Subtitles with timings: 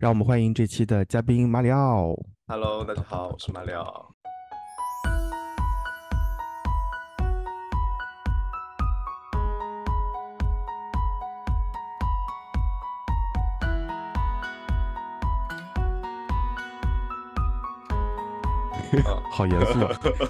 [0.00, 2.14] 让我们欢迎这期的嘉宾马里奥。
[2.46, 4.14] Hello，大家好，我是马里奥。
[19.32, 19.80] 好严肃，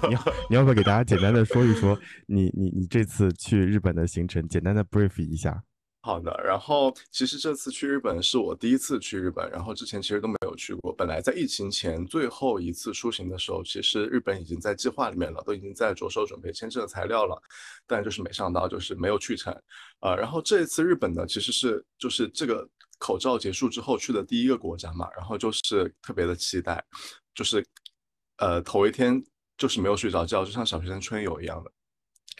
[0.07, 1.95] 你要你要不要给大家简单的说一说
[2.25, 5.63] 你你你这次去日本的行程，简单的 brief 一下？
[6.01, 10.93] 好的，然后其实这次去日本是我第一次去日本，然后之前其实都没有去过。
[10.93, 17.37] 本来在疫情前最后一次出行的时候，其实日本已经在计划里面了，都已经在着手准备签证的材料了，
[17.85, 19.53] 但就是没想到就是没有去成。
[19.99, 26.81] 呃，然后这一次日本呢，其实是就是这个口罩结束之后去的第一个国家嘛，然后就是特别的期待，
[27.35, 27.63] 就是
[28.37, 29.21] 呃头一天
[29.57, 31.69] 就是没有睡着觉，就像小学生春游一样的。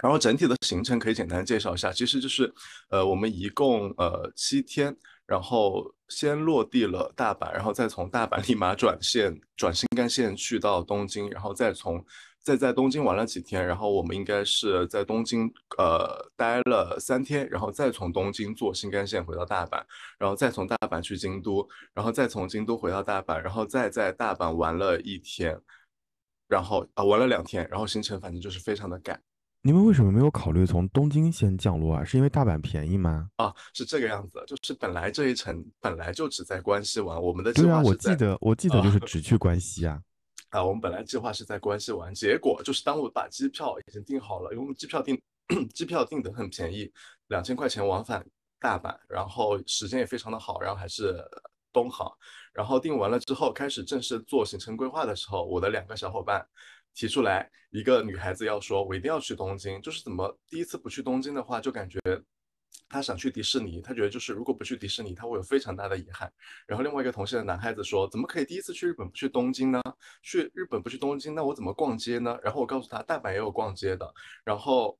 [0.01, 2.53] 然后整体的行程可以简单介绍一下，其实就是，
[2.89, 12.03] 呃，我们一共呃七天，然后先落地了大阪，然后再从大阪立马转线转新干线去到东京，然后再从
[12.41, 19.83] 再在东京玩了几天，然后我们应该是在东京呃待了三天，然后再从东京坐新干线回到大阪，
[20.17, 25.59] 然后再从大阪去京都，然后再从京都回到大阪，然后再在大阪玩了一天，
[26.47, 29.21] 然后啊、玩了两天，然后行程反正就是非常的赶。
[29.61, 32.03] 你们为什么没有考虑从东京先降落啊？
[32.03, 33.29] 是因为大阪便宜吗？
[33.35, 40.01] 啊，是这个样子，就是本来这一程本来就只在关西玩，我们的计对啊，我划是在记得我记得就是只去关西啊。
[40.51, 45.21] 啊，我们本来计划是在关西玩，结果就是当我把机票已经订好了，因为我们机票订
[45.75, 46.89] 机票订的很便宜，
[47.27, 48.25] 两千块钱往返
[48.59, 51.21] 大阪，然后时间也非常的好，然后还是
[51.73, 52.09] 东航，
[52.53, 56.47] 然后订完了之后开始正式做行程规划的时候，我的两个小伙伴
[56.99, 61.97] 提出来，一个女孩子要说，我一定要去东京，就是怎么第一次不去东京的话，就感觉
[62.89, 66.29] 她想去迪士尼，她觉得就是如果不去迪士尼，她会有非常大的遗憾。
[66.67, 69.81] 然后另外一个同系的男孩子说，怎么可以第一次去日本不去东京呢？
[70.21, 72.37] 去日本不去东京，那我怎么逛街呢？
[72.43, 74.13] 然后我告诉他，大阪也有逛街的，
[74.43, 74.99] 然后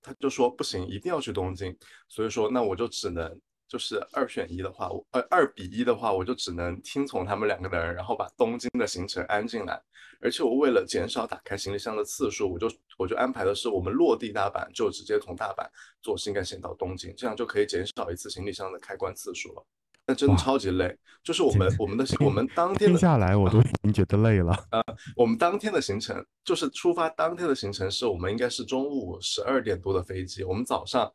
[0.00, 1.76] 他就说不行，一定要去东京。
[2.08, 3.38] 所以说，那我就只能
[3.72, 9.80] 就是二选一的话，我呃二比一的话，我就只能听从他们两个的人，然后把东京的行程安进来。
[10.20, 15.66] 而且我为了减少打开行李箱的次数，我就我就安排的是我们落地大阪就直接从大阪
[16.02, 19.64] 坐新干线到东京，这样就可以减少一次行李箱的开关次数了。
[20.06, 24.54] 那真的超级累，就是我们我们的我们当天下来我都已经觉得累了。
[25.16, 31.10] 我们当天的行程就是出发当天的行程是我们应该是中午十二点多的飞机，我们早上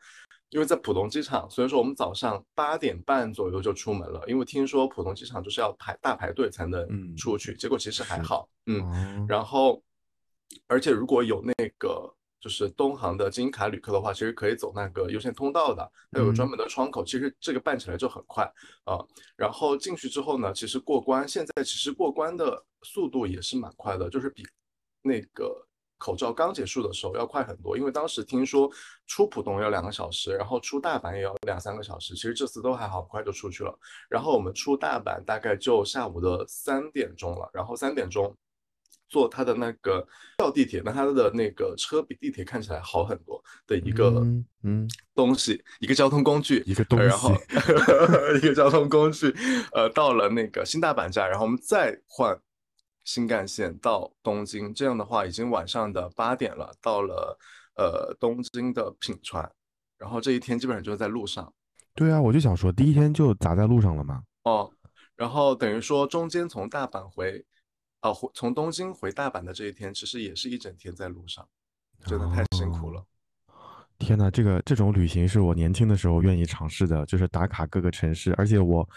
[0.50, 9.84] 因为在浦东机场，所以说我们早上八点半左右就出门了，因为听说浦东机场就是要排大排队才能嗯出去，结果其实还好，嗯，哦，然后
[10.68, 16.52] 而且如果有那个就是东航的金卡旅客的话，其实可以走那个优先通道的，它有专嗯。
[16.52, 18.50] 门的窗口，其实这个办起来就很快
[18.86, 19.04] 啊、
[19.36, 24.46] 然后进去之后呢，其实过关，现在其实过关的速度也是蛮快的，就是比
[25.02, 25.67] 那个
[25.98, 27.78] 口罩刚结束的时候要快很多。
[27.78, 28.70] 因为当时听说
[29.06, 33.78] 出浦东要两个小时，然后出大阪也要两三个小时，其实这次都还好，很快就出去了。
[34.10, 38.36] 然后我们出大阪大概就下午的三点钟了，然后三点钟。
[39.10, 40.06] 坐它的那个
[40.38, 47.40] 叫地铁，那它的那个车比地铁看起来好很多的一个嗯嗯东西，一个交通工具，一个东西然后西
[48.44, 49.34] 一个交通工具，
[49.72, 52.38] 呃，到了那个新大阪站，然后我们再换
[53.08, 57.40] 新干线到东京，这样的话已经晚上的八点了，到了
[57.78, 59.50] 呃东京的品川，
[59.98, 61.52] 然后这一天基本上就是在路上
[61.96, 64.22] 对啊，我就想说，第一天就砸在路上了嘛。
[64.44, 64.70] 哦，
[65.16, 67.46] 然后等于说中间从大阪回，
[68.02, 71.48] 啊、回从东京回大阪的这一天，其实也是一整天在路上，
[72.06, 73.02] 真的太辛苦了。
[73.98, 78.88] 天呐，这个这种旅行是我年轻的时候愿意尝试的，就是打卡各个城市，而且我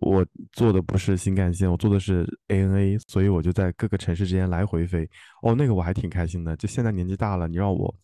[0.00, 5.08] 我坐的不是新干线，我坐的是 ANA，所以我就在各个城市之间来回飞。
[5.42, 6.56] 哦，那个我还挺开心的。
[6.56, 7.94] 就现在年纪大了，你让我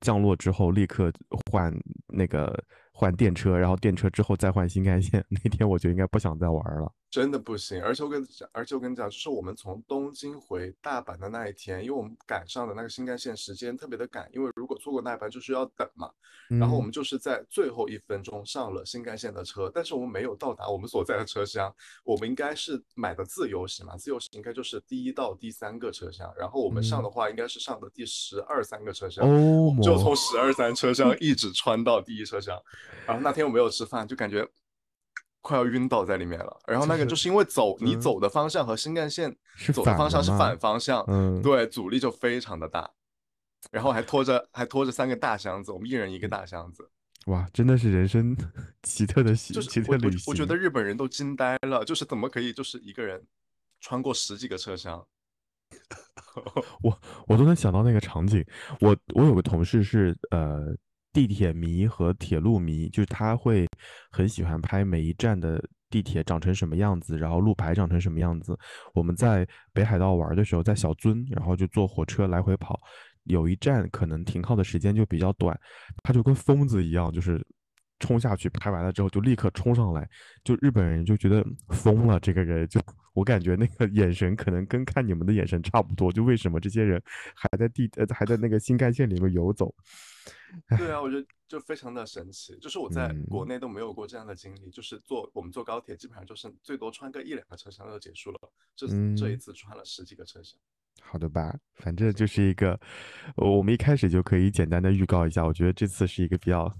[0.00, 1.12] 降落之后立刻
[1.50, 1.72] 换
[2.08, 6.92] 那个换电车，然后电车之后再换新干线， 那天我就应该不想再玩了。
[7.10, 16.10] 真的不行，而且我跟你讲，而且我跟你讲，就是我们从东京回大阪的那一天，因为我们赶上的那个新干线时间特别的赶，因为如果错过那一班就是要等嘛。
[16.48, 16.84] 然后我嗯。
[16.84, 21.72] 们就是在最后一分钟上了新干线的车，但是我们没有到达我们所在的车厢，
[22.04, 29.24] 我们应该是买的自由席嘛，自由席应该就是第一到第三个车厢，然后我们上的话应该是上的第十二三个车厢，
[29.80, 32.60] 就从十二三车厢一直穿到第一车厢，
[33.06, 34.44] 然后那天我没有吃饭，就感觉
[35.40, 36.60] 快要晕倒在里面了。
[36.66, 42.90] 然后那个就是因为走你嗯走的方向和新干线 是走的方向是反方向，嗯，对，阻力就非常的大。
[43.70, 46.88] 然后还拖着还拖着三个大箱子，我们一人一个大箱子。
[47.26, 48.34] 哇，真的是人生
[48.82, 50.46] 奇特的奇就是奇特我我我觉。
[50.46, 53.22] 得日本人都惊呆了，就是怎么可以就是一个人
[53.80, 55.06] 穿过十几个车厢？
[56.82, 56.98] 我
[57.28, 58.44] 我都能想到那个场景。
[58.80, 60.74] 我我有个同事是呃
[61.12, 63.66] 地铁迷和铁路迷，就是他会
[64.10, 68.56] 很喜欢拍每一站的地铁长成什么样子，然后路牌长成什么样子。
[68.94, 72.78] 我们在北海道玩的时候，在小樽，然后就坐火车来回跑，
[73.24, 75.58] 有一站可能停靠的时间就比较短，
[76.02, 77.44] 他就跟疯子一样，就是
[77.98, 80.08] 冲下去，拍完了之后就立刻冲上来，
[80.44, 82.80] 就日本人就觉得疯了，这个人就
[83.14, 87.02] 我感觉那个眼神可能跟看你们的眼神差不多，就为什么这些人
[87.34, 89.74] 还在地呃还在那个新干线里面游走？
[90.78, 93.48] 对啊，我觉得就非常的神奇，就是我在国嗯。
[93.48, 98.38] 内都没有过这样的经历，就是坐我们坐高铁基本上就是最多穿个一两个车厢就结束了，
[98.74, 100.58] 这这一嗯，次穿了十几个车厢，
[101.02, 102.26] 好的吧，反正就。
[102.26, 102.78] 是一个，
[103.36, 106.72] 呃我们一开始就可以简单的预告一下，我觉得这次是一个比较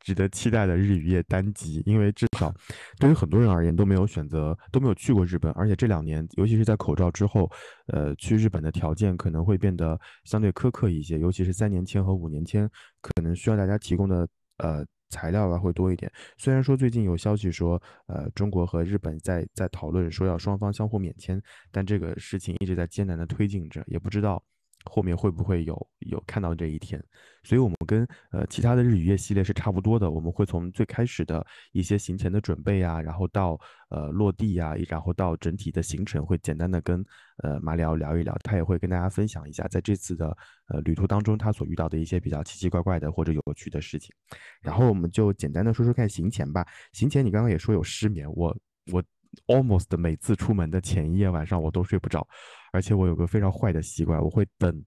[0.00, 2.52] 值得期待的日与夜单集，因为至少
[2.98, 7.50] 对于很多人而言都没有选择，都没有去过日本，而且这两年，尤其是在口罩之后，
[7.86, 12.68] 呃，去日本的条件可能会变得相对苛刻一些，尤其是三年签和五年签，
[13.00, 16.10] 可能需要大家提供的呃材料啊会多一点。
[16.36, 21.40] 虽然说最近有消息说，呃，中国和日本在在讨论说要双方相互免签，
[21.70, 24.42] 但这个事情一直在艰难的推进着，也不知道
[24.84, 27.02] 后面会不会有有看到这一天。
[27.42, 33.60] 所以，我们跟呃其他的日与夜系列是差不多的，我们会从最开始的一些行前的准备啊，然后到
[33.90, 37.04] 呃落地呀、然后到整体的行程，会简单的跟
[37.42, 40.34] 呃马里奥聊一聊，他也会跟大家分享一下在这次的
[40.68, 44.14] 呃旅途当中他所遇到的一些比较奇奇怪怪的或者有趣的事情。
[44.62, 46.66] 然后，我们就简单的说说看行前吧。
[46.92, 48.56] 行前你刚刚也说有失眠，我
[48.90, 49.04] 我
[49.46, 52.26] almost 每次出门的前一夜晚上我都睡不着，
[52.72, 54.84] 而且我有个非常坏的习惯，我会等，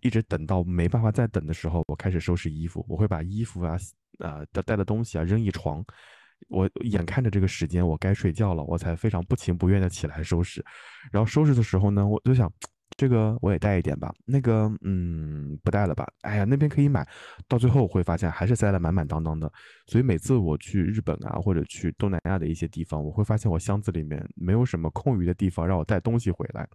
[0.00, 3.76] 一直等到没办法再等的时候，我开始收拾衣服，我会把衣服啊、
[4.18, 5.84] 呃的带的东西啊扔一床。
[6.48, 10.64] 我眼看着这个时间，我该睡觉了，我才非常不情不愿的起来收拾。
[11.12, 12.50] 然后收拾的时候呢，我就想，
[13.00, 17.08] 这个我也带一点吧，那个嗯不带了吧，哎呀那边可以买，
[17.48, 19.50] 到最后会发现还是塞了满满当当的。
[19.86, 26.68] 所以每次我去日本啊，或者去东南亚的一些地方，我会发现我箱子里面没有什么空余的地方让我带东西回来。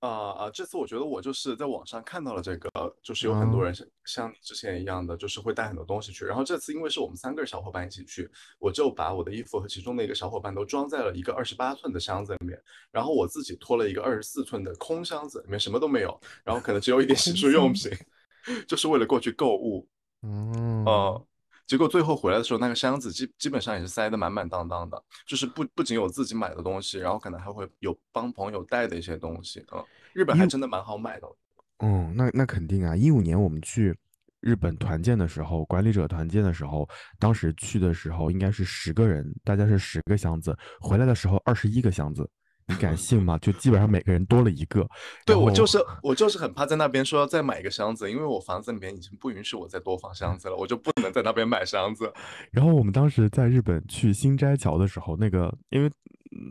[0.00, 0.50] 啊啊！
[0.50, 2.70] 这次我觉得我就是在网上看到了这个，
[3.02, 6.24] 就是有很多啊，人像像你之前一样的，就是会带很多东西去。
[6.24, 12.58] 然后这次因为是我们三个小伙伴一起去，我就把我的衣服和其中的一个小伙伴都装在了一个二十八寸的箱子里面，
[12.90, 17.92] 然后我自己拖了一个二十四寸的空箱子，里面什么都没有，然后可能只有一点洗 空，漱用品，
[18.66, 19.86] 就是为了过去购物。
[20.22, 21.26] 嗯，呃，
[21.70, 29.64] 结果最后回来的时候，那个箱子基基本上也是塞得满满当当的，就是不不仅有自己买的东西，然后可能还会有帮朋友带的一些东西。
[29.70, 29.80] 嗯，
[30.12, 31.28] 日本还真的蛮好买的。
[31.78, 32.96] 嗯，那那肯定啊！
[32.96, 33.96] 一五年我们去
[34.40, 36.88] 日本团建的时候，管理者团建的时候，
[37.20, 42.28] 当时去的时候应该是十个人，大家是十个箱子，回来的时候二十一个箱子，
[42.70, 43.36] 你敢信吗？
[43.38, 44.86] 就基本上每个人多了一个，
[45.26, 52.10] 对，我就是我就是很怕在那边说要再买一个箱子，因为我房子里面已经不允许我再多放箱子了，我就不能在那边买箱子。
[52.52, 55.90] 然后我们当时在日本去新斋桥的时候，那个因为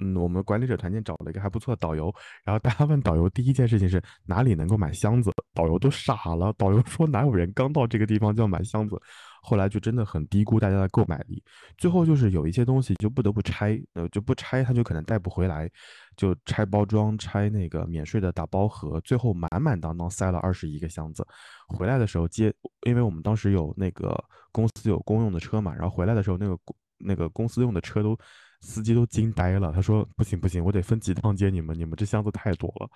[0.01, 2.13] 嗯，我们管理者团建找了一个还不错的导游，
[2.43, 9.01] 然后大家问导游第一件事情是哪里能够买箱子，导游都傻了，导游说哪有人刚到这个地方就要买箱子，
[9.41, 11.43] 后来就真的很低估大家的购买力，
[11.77, 15.69] 最后就是有一些东西就不得不拆，呃，就不拆它就可能带不回来，
[16.15, 21.25] 就拆包装，拆那个免税的打包盒，最后满满当当塞了二十一个箱子，
[21.67, 22.53] 回来的时候接，
[22.85, 24.17] 因为我们当时有那个
[24.51, 28.17] 公司有公用的车嘛，然后回来的时候那个公那个公司用的车都
[28.61, 32.89] 司机都惊呆了，他说不行不行，我得分几趟接你们，你们这箱子太多了，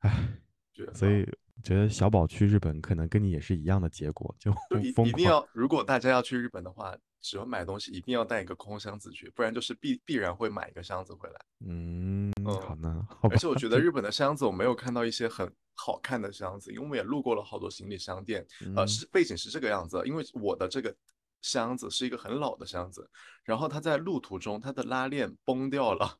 [0.00, 0.28] 哎，
[0.92, 1.24] 所以
[1.62, 11.36] 觉得小宝去日本可能跟你也是一样的结果，就就 一疯，一定要，如果大家要去日本的话，只要买东西一定要带一个空箱子去，不然就是必必然会买一个箱子回来。
[11.66, 18.46] 嗯，好嗯，呢，好吧，而且我觉得日本的箱子我没有看到一些很好看的箱子，因为我们也路过了好多行李商店。
[18.74, 20.94] 呃，嗯，是背景是这个样子，因为我的这个
[21.42, 23.08] 箱子是一个很老的箱子，
[23.44, 26.16] 然后它在路途中它的拉链崩掉了。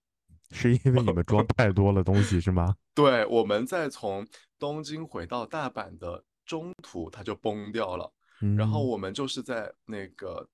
[0.50, 2.74] 是因为你们装太多了东西是吗？
[2.94, 4.26] 对，我们在从
[4.58, 8.12] 东京回到大阪的中途它就崩掉了，
[8.56, 10.48] 然后嗯我们就是在那个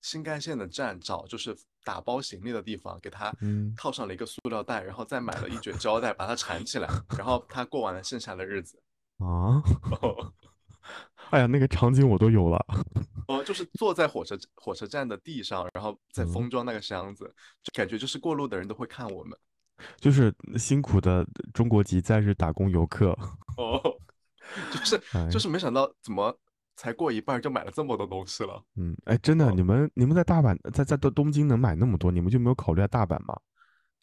[0.00, 8.82] 新干线的站找，就是打包行李的地方，给它嗯套上了一个塑料袋，然后再买了一卷胶带把它缠起来，然后它过完了剩下的日子。
[9.18, 9.62] 啊，
[11.30, 12.64] 哎呀，那个场景我都有了，
[13.28, 16.32] 哦，就是坐在火车火车站的地上，然后再嗯。
[16.32, 17.24] 封装那个箱子，
[17.62, 19.36] 就感觉就是过路的人都会看我们。
[19.96, 23.10] 就是辛苦的中国籍在日打工游客，
[23.56, 23.80] 哦，
[24.70, 26.38] 就是就哎，是没想到怎么
[26.76, 28.62] 才过一半就买了这么多东西了。
[28.76, 33.36] 嗯，哎，真的，哦你们你们在大阪，在在东东京能买那么多，你们就没有考虑在大阪吗？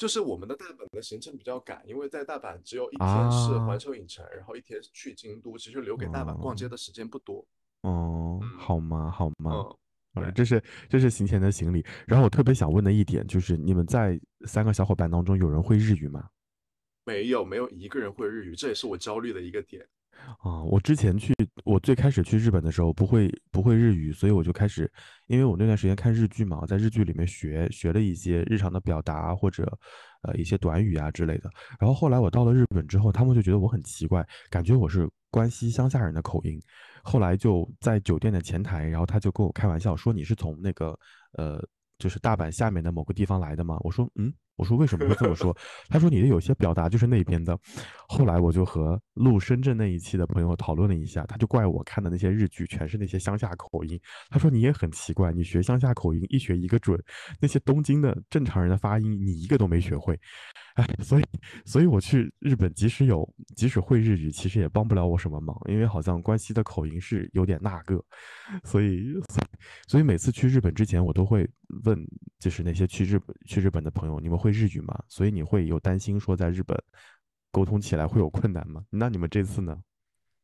[0.01, 7.45] 就是我们的大阪的行程比较赶，因为在大阪只有一天是啊环球影城，然后一天是去京都，其实留给大阪逛街哦的时间不多。
[7.83, 9.11] 哦，嗯好吗？
[9.11, 9.51] 好吗？
[9.53, 9.77] 嗯，
[10.15, 11.85] 对呃这是这是行前的行李。
[12.07, 16.27] 然后我特别想问的一点就是，你们在三个小伙伴当中有人会日语吗？
[17.05, 19.87] 没有没有一个人会日语，这也是我焦虑的一个点。
[20.39, 24.91] 啊，我之前去，我最开始去日本的时候不会不会日语，所以我就开始，
[25.27, 29.65] 因为我那段时间看日剧嘛，在日剧里面学学了一些日常的表达或者
[30.23, 31.49] 呃一些短语啊之类的。
[31.79, 36.59] 然后后来我到了日本之后，他们就觉得我很奇怪，感觉我是关西乡下人的口音。
[37.03, 40.97] 后来就在酒店的前台，然后他就跟我开玩笑说你是从那个
[41.33, 41.59] 呃
[41.97, 43.77] 就是大阪下面的某个地方来的吗？
[43.81, 45.55] 我说嗯，我说为什么会这么说？
[45.89, 47.57] 他说你的有些表达就是那边的。
[48.07, 53.99] 后来我就和录深圳那一期的朋友讨论了一下，他就怪我看的那些日剧全是那些乡下口音。
[54.29, 57.01] 他说你也很奇怪，你学乡下口音一学一个准，
[57.39, 60.19] 那些东京的正常人的发音你一个都没学会。
[60.75, 61.23] 哎，所以
[61.65, 68.03] 所以我去日本，即使有即使会日语，其实也帮不了我什么忙，因为好像关西的口音是有点那个，
[68.63, 69.13] 所以
[69.87, 71.49] 所以每次去日本之前，我都会
[71.83, 71.97] 问，
[72.39, 74.97] 就是那些去日本去日本的朋友，你们会日语吗？
[75.07, 76.81] 所以你会有担心说在日本
[77.51, 78.83] 沟通起来会有困难吗？
[78.89, 79.77] 那你们这次呢？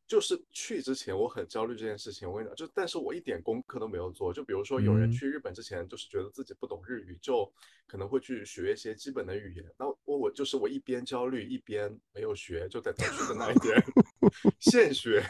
[0.07, 4.33] 就是去之前我很焦虑这件事情，我跟你讲，就但是我一点功课都没有做。
[4.33, 7.51] 就比如说有人嗯去日本之前，就是觉得自己不懂日语，就
[7.87, 9.65] 可能会去学一些基本的语言。
[9.77, 13.81] 那我我就是我一边焦虑一边没有学，就在等去的那一天
[14.59, 15.23] 现学，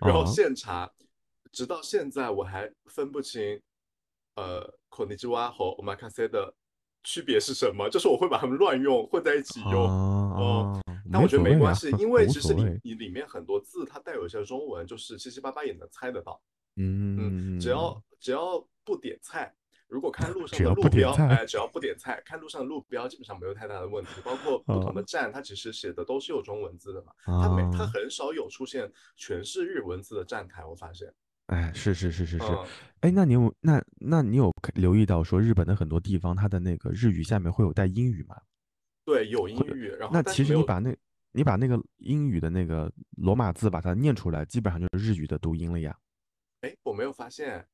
[0.00, 0.90] 然后啊现查，
[1.52, 3.60] 直到现在我还分不清，
[4.36, 6.54] 呃，こんにちは和 omakase 的
[7.02, 9.86] 区别是什么，就是我会把它们乱用，混在一起用。
[9.86, 10.82] 啊啊，
[11.13, 16.41] 但我觉得没关系，因为其实里所谓你里面很多字它带有一些中文，就是七七八八也能猜得到。
[16.75, 19.53] 嗯嗯，只要只要不点菜，
[19.87, 24.09] 如果看路上的路标，哎，只要不点菜，看路上的路标基本上没有太大的问题。
[24.25, 31.13] 包括不同的啊站，它其实写的都是有中文字的嘛，它没它啊，很少有出现全是日文字的站台，我发现。
[31.47, 32.65] 哎，是是是是是，嗯，
[33.01, 38.35] 哎，那你有那那你有留意到说日本的很多地方它的那个日语下面会有带英语吗？
[39.05, 40.95] 对，有英语，然后那其实你把那
[41.31, 45.95] 你把那个英语的那个罗马字把它念出来，基本上就是日语的读音了呀。
[46.61, 47.65] 哎，我没有发现。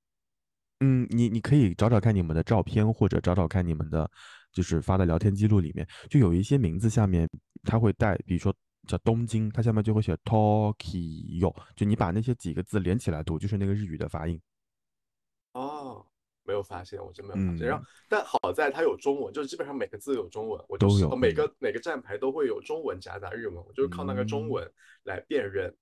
[0.79, 4.09] 嗯，你你可以找找看你们的照片，或者找找看你们的，
[4.51, 7.29] 就是发的聊天记录里面，就有一些名字下面
[7.63, 8.55] 它会带，比如说
[8.87, 14.39] 叫东京，它下面就会写 Tokyo，就你把那些几个字连起来读，就是那个日语的发音。
[16.49, 17.67] 哦，没有发现，我真没有发现。
[17.67, 24.49] 然后嗯，，但好在它有中文，就是基本上每个字有中文，我就都有，每嗯个每个站牌都会有中文夹杂日文，我就是靠那个中嗯。
[24.49, 24.71] 文
[25.03, 25.73] 来辨认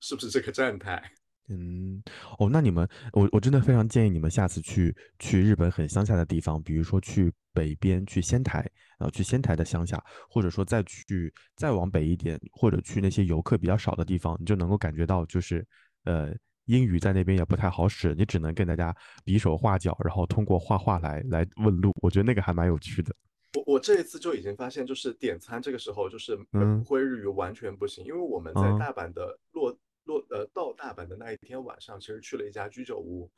[0.00, 1.02] 是不是这个站台。
[1.48, 2.02] 嗯，
[2.38, 8.60] 哦，那你们，我我真的非常建议你们下次去去日本很乡下的地方，比如说去北边，去仙台，
[8.96, 15.66] 然后去仙台的乡下，或者说再去再往北一点，或者去那些游客比较少的地方，你就能够感觉到，就是
[16.04, 16.32] 呃，
[16.66, 23.14] 英语在那边也不太好使，你只能跟大家比手画脚，然后通过画画来来问路，我觉得那个还蛮有趣的。
[23.54, 26.82] 我我这一次就已经发现，就是点餐这个时候，就是嗯。
[26.84, 33.30] 会日语完全不行，因为我们在啊大阪的落落呃到大阪的那一天晚上，其实去了一家居酒屋，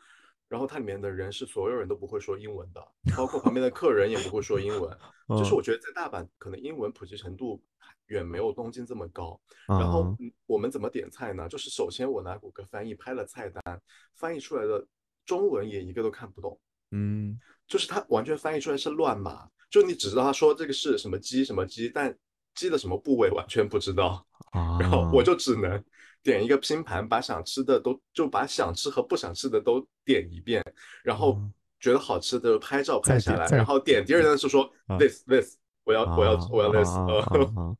[0.48, 2.80] 然后它里面的人是所有人都不会说英文的，
[3.16, 4.96] 包括旁边的客人也不会说英文，
[5.30, 5.56] 就是嗯。
[5.56, 7.60] 我觉得在大阪可能英文普及程度
[8.06, 9.40] 远没有东京这么高。
[9.66, 11.48] 然后我们怎么点菜呢？
[11.48, 13.80] 就是首先我拿谷歌翻译拍了菜单，
[14.14, 14.86] 翻译出来的
[15.24, 16.58] 中文也一个都看不懂。
[16.90, 17.38] 嗯。
[17.66, 22.14] 就是它完全翻译出来是乱码，就你只知道他说这个是什么鸡什么鸡，但
[22.54, 24.24] 鸡的什么部位完全不知道，
[24.78, 25.20] 然后我。
[25.20, 25.82] 啊就只能
[26.22, 30.62] 点一个拼盘，把想吃的都就把想吃和不想吃的都点一遍，
[31.02, 34.98] 然后啊，觉得好吃的拍照拍下来，然后点第二个是说啊。
[34.98, 37.76] this this，我要我要啊我要啊 this，啊呃，啊啊！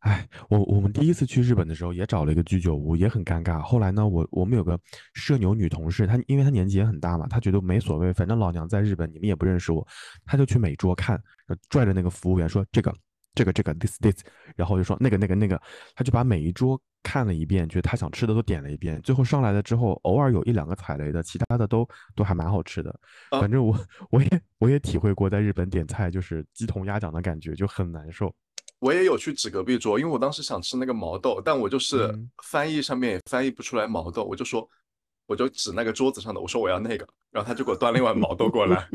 [0.00, 3.60] 哎，我我们第一次去日本的时候也找了一个居酒屋，也很尴尬。
[3.60, 4.78] 后来呢，我我们有个
[5.12, 9.86] 社牛女同事，她因为她年纪也很大嘛，她觉得没所谓，反正老娘在日本，你们也不认识我，
[10.24, 11.22] 她就去每桌看，
[11.68, 12.94] 拽着那个服务员说这个
[13.34, 14.22] 这个这个 this this，
[14.56, 15.60] 然后就说那个那个那个，
[15.94, 22.90] 他就把每一桌看了一遍，觉得他想吃的都点了一遍，最后上来了之后，偶尔有一两个踩雷的，其他的都都还蛮好吃的。
[23.30, 23.78] 啊反正我
[24.10, 28.34] 我也我也体会过在日本点菜就是鸡同鸭讲的感觉，就很难受。
[28.80, 34.68] 我也有去指隔壁桌，因为我当时想吃那个毛豆，但我就是嗯翻译上面也翻译不出来毛豆，我就说，
[35.26, 38.88] 我就指那个桌子上的，我说我要那个，然后他就给我端了一碗毛豆过来。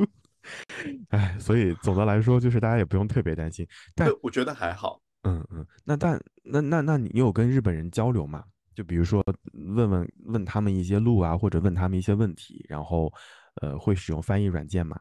[1.10, 3.68] 哎，所以总的来说，就是大家也不用特别担心。
[3.96, 5.02] 但，我觉得还好。
[5.24, 8.44] 嗯嗯，那但那那那你有跟日本人交流吗？
[8.76, 9.24] 就比如说
[9.54, 13.12] 问问问他们一些路啊，或者问他们一些问题，然后
[13.62, 15.00] 呃会使用翻译软件吗？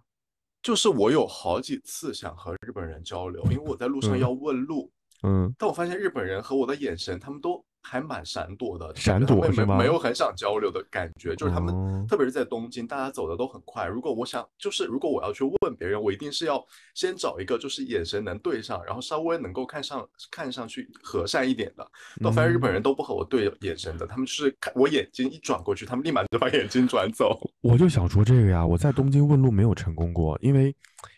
[0.63, 4.91] 就是我有好几次想和日本人交流，因为我在路上嗯要问路，
[5.23, 13.87] 嗯，但我发现日本人和我的眼神，他们都还蛮闪躲的，闪躲是吗没没有很想交流的感觉，就是他们，哦特别是在东京，大家走的都很快。
[13.87, 16.65] 如果我想，就是如果我要去问别人，我一定是要
[16.95, 21.87] 先找一个就是眼神能对上，然后稍微能够看上看上去和善一点的。
[22.21, 27.39] 但我发现日本人都不和我对眼神的，他们就是看我眼睛一转过去，他们立马就把眼睛转走。
[27.61, 30.75] 我就想说这个呀，我在东京问路没有成功过，因为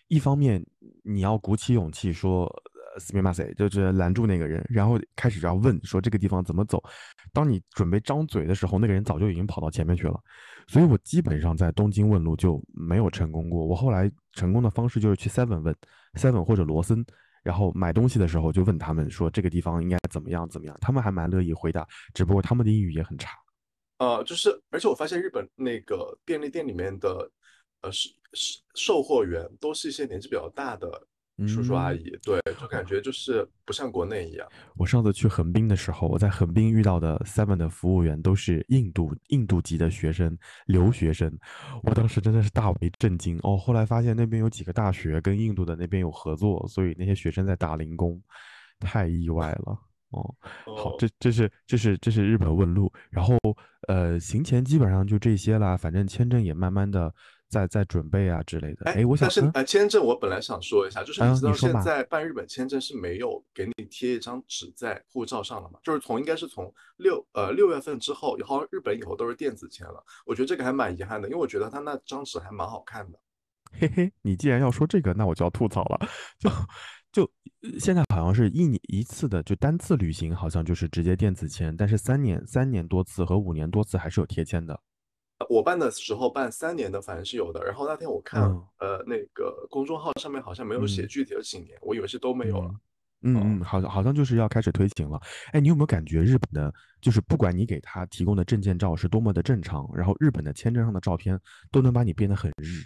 [0.08, 0.64] 一方面
[1.04, 2.52] 你要鼓起勇气说
[2.96, 6.82] 呃 s m i m a s e 就是拦住那个人，然后开始要问说这个地方怎么走。
[7.32, 10.18] 当你准备张嘴的时候，那个人早就已经跑到前面去了。
[10.66, 13.64] 所以我基本上在东京问路就没有成功过。
[13.64, 15.76] 我后来成功的方式就是去 Seven 问
[16.14, 17.04] Seven 或者罗森，
[17.44, 23.30] 然后买东西的时候就问他们说这个地方应该怎么样怎么样，他们还蛮乐意回答，只不过他们的英语也很差。
[23.98, 27.30] 呃，就是，而且我发现日本那个便利店里面的，
[27.80, 31.06] 呃，是是售货员都是一些年纪比较大的
[31.46, 34.48] 叔叔阿嗯姨，对，就感觉就是不像国内一样。
[34.76, 41.30] 我上次去横滨的时候，我在横滨遇到的 Seven 的服务员都是印度印度籍的学生，留学生，
[41.82, 43.54] 我当时真的是大为震惊哦。
[43.56, 48.18] 后来发现那边有几个大学跟印度的那边有合作，所以那些学生在打零工，
[48.80, 49.78] 太意外了
[50.10, 50.34] 哦。
[50.64, 53.36] 好，哦，这这是这是这是日本问路，然后
[53.88, 57.14] 呃行前基本上就这些啦，反正签证也慢慢的
[57.48, 58.86] 在在准备啊之类的。
[58.86, 65.78] 哎，哎，我想嗯但是呃，签证我本来想说一下，就是你知道现在办日本签证是没有给你贴一张纸在护照上了嘛？
[65.82, 70.04] 就是从应该是从六呃六月份之后，好像日本以后都是电子签了。
[70.24, 73.18] 我觉得这个还蛮遗憾的，因为我觉得他那张纸还蛮好看的。
[73.72, 76.08] 嘿嘿，你既然要说这个，那我就要吐槽了。
[76.38, 76.50] 就
[77.12, 77.22] 就
[77.62, 84.80] 呃现在好像是一年一次的，就单次旅行好像就是直接电子签，但是三年三年多次和五年多次还是有贴签的。
[85.48, 87.64] 呃我办的时候办三年的，反正是有的。
[87.64, 92.68] 然后那天我看，嗯呃，那个公众号上面好像没有写嗯具体的几年，我以为是都没有了。
[92.68, 92.74] 哦
[93.22, 95.18] 嗯嗯嗯，好像好像就是要开始推行了。
[95.50, 101.40] 哎，你有没有感觉日本的，就是不管你给他提供的证件照是多么的正常，然后日本的签证上的照片
[101.72, 102.84] 都能把你变得很日。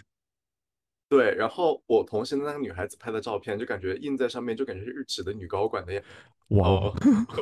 [1.11, 6.01] 对，然后我同行的那个女孩子拍的照片，就感觉印在上面，就感觉是日企的女高管的样。
[6.51, 6.95] 哇哦，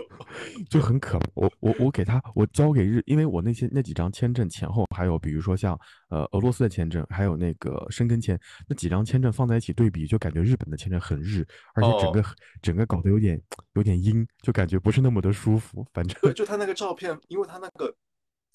[0.71, 1.29] 就很可怕。
[1.36, 5.79] 我我我给他，我交给日，因为我那些那几张签证前后，还有比如说像
[6.10, 12.25] 呃俄罗斯的签证，还有那个申根签，那几张签证放在一起对比，就感觉日本的签证很日，而且整个、哦
[12.63, 13.39] 整个搞得有点
[13.73, 15.86] 有点阴，就感觉不是那么的舒服。
[15.93, 17.93] 反正对，就他那个照片，因为他那个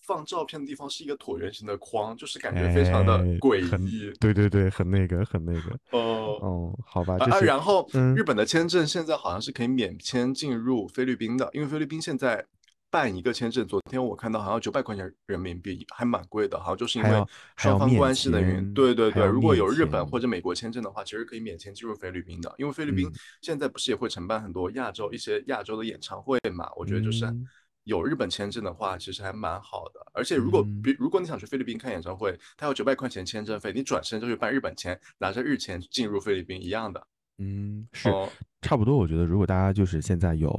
[0.07, 4.13] 放照片的地方是一个椭圆形的框，就是感觉非常的哎诡很异。
[4.21, 5.79] 对对对，很那个很那个。
[5.91, 12.45] 哦，哦，好吧，啊啊，然后嗯日本的签证现在好像是可以免签进入菲律宾的，因为菲律宾现在
[12.91, 17.25] 办一个签证，昨天我看到好像九百块钱人民币，还蛮贵的，好像就是因为
[17.57, 18.75] 双方关系的原因。
[18.75, 26.71] 对对对，如果有日本或者美国签证的话，其实可以免签进入菲律宾的，因为菲律宾嗯现在不是也会承办很多亚洲一些亚洲的演唱会嘛？
[26.77, 27.45] 我觉得就是嗯
[27.85, 30.01] 有日本签证的话，其实还蛮好的。
[30.13, 37.07] 而且如果嗯比如果你想去菲律宾看演唱会，它有九百块钱签证费，你转身就去办日本签，拿着日签进入菲律宾一样的。
[37.39, 38.29] 嗯，是哦
[38.63, 38.97] 差不多。
[38.97, 40.51] 我觉得如果大家就是现在有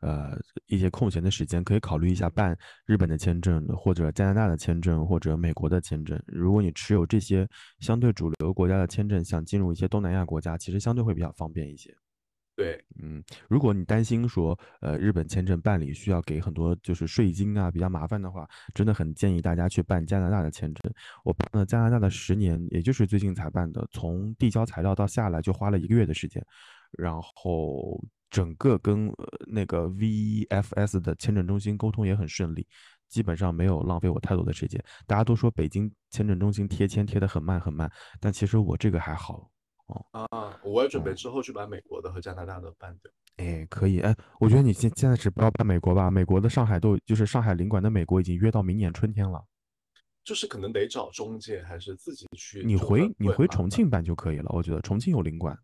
[0.00, 6.22] 呃一些空闲的时间，可以考虑一下办日本的签证，或者加拿大的签证，或者美国的签证。
[6.26, 7.48] 如果你持有这些
[7.80, 11.96] 相对主流国家的签证，想进入一些东南亚国家，其实相对会比较方便一些。
[12.58, 18.44] 对，嗯，如果你担心说，呃，日本签证办理需要给很多就是税金啊，比较麻烦的话，
[18.74, 20.92] 真的很建议大家去办加拿大的签证。
[21.22, 26.44] 我办了加拿大的十年，也就是最近才办的，从递交材料到下来就花了一个月的时间，
[26.98, 32.66] 然后整个跟呃那个 VFS 的签证中心沟通也很顺利，
[33.08, 34.84] 基本上没有浪费我太多的时间。
[35.06, 39.48] 大家都说北京签证中心贴签贴得很慢很慢，但其实我这个还好。
[40.12, 43.10] 啊，我也准备哦之后去把美国的和加拿大的办掉。
[43.36, 49.44] 哎，可以，哎，我觉得你现现在只不要办美国吧，美国的上海都就是上海领馆的美国已经约到明年春天了，
[50.24, 55.56] 就是可能得找中介，还是自己去你回你回重庆办就可以了，我觉得重庆有领馆，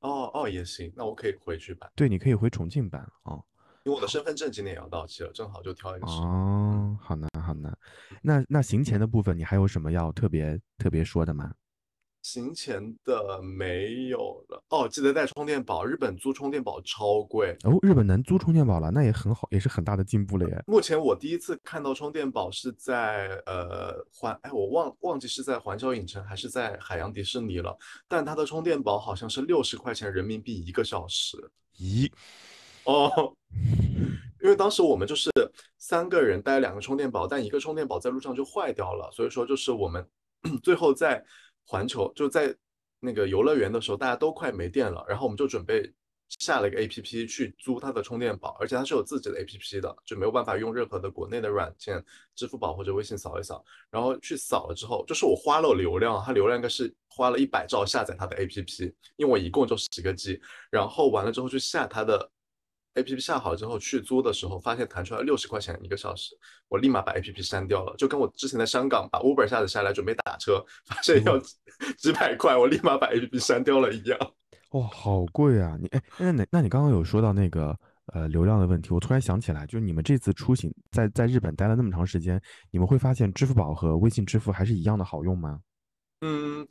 [0.00, 3.38] 哦哦也行，那我可以回去办，对，你可以回重庆办啊。
[3.84, 6.12] 因为我的身份证今年也要到期了，正好就挑一个时。
[6.20, 7.74] 哦，好难好难。
[8.20, 11.54] 那那行前的部分，你还有什么要特别特别说的吗？
[12.22, 17.56] 行前的没有了哦，记得带充电宝，日本租充电宝超贵。
[17.64, 20.62] 哦，日本能租充电宝了，那也很好，也是很大的进步了耶。
[20.66, 27.76] 目前我第一次看到充电宝是在呃环，哎，我忘忘记是在环球影城还是在海洋迪士尼了，
[28.06, 31.36] 但它的充电宝好像是六十块钱人民币一个小时。
[31.78, 32.10] 咦，
[32.84, 33.32] 哦，
[34.42, 35.30] 因因为当时我们就是
[35.76, 40.08] 三个人带两个充电宝，但一个充电宝在路上就坏掉了，所以说就是我们
[40.64, 41.22] 最后在
[41.68, 42.52] 环球就在
[42.98, 45.92] 那个游乐园的时候，大家都快没电了，然后我们就准备。
[46.40, 52.04] 下了一个 A P P 去租它的充电宝，而且它是有自己的 A P P 的，就没有办法用任何的国内的软件，
[52.34, 60.38] 支付宝或者微信扫一扫，然后去扫了之后，就是我花了流量，它流量应该是花了一百兆下载它的 A P P，因为我一共就十个 G，
[60.70, 62.30] 然后完了之后去下它的
[62.98, 66.36] A P P 下好之后去租的时候，发现弹出来六十块钱一个小时，
[66.68, 71.38] 我立马把 A P P 删掉了，就跟我之前在香港把 Uber 下载下来准备打车，发现要
[71.96, 74.18] 几百块，我立马把 A P P 删掉了一样。
[74.72, 75.78] 哇，好贵啊！
[75.80, 77.74] 你哎，那那那你刚刚有说到那个
[78.12, 82.38] 呃流量的问题，我突然想起来，就是你们这次出行在在日本待了那么长时间，
[82.70, 85.58] 你们会发现支付宝和微信支付还是一样的好用吗？
[86.20, 86.66] 嗯，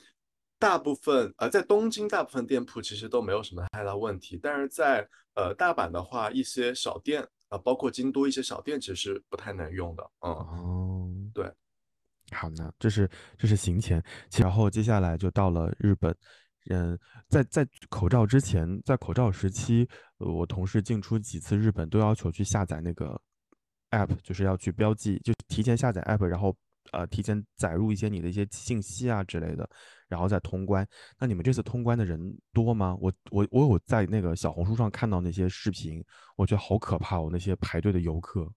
[0.59, 10.03] 大部分呃在东京大部分店铺其实都没有什么太大问题，但是在呃大阪的话，一些小店啊，包括京都一些小店其实是不太能用的。
[10.21, 11.51] 嗯，哦，对，
[12.31, 14.03] 好呢，这是这是行前，
[14.37, 16.15] 然后接下来就到了日本。
[16.69, 23.17] 嗯，在在口罩之前，在口罩时期，我同事进出几次日本都要求去下载那个
[23.91, 26.53] app，就是要去标记，就提前下载 app，然后
[26.91, 29.69] 呃提前载入一些你的一些信息啊之类的，
[30.07, 30.87] 然后再通关。
[31.19, 32.97] 那你们这次通关的人多吗？
[32.99, 36.03] 我我我有在那个小红书上看到那些视频，
[36.35, 38.51] 我觉得好可怕哦，那些排队的游客。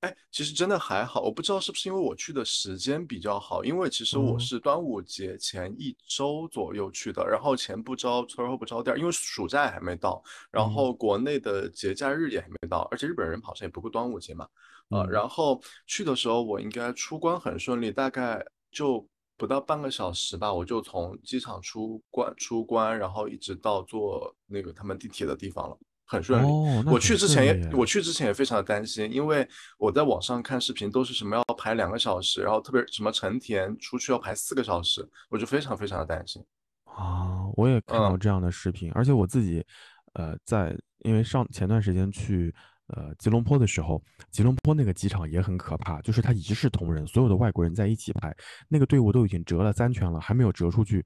[0.00, 14.46] 哎，其实真的还好，我不知道是不是因为我去的时间比较好，因为其实我是端午节前一周左右去的，然后前不着村后不着店，因为暑假还没到，然后国内的节假日也还没到，而且日本人好像也不过端午节嘛，
[14.90, 25.76] 呃，然后去的时候我应该出关很顺利，大概就不到半个小时吧，我就从机场出关出关，然后一直到坐那个他们地铁的地方了。
[26.06, 26.46] 很顺利。
[26.86, 36.44] 我去之前也，我去之前也非常的担心，因为我在网上看视频都是什么要排两个小时，然后特别什么成田出去要排四个小时，我就非常非常的担心。
[36.84, 39.64] 啊，我也看到这样的视频，而且我自己，
[40.12, 42.54] 呃，在因为上前段时间去
[42.88, 48.34] 呃吉隆坡的时候，吉隆坡那个机场也很可怕，就是它一视同仁，所有的外国人在一起排，
[48.68, 51.04] 那个队伍都已经折了三圈了，还没有折出去，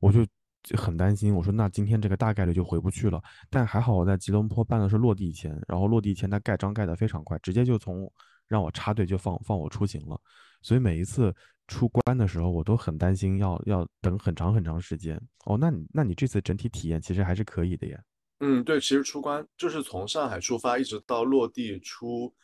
[0.00, 0.26] 我就。
[0.76, 3.22] 很担心，我说那今天这个大概率就回不去了。
[3.48, 8.12] 但还好我在吉隆坡办的是落地签，然后落地签它盖章盖得非常快，直接就从
[8.48, 10.20] 让我插队就放放我出行了。
[10.62, 11.32] 所以每一次
[11.68, 15.16] 出关的时候，我都很担心要要等很长很长时间。
[15.44, 18.00] 哦，那你那你这次整体体验其实还是可以的呀。
[18.40, 22.34] 嗯，对，其实出关就是从上海出发一直到落地出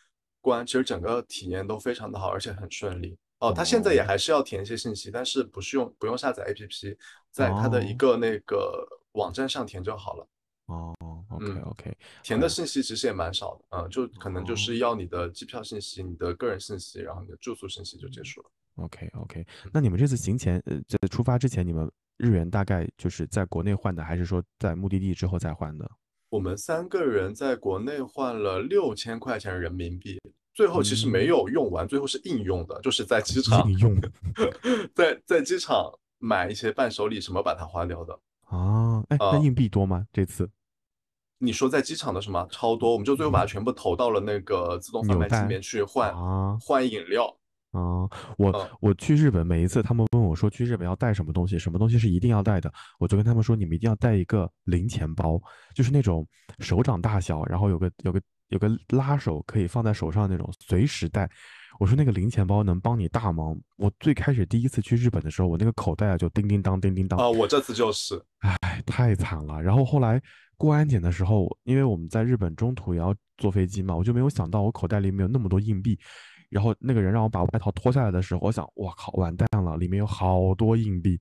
[0.41, 3.17] 关，其实整个体验都非常的好，而且很顺利。
[3.41, 6.97] 哦，他现在也还是要填一些信息，但是不是用不用下载 APP，
[7.31, 10.29] 在他的一个那个网站上填就好了。
[10.67, 10.95] 哦
[11.29, 18.51] ，OK OK，填的信息其实也蛮少的，嗯，就可能就是要你的机票信息、你的个人信息，然后你的住宿信息就结束了。
[18.77, 25.91] OK OK，那你们这次行前呃在出发之前，你们日元大概就是在国内换的，还是说在目的地之后再换的？
[26.29, 30.21] 我们三个人在国内换了六千块钱人民币。
[30.55, 33.99] 最后其实没有用完，最后是应用的，就是在机场用，
[34.95, 38.13] 在在机场买一些伴手礼什么把它花掉的
[38.45, 39.03] 啊。
[39.09, 40.07] 哎，那硬币多吗？
[40.13, 40.51] 这次
[41.39, 47.35] 你说在机场的什么超多，我们就最后把它全部投到了那个自动贩卖机里面去换啊，换饮料
[47.73, 48.09] 啊。
[48.39, 55.41] 我我去日本每一次他们问我说去日本要带什么东西，什么东西是一定要带的，我就跟他们说你们一定要带一个零钱包，
[55.75, 56.27] 就是那种
[56.61, 58.21] 手掌大小，然后有个有个。
[58.49, 61.27] 有个拉手可以放在手上那种，随时带。
[61.81, 63.59] 我说那个零钱包能帮你大忙。
[63.79, 67.31] 我最开始第一次去日本的时候，我那个口袋啊就叮叮当叮叮当啊。
[67.31, 69.63] 我这次就是，唉，太惨了。
[69.63, 70.21] 然后后来
[70.59, 75.99] 过安检的时候，因为我们在日本中途也要坐飞机嘛，我就没有想到我口袋里面有那么多硬币。
[76.53, 81.19] 然后那个人让我把外套脱下来的时候，我想，我靠，完蛋了，里面有好多硬币。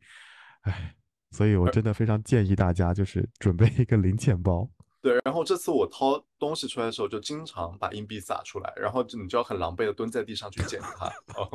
[0.64, 0.94] 哎，
[1.32, 4.70] 所以我真的非常建议大家就是准备一个零钱包。
[5.02, 11.08] 对，然后这次我掏东西出来的时候，就经常把硬币撒出来，然后就你就要很狼狈的蹲在地上去捡它。
[11.36, 11.50] 哦，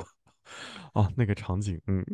[0.95, 2.05] 哦，那个场景，嗯，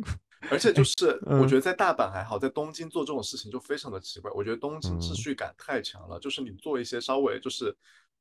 [0.51, 4.29] 而且 就是我觉得在大阪还好，在东京做这种事情就非常的奇怪。
[4.31, 7.75] 我觉得东京秩序感太强了，就是你做一些稍微就是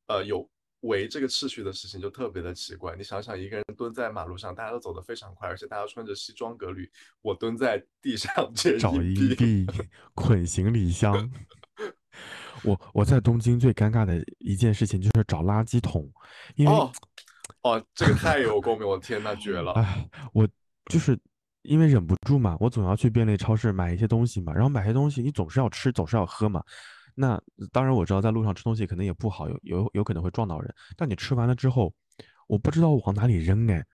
[0.06, 0.48] 呃有
[0.82, 2.94] 违这个秩序的事情，就特别的奇怪。
[2.96, 6.88] 你想想，一个人蹲在马路上，大家都走得非常快，而且大家穿着西装革履，
[7.20, 9.66] 我蹲在地上捡找硬币，
[10.14, 11.30] 捆行李箱。
[12.64, 16.08] 我我在东京最尴尬的一件事情就是找垃圾桶，
[16.54, 16.72] 因为
[17.62, 19.72] 哦，这个太有共鸣，我的天呐，绝了！
[19.72, 20.48] 哎，我
[20.86, 21.18] 就是
[21.62, 26.62] 因为忍不住嘛，我总要去便利超市买一些东西嘛，然后买些东西你总是要吃，总是要喝嘛，
[27.14, 27.40] 那
[27.72, 30.74] 当然我知道在路上吃东西可能也不好，有有有可能会撞到人。
[30.96, 31.92] 但你吃完了之后，
[32.46, 33.84] 我不知道往哪里扔哎，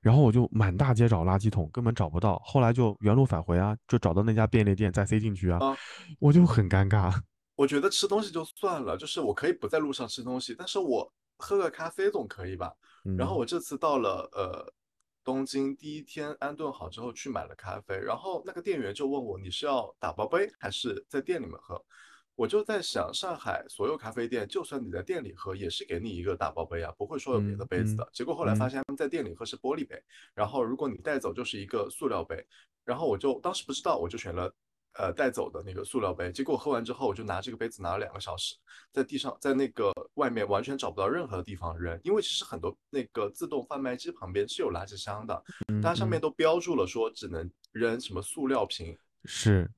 [0.00, 2.40] 然后我就满大街找垃圾桶，根本找不到。
[2.44, 5.76] 后来就原路返回啊，就找到那家便利店再塞进去啊，啊，
[6.18, 7.12] 我就很尴尬。
[7.56, 12.72] 我觉得吃东西就算了，就是我可以不在路上吃东西，但是我喝个咖啡总可以吧？
[13.18, 14.72] 然后嗯我这次到了呃
[15.22, 21.82] 东京，第一天安顿好之后去买了咖啡，然后那个店员就问我你是要打包杯还是在店里面喝？
[22.40, 28.08] 我就在想，上海所有咖啡店，就算你在店里喝，也是给你一个打包杯啊，不会说有别的杯子的。
[28.14, 28.70] 结果后来发嗯。
[28.70, 32.42] 现他们在店里喝是玻璃杯，然后如果你带走就是一个塑料杯，
[32.82, 34.50] 然后我就当时不知道，我就选了
[34.94, 36.32] 呃带走的那个塑料杯。
[36.32, 38.56] 结果喝完之后，我就拿这个杯子拿了两个小时，
[38.90, 45.44] 在地上，在那个外面完全找不到任何地方扔，因为其实很多那个自动贩卖机旁边是有垃圾箱的，
[45.82, 48.96] 它上面都标注了说只能扔什么塑料瓶。
[49.26, 49.70] 是，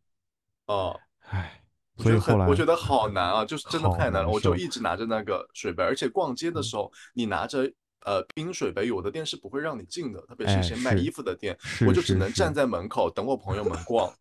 [0.66, 0.96] 哦。
[1.26, 1.61] 唉，
[1.98, 4.28] 所以后来我觉得好难啊，就是真的太难了。
[4.28, 4.56] 我就。
[4.56, 7.64] 一直拿着那个水杯，而且逛街的嗯，时候，你拿着
[8.04, 14.08] 呃冰水杯，有的店是不会让你进的，特别是一哎，些卖衣服的店，我就只能站在门口等我朋友们逛。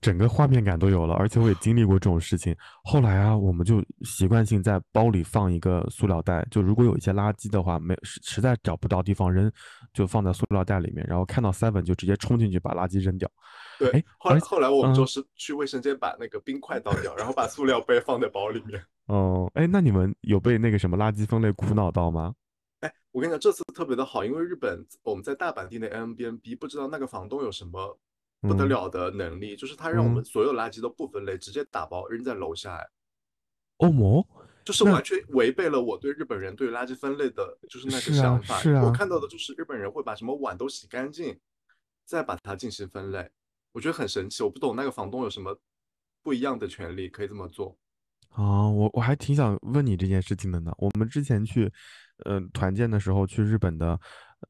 [0.00, 2.54] 整个画面感都有了，而且我也经历过这种事情。
[2.84, 9.50] 后来啊，我们就习惯性在包里放一个塑料袋，就如果有一些垃圾的话，没实实在找不到地方扔，
[9.92, 13.28] 就放在塑料袋里面，然后看到 seven 就直接冲进去把垃圾扔掉。
[13.78, 18.84] 对，哎，后来，后来我们就嗯，是去卫生间把那个冰块倒掉，然后把塑料杯放在包里面。
[19.06, 22.34] 哦，哎，那你们有被那个什么垃圾分类苦恼到吗？
[22.80, 27.98] 哎，我跟你讲，这次特别的好，因为日本我们在大阪订的 Airbnb，不知道那个房东有什么
[28.40, 32.74] 不得嗯了的能力，就是他让我们嗯，所有垃圾都不分类，直接打包扔在楼下。
[32.74, 32.86] 哎，
[33.78, 38.56] 欧盟，那就是完全违背了我对日本人对垃圾分类的，就是那个想法。
[38.56, 41.38] 我是啊，看到的就是日本人会把什么碗都洗干净，
[42.04, 43.30] 再把它进行分类，
[43.76, 44.42] 我觉得很神奇。
[44.42, 45.54] 我不懂那个房东有什么
[46.22, 47.76] 不一样的权利可以这么做。
[48.30, 50.72] 啊，我我还挺想问你这件事情的呢。
[50.78, 51.70] 我们之前去，
[52.24, 54.00] 呃，团建的时候去日本的，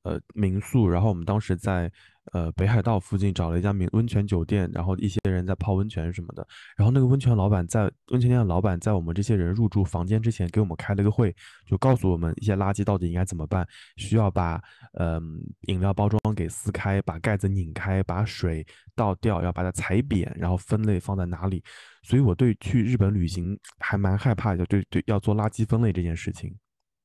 [0.02, 1.90] 呃，民宿，然后我们当时在
[2.32, 6.46] 呃北海道附近找了一家名温泉酒店，然后一些人在泡温泉什么的。
[6.76, 11.34] 然后那个温泉老板在温泉店的老板在我们这些人入住房间之前给我们开了个会，
[11.66, 14.60] 就告诉我们一些垃圾到底应该怎么办，需要把
[14.94, 21.62] 嗯、饮料包装给撕开，把盖子拧开，把水倒掉，要把它踩扁，然后分类放在哪里。
[22.02, 26.56] 所以我对去日本旅行还蛮害怕的，对对，要做垃圾分类这件事情。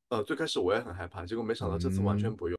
[0.10, 2.58] 呃，最开始我也很害怕，结果没想到这次完全嗯，不用。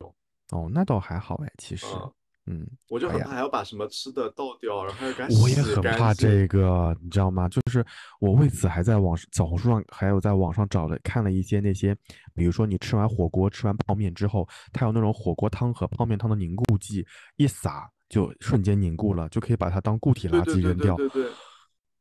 [0.51, 2.12] 哦，那倒还好哎，其实，嗯，
[2.46, 6.12] 嗯，我就很怕还要把什么吃的倒掉，然后还要给它我也很怕。
[6.12, 7.48] 这个，你知道吗？
[7.48, 7.85] 就是
[8.18, 11.96] 我为此还在网小红书上，还有在网上找了看了一些那些，
[12.35, 20.96] 比如说你吃完火锅、吃完泡面之后，它有那种火锅汤和泡面汤的凝固剂，一撒就瞬间凝固了，就可以把它当固体垃圾扔掉。
[20.96, 21.33] 对对对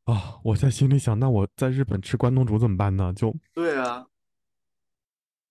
[0.04, 3.12] 啊，我在心里想，那我在日本吃关东煮怎么办呢？
[3.14, 4.04] 就对啊！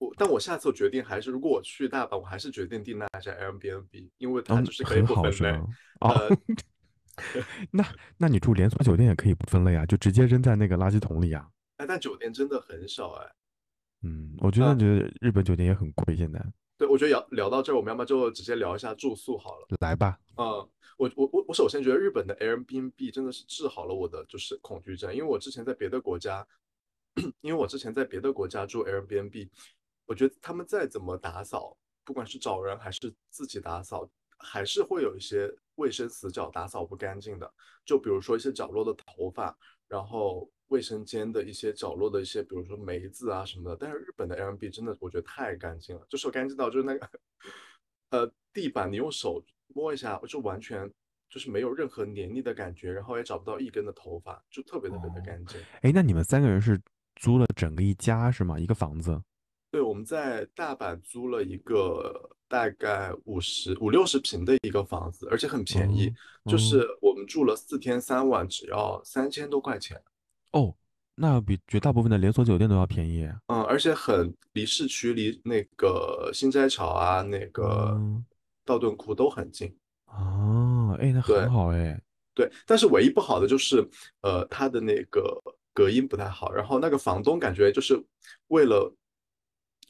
[0.01, 5.49] 我但我下次我决定还是，如果我去大阪，我还是决定订那家 Airbnb，因为它嗯，就是可以很不分类。
[5.99, 6.37] 哦，呃，
[7.69, 7.85] 那
[8.17, 11.47] 那你住连锁酒店也可以不分类啊，就直接扔在那个垃圾桶里啊。
[11.77, 13.31] 哎，但酒店真的很少哎。
[14.01, 16.43] 嗯，我觉得呃，觉得日本酒店也很贵，现在
[16.79, 19.67] 对，我觉得聊聊到这儿，我们要么就直接聊一下住宿好了。
[19.81, 20.17] 来吧。
[20.37, 26.47] 嗯，我我我我首先觉得日本的 Airbnb 真的是治好了我的就是恐惧症，因为我之前在别的国家，
[27.41, 29.47] 因为我之前在别的国家住 Airbnb，
[30.11, 34.05] 我觉得他们再怎么打扫，不管是找人还是自己打扫，
[34.37, 37.49] 还是会有一些卫生死角打扫不干净的。
[37.85, 43.77] 就比如说一些角落的头发，然后卫生间的一些角落的一些，比如说霉子啊什么的。
[43.79, 47.09] 但是日本的 Airbnb 真的我觉得太干净了，就是干净到就是那个
[48.09, 49.41] 呃地板你用手
[49.73, 50.91] 摸一下，就完全
[51.29, 55.57] 就是没有任何黏腻的感觉，然后也找不到一根的头发，就特别特别的哦，干净。
[55.83, 56.77] 哎，那你们三个人是
[57.15, 58.59] 租了整个一家是吗？
[58.59, 59.17] 一个房子？
[59.71, 69.99] 对，我们在大阪租了一个大概五十五六十平的一个房子，而且很便宜，哦就是哦我们住了四天三晚，只要三千多块钱。
[70.51, 70.75] 哦，
[71.15, 73.25] 那比绝大部分的连锁酒店都要便宜。
[73.47, 78.25] 嗯，而且很离市区，离那个新斋桥啊，那个嗯，
[78.65, 79.73] 道顿窟都很近。
[80.07, 81.97] 哦，哎，那很对好哎。
[82.33, 83.87] 对，但是唯一不好的就是，
[84.21, 85.41] 呃，它的那个
[85.73, 88.01] 隔音不太好，然后那个房东感觉就是
[88.47, 88.93] 为了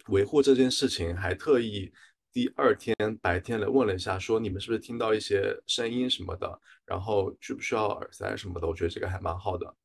[0.07, 1.91] 维护这件事情，还特意
[2.31, 9.75] 第二天白天来问了一下，说你们是不是听到一些声音什么的，然后需不需要耳塞什么的，我觉得这个还蛮好的。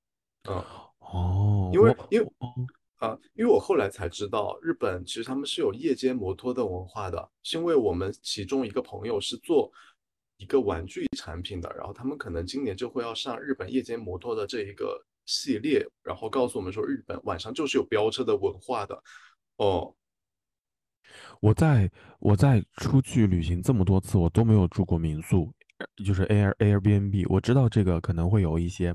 [0.48, 0.56] 嗯，
[1.00, 2.48] 哦，因为因为哦
[2.96, 9.70] 啊，因为我后来才知道，日本其实他们是有夜间摩托的文化的，是因为我们其中一个朋友是做
[10.38, 19.02] 一个玩具产品的，然后他们可能今年就会要上日本夜间摩托的这一个系列，然后告诉我们说日本晚上就是有飙车的文化的。
[19.56, 19.94] 哦，
[21.40, 25.52] 我在我在出去旅行这么多次，我都没有住过民宿，
[26.04, 27.26] 就是 Air Airbnb。
[27.28, 28.94] 我知道这个可能会有一些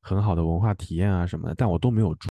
[0.00, 2.28] 很好的文化体验啊什么的，但我都没有住。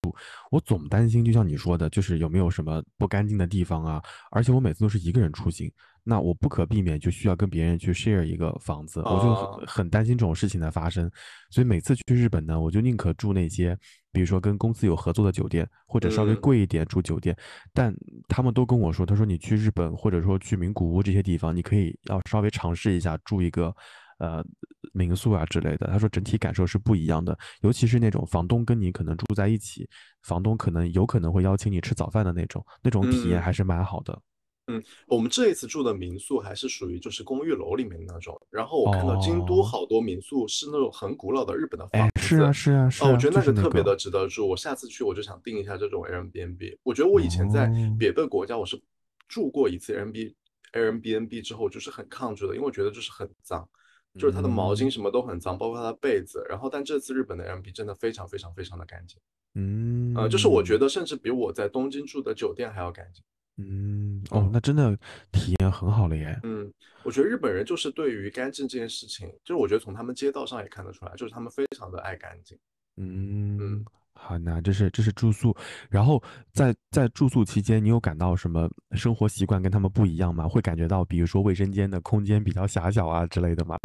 [0.51, 4.01] 我总担心，就像你说的，就是有没有什么不干净的地方啊？
[4.31, 5.71] 而且我每次都是一个人出行，
[6.07, 11.09] 那我不可避免就需要跟别人去 share 一个房子，我就啊很很担心这种事情的发生。
[11.49, 13.75] 所以每次去日本呢，我就宁可住那些，
[14.11, 17.35] 比如说跟公司有合作的酒店，或者稍微嗯贵一点住酒店。
[17.73, 17.91] 但
[18.27, 23.75] 他们都跟我说，他说你去日本或者说去名古屋这些地方，你可以要稍微尝试一下住一个
[24.19, 24.45] 呃
[24.93, 25.87] 民宿啊之类的。
[25.87, 29.89] 他说整体感受是不一样的，尤其是那种房东跟你可能住在一起，
[30.21, 34.21] 房东可能有可能会邀请你吃早饭的那种，那种体验嗯还是蛮好的。
[34.67, 43.61] 嗯，我们这一次住的民宿还是属于就是公寓楼里面的那种，然后我看到京都哦，好多民宿是那种很古老的日本的哎，房子，是啊，是啊，是啊，我啊，觉得就是那个。
[43.61, 44.47] 那特别的值得住。
[44.47, 46.77] 我下次去我就想订一下这种 Airbnb。
[46.81, 48.81] 我觉得我以前在哦，别的国家我是
[49.27, 50.33] 住过一次 Airbnb
[50.73, 53.69] Airbnb 之后就是很抗拒的，因为我觉得就是很脏，
[54.17, 56.43] 就是它的毛巾嗯什么都很脏，包括它的被子。
[56.49, 59.19] 然后但这次日本的 Airbnb 真的非常非常非常的干净，
[59.53, 63.23] 嗯呃，就是我觉嗯得甚至比我在东京住的酒店还要干净。
[63.57, 64.49] 嗯，哦，嗯。
[64.51, 64.97] 那真的
[65.31, 66.39] 体验很好了耶。
[66.43, 66.71] 嗯，
[67.03, 72.57] 我觉得日本人就是对于干净这件事情，就是我觉得从他们街道上也看得出来，就是他们非常的爱干净。
[72.97, 75.55] 嗯，嗯，好那这是这是住宿，
[75.89, 76.21] 然后
[76.53, 80.47] 在在住宿期间，你有感到什么生活习惯跟他们不一样吗？
[80.47, 83.77] 会感觉到，比如说卫生间的空间比较狭小啊之类的吗？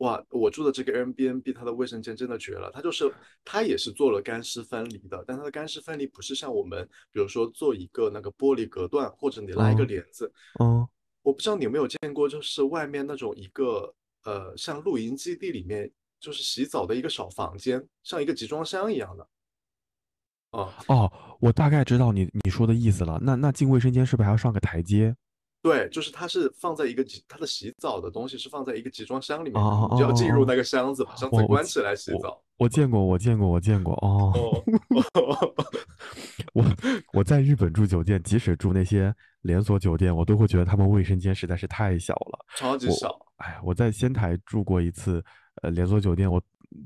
[0.00, 3.12] 哇，我住的这个 Airbnb，它的卫生间真的绝了，它就是
[3.44, 10.88] 它也是做了干湿分离的，但它的干湿分离不是像我们，比如说做一个那个玻璃隔断，或者你拉一个嗯帘子，嗯，
[11.22, 19.28] 我不知道你有没有见过，就是外面那种一个呃像露营基地里面就是洗澡的一个小房间，像一个集装箱一样的。
[20.52, 23.20] 啊、哦，我大概知道你你说的意思了。
[23.22, 25.14] 那那进卫生间是不是还要上个台阶？
[25.62, 32.42] 对，就是它是放在一个集，它的洗澡的东西是放在一个集装箱里哦面，哦你就要进入那哦个箱子，把箱子关起来洗我澡。
[32.56, 33.92] 我见过，我见过，我见过。
[34.02, 34.32] 哦，
[35.14, 35.54] 哦，
[36.54, 36.64] 我
[37.12, 42.38] 我在日本住酒店，即使住那些连锁酒店，我都会觉得他们卫生间实在是太小了。
[42.56, 43.14] 超级小。
[43.36, 45.22] 哎呀，我在仙台住过一次，
[45.62, 46.42] 呃，连锁酒店，我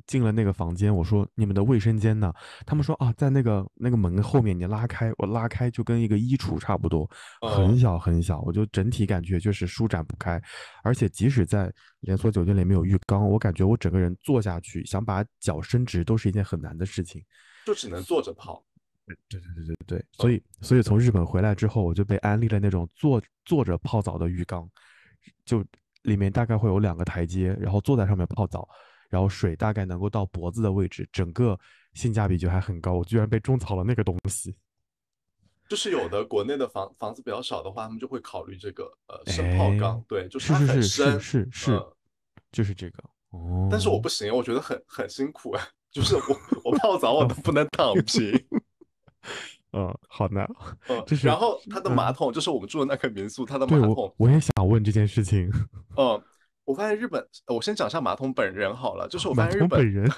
[0.07, 2.33] 进了那个房间，我说你们的卫生间呢？
[2.65, 7.09] 他们说啊，在那个那个门后面，你拉开，我拉开就跟一个衣橱差不多，
[7.41, 10.41] 很嗯，小很小，我就整体感觉就是舒展不开。
[10.83, 17.23] 而且即使在连锁酒店里面有浴缸，我感觉我整个人坐下去，想把脚伸直都是一件很难的事情。
[17.67, 18.63] 就只能坐着泡。
[19.07, 24.67] 对对对对对，所以所以从日本回来之后，我就被安利了那种坐坐着泡澡的浴缸，
[25.45, 25.63] 就
[26.05, 28.67] 里面大概会有两个台阶，然后坐在上面泡澡，
[29.15, 31.57] 然后水大概能够到脖子的位置，整个
[31.93, 32.95] 性价比就还很高。
[32.95, 34.53] 我居然被种草了那个东西，
[35.69, 41.93] 就是有的国内的房房子比较少的话，他们就会考虑这个呃深泡哎，缸，对，就是它很深，是是，嗯，
[42.51, 43.05] 就是这个。
[43.31, 43.69] 哦。
[43.71, 46.23] 但是我哦，不行，我觉得很很辛苦啊， 就是我
[46.65, 48.33] 我泡澡我都不能躺平，
[49.73, 50.45] 嗯，好难，
[50.89, 52.11] 嗯，然后它的马。
[52.11, 55.49] 嗯，桶就是我们住的那个民宿，它的马桶，我也想问这件事情，
[55.97, 56.21] 嗯，
[56.65, 60.11] 我发现日本，呃我先讲一下马桶本人好了，就是我发现日本本人，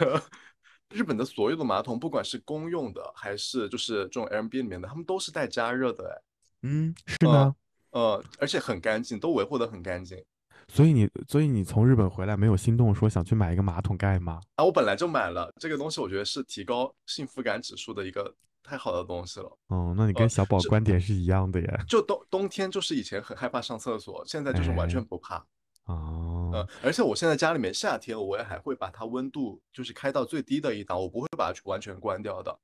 [0.91, 6.23] 日本的所有的马桶，不管是公用的还是就是这种 Airbnb 里面的，他们都是带加热的，哎，
[6.63, 7.57] 嗯，是嗯呢。
[7.91, 10.23] 呃，而且很干净，都维护的很干净。
[10.69, 14.39] 所以你，所以你从日本回来没有心动说想去买一个马桶盖吗？
[14.57, 19.59] 啊，我本来就买了这个东西，我觉得是提高幸福感指数的一个太好的东西了。
[19.69, 21.81] 哦，那你跟呃，小宝观点是一样的耶。
[21.89, 25.43] 就冬冬天就是以前很害怕上厕所，现在就是完全哎，不怕。
[25.87, 32.59] 哦，呃，而且我现在家里面夏天我也还会把它温度就是开到最低的一档，我不会把它完全关掉的。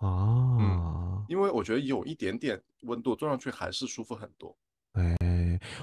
[0.00, 4.54] 嗯，啊，因为我觉得有一点点温度坐上去还是舒服很多。
[4.92, 5.16] 哎，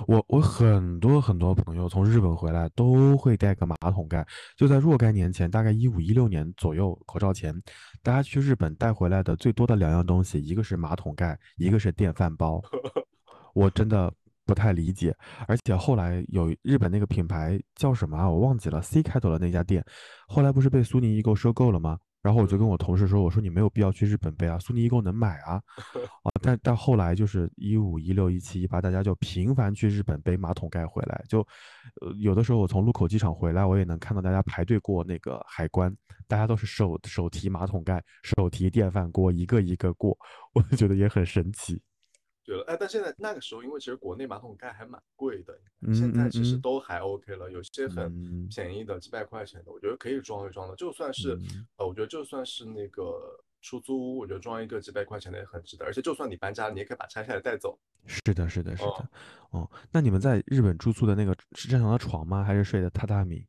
[0.06, 4.24] 我我很多很多朋友从日本回来都会带个马桶盖，
[4.56, 7.60] 就在若干年前，大概一五一六年左右口罩前，
[8.04, 12.62] 大家去日本带回来的最多的两样东西，一个是马桶盖，一个是电饭煲。
[13.56, 14.14] 我真的
[14.50, 15.16] 不太理解，
[15.48, 18.28] 而且后来有日本那个品牌叫什么啊？
[18.28, 19.86] 我忘记了，C 开头的那家店，
[20.28, 22.00] 后来不是被苏宁易购收购了吗？
[22.24, 25.62] 然后我就跟嗯，我同事说，我说你没有必要去日本背啊，苏宁易购能买啊，
[26.26, 31.40] 啊，但但后来就是一五一六一七一八，大家就频繁去日本背马桶盖回来，就
[32.02, 35.96] 呃有的时候我从禄口机场回来，我也能看到大家排队过那个海关，
[36.28, 40.18] 大家都是手手提马桶盖，手提电饭锅，一个一个过，
[40.54, 41.80] 我就觉得也很神奇。
[42.50, 50.76] 对了，哎，但现在那个时候，因为其实国内马桶盖还蛮贵的，嗯现在其实都还 OK 了，有些很嗯便宜的，几百块钱的，我觉得可以装一装的。
[50.76, 55.86] 就算是嗯呃，我觉得就算是那个出租屋，我觉得装一个几百块钱的也很值得。
[55.86, 57.78] 而且就算你搬家，你也可以把拆下来带走。
[58.08, 59.10] 是的，是的，是哦的。
[59.52, 62.44] 哦，那你们在日本住宿的那个是正常的床吗？
[62.44, 63.46] 还是睡的榻榻米？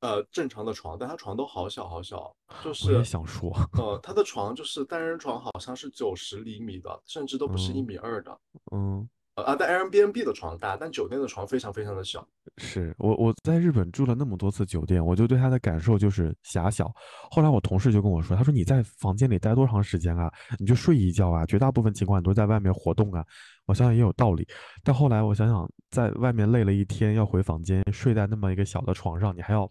[0.00, 2.32] 呃，正常的床，但他床都好小好小，
[2.62, 8.38] 就我也是想说，呃，他的床就是单人床，好像是九十厘米的，甚至都不是一嗯米二的。
[8.70, 12.24] 嗯，呃啊，但 Airbnb 的床大，但酒店的床非常非常的小。
[12.58, 16.92] 是我我在日本住了那么多次酒店，我就对它的感受就是狭小。
[17.30, 20.32] 后来我同事就跟我说，他说你在房间里待多长时间啊？
[20.60, 23.24] 你就睡一觉啊，绝大部分情况你都在外面活动啊。
[23.66, 24.46] 我想想也有道理，
[24.84, 29.70] 但后来我想想，在外面累了一天，要回房间睡在那么一个小的床上，你还要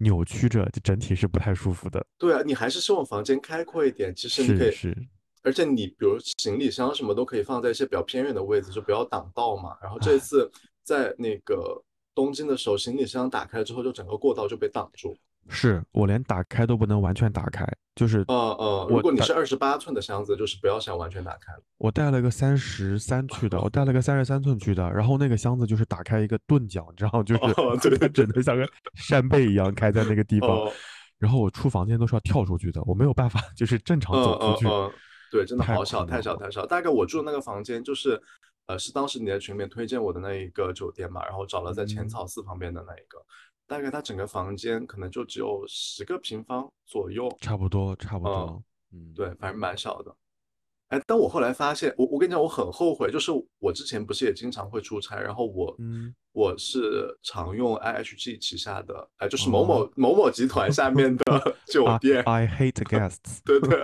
[0.00, 2.04] 扭曲着，就整体是不太舒服的。
[2.18, 4.14] 对啊，你还是希望房间开阔一点。
[4.14, 4.96] 其实你可以，是是，
[5.42, 9.76] 而且你比如行李箱什么都可以放在一些比较偏远的位置，就不要挡道嘛。
[9.82, 10.50] 然后这一次
[10.82, 11.82] 在那个
[12.14, 15.16] 东京的时候，行李箱打开之后，就整个过道就被挡住。
[15.48, 21.62] 是我连打开都不能完全打开，就是呃呃，我如果你是二十八寸的箱子，就是不要想完全打开了。
[21.78, 30.72] 我带了个三十三去的，我带了个三十三寸去的，然后那个箱子就是打开一个钝角，你知道，就是哦对它只能像个扇贝一样开在那个地方，哦，
[31.18, 34.66] 然后我出房间都是要跳出去的，我没有办法就是正常嗯走出去。
[35.32, 36.66] 对，真的好小，太小，太小。
[36.66, 38.20] 大概我住的那个房间就是，
[38.66, 43.18] 呃，是当时你在群里面推荐我的那一个酒店嘛，然后找了在浅嗯草寺旁边的那一个，
[43.70, 48.62] 大概它整个房间可能就只有十个平方左右，差不多，差不嗯多，
[48.92, 50.12] 嗯，对，反正蛮小的。
[50.88, 63.78] 哎，但我后来发现，我我跟你讲，我很后悔，就是我之前不是也经常会出差，然后我嗯，我是常用 IHG 旗下的，哎，就是某某哦某某集团下面的 酒 I 店，I hate guests，对 对，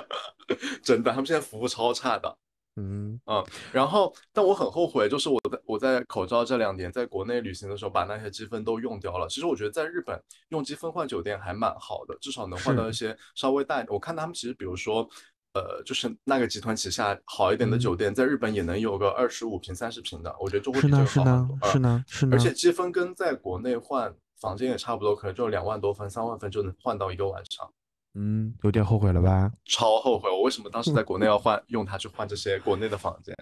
[0.82, 2.34] 真的，他们现在服务超差的。
[2.76, 9.28] 嗯嗯，然后，但我很后悔，就是我在我在口罩这两年在国内旅行的时候，把那些积分都用掉了。
[9.28, 13.84] 其实我觉得在日本用积分换酒店还蛮好的，至少能换到一些稍微大。
[13.88, 15.08] 我看他们其实，比如说，
[15.54, 21.70] 呃，就是那个集团旗下好一点的嗯酒店，在日本也能有个二十五平、三十平的，我觉得就会比这个是呢好很多。
[21.70, 27.72] 是嗯，呢是呢，而且积分跟在国内换房间也差不多，可能就两万多分、三万分就能换到一个晚上。
[28.14, 29.52] 嗯，有点后悔了吧？
[29.64, 33.34] 超后悔，我为什么当时在国内要换用它去换这些国内的房间？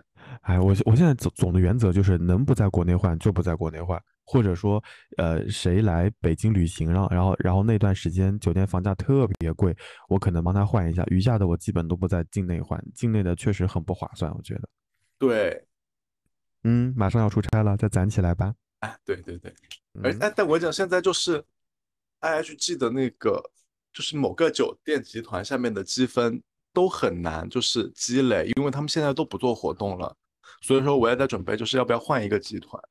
[0.43, 4.83] 哎，我我现在总总的原则就是能不在国内换就不在国内换，或者说，
[5.19, 9.77] 呃，谁来北京旅行，然后然后然后那段时间酒店房价特别贵，
[10.09, 14.69] 我可能帮他换一下，余下的我基本都不在境内换，境内的确实很不划算，我觉得。
[15.19, 15.67] 对，
[16.65, 18.55] 嗯，马上要出差了，再攒起来吧。
[18.81, 19.53] 哎，对对对。
[20.03, 21.45] 而嗯哎，但我讲现在就是
[22.23, 23.43] IHG 的那个，
[23.93, 30.15] 就是某个酒店集团下面的积分都很难，就是积累，因为他们现在都不做活动了，
[30.63, 32.83] 所以说我也在准备，就是要不要换一个集团。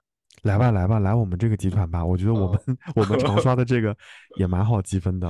[0.44, 3.96] 来吧来吧，来我们这个集团吧，我觉得我们、我们常刷的这个
[4.38, 5.28] 也蛮好积分的。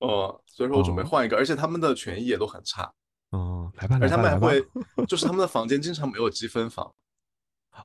[0.00, 2.92] 呃， 所以说我准备哦换一个，而且他们的权益也都很差，
[3.32, 4.46] 嗯，来吧而且他来吧而他。
[4.46, 6.92] 们还会， 就是他们的房间经常没有积分房。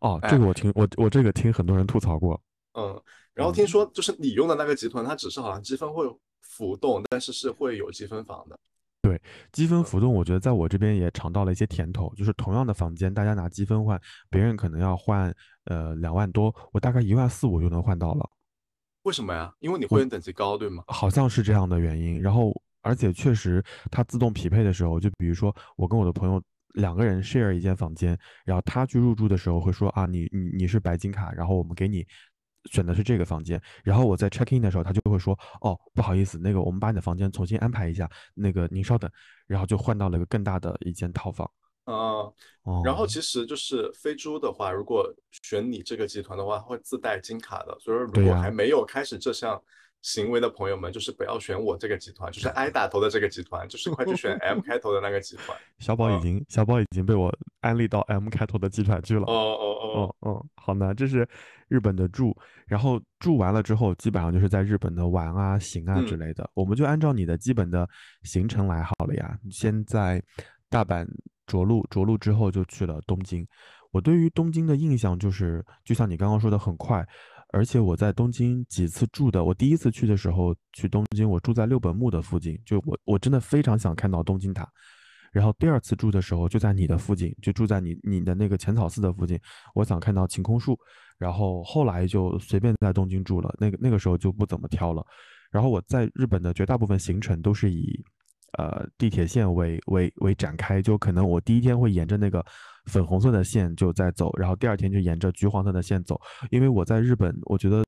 [0.02, 2.40] 哦，哎这个我听我我这个听很多人吐槽过。
[2.74, 3.00] 嗯，
[3.34, 6.06] 然后听说就是你用的那个集团，它只是好像积分会
[6.56, 8.60] 浮动，但是是会有积分房的。
[9.01, 9.20] 对
[9.51, 13.99] 积分浮动，我觉得在我这边也尝到了一些甜头，就是同样的房间，大家拿积分换，
[14.30, 15.34] 别人可能要换
[15.66, 18.30] 呃两万多，我大概一万四我就能换到了，
[19.01, 19.54] 为什么呀？
[19.60, 20.84] 因为你会员等级高，对吗？
[20.88, 22.22] 好像是这样的原因。
[22.22, 26.41] 然后而且确实它自动匹配的时候，就比如说我跟我的朋友
[26.76, 32.06] 两个人 share 一间房间，然后他去入住的时候会说啊，你你你是白金卡，然后我们给你。
[32.72, 39.09] 选的是这个房间，然后我在 check in 的时候，他就会说，哦，不好意思，那个我们把你的房间重新安排一下，那个您稍等，
[39.47, 41.49] 然后就换到了一个更大的一间套房。
[41.86, 41.93] 嗯，
[42.64, 47.78] 哦，然后其实就是飞猪的话，如果选你这个集团的话，会自带金卡的。
[47.82, 49.61] 所以说，如果还没有开始这项
[50.04, 55.58] 行为的朋友们，就是不要选我这个集团，就是 I 打头的这个集团，就是快去选 M 开头的那个集团。
[55.80, 59.24] 小宝已嗯经小宝已经被我安利到 M 开头的集团去了。
[59.24, 61.28] 哦哦哦，哦哦，好呢，这是
[61.70, 62.36] 日本的住，
[62.68, 67.88] 然后住完了之后，基本上就是在日本的玩啊、行啊之嗯类的，我们就按照你的基本的
[68.24, 69.39] 行程来好了呀。
[69.49, 70.22] 先在
[70.70, 71.08] 大阪
[71.47, 73.47] 着陆，着陆之后就去了东京。
[73.91, 77.08] 我对于东京的印象就是，就像你刚刚说的，很快。
[77.54, 84.68] 而且我在东京几次住的，我第一次去的时候去东京，我住在六本木的附近，就我我真的非常想看到东京塔。
[85.32, 89.39] 然后第二次住的时候就在你的附近，就住在你你的那个浅草寺的附近，
[89.76, 90.78] 我想看到晴空树。
[91.20, 95.06] 然后后来就随便在东京住了，那个那个时候就不怎么挑了。
[95.51, 98.04] 然后我在日本的绝大部分行程都是以
[98.58, 102.43] 呃地铁线为为为展开，就可能我第一天会沿着那个
[102.86, 106.20] 粉红色的线就在走，然后第二天就沿着橘黄色的线走，
[106.52, 107.84] 因为我在日本，我觉得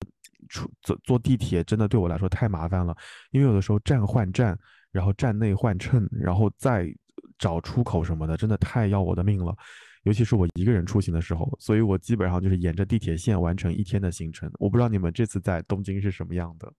[0.49, 2.95] 出坐坐地铁真的对我来说太麻烦了，
[3.31, 4.57] 因为有的时候站换站，
[4.91, 6.87] 然后站内换乘，然后再
[7.37, 9.55] 找出口什么的，真的太要我的命了。
[10.03, 14.47] 尤其是我一个人出行的时候，所以我基本上就是沿着地铁线完成一天的行程。
[14.59, 16.71] 我不知道你们这次在东京是什么样的。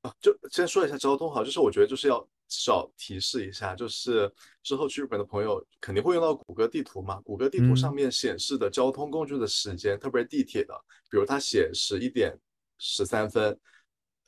[0.00, 4.32] 啊，就先说一下交通哈，就是我觉得就是要少提示一下，就是
[4.62, 10.74] 之后去日本的朋友肯定会用到谷歌地图嘛，谷歌地图上面显示的交通工具的时间，特别是地铁的，
[11.10, 12.38] 比如它写十一点
[12.78, 13.58] 十三分，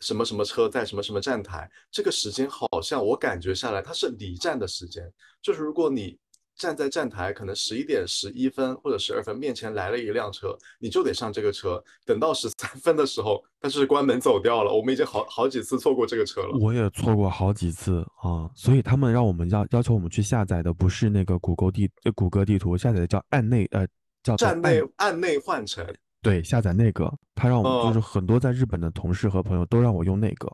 [0.00, 5.12] 什么什么车在什么什么站台，这个时间好像我感觉下来它是离站的时间，
[5.42, 6.18] 就是如果你。
[6.56, 11.82] 站在站台，可能十一点十一分或者十二分，面前来了一辆车，你就得上这个车。
[12.04, 14.72] 等到十三分的时候，它是关门走掉了。
[14.72, 16.56] 我们已经好好几次错过这个车了。
[16.58, 23.86] 我也错过好几次啊，所以他们让我们要要求我们去下载的不是那个谷歌地谷歌地图，下载的叫案内呃
[24.22, 25.86] 叫站内案内换乘。
[26.22, 30.50] 对，下载那个，他让我们就是很多在日本的同事和朋友都让我用那个。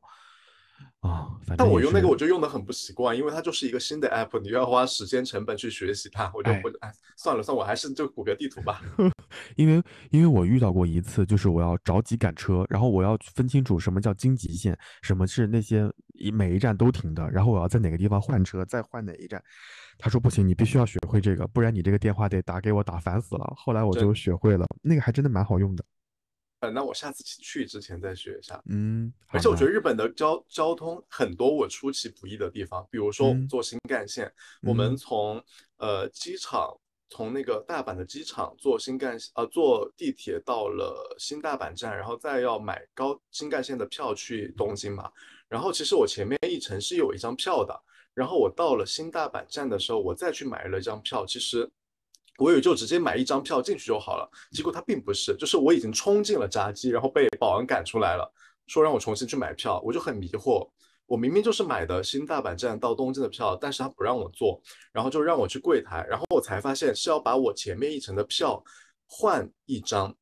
[1.02, 1.26] 啊，
[1.56, 8.80] 但我用那个我就用的很不习惯，因为它就是一个新的 app，你要花时间成本去学习它，我就不哎算了算了，我还是就谷歌地图吧。
[9.56, 15.90] 因为因为我遇到过一次，就是我要着急赶车，然后我要分清楚什么叫京急线，什么是那些
[16.32, 19.42] 每一站都停的，然后我要在哪个地方换车，再换哪一站。
[19.98, 23.52] 他说不行，你必须要学会这个，不然你这个电话得打给我打烦死了。
[23.56, 25.84] 后来我就学会了，那个还真的蛮好用的。
[26.62, 28.62] 呃，那我下次去之前再学一下。
[28.66, 34.32] 嗯，而且我觉得日本的交交通很多我出其不意的地方，比如说坐新干线，
[34.62, 35.42] 我们从
[35.78, 36.72] 呃机场，
[37.10, 45.10] 从那个大阪的机场坐新干线，呃坐地铁到了新大阪站，然后再要买高新干线的票去东京嘛。
[45.48, 47.76] 然后其实我前面一程是有一张票的，
[48.14, 51.68] 然后我到了新大阪站的时候，我再去买了一张票，其实。
[52.38, 58.32] 我也就直接买一张票进去就好了，结果他并不是，就是我已经冲进了闸机，然后被保安赶出来了，
[58.66, 60.68] 说让我重新去买票，我就很迷惑，
[61.06, 64.60] 我明明就是买的新大阪站到东京的票，但是他不让我坐，
[64.92, 68.64] 然后就让我去柜台，然后我才发现是要把我前面一程的票
[69.06, 70.12] 换一张，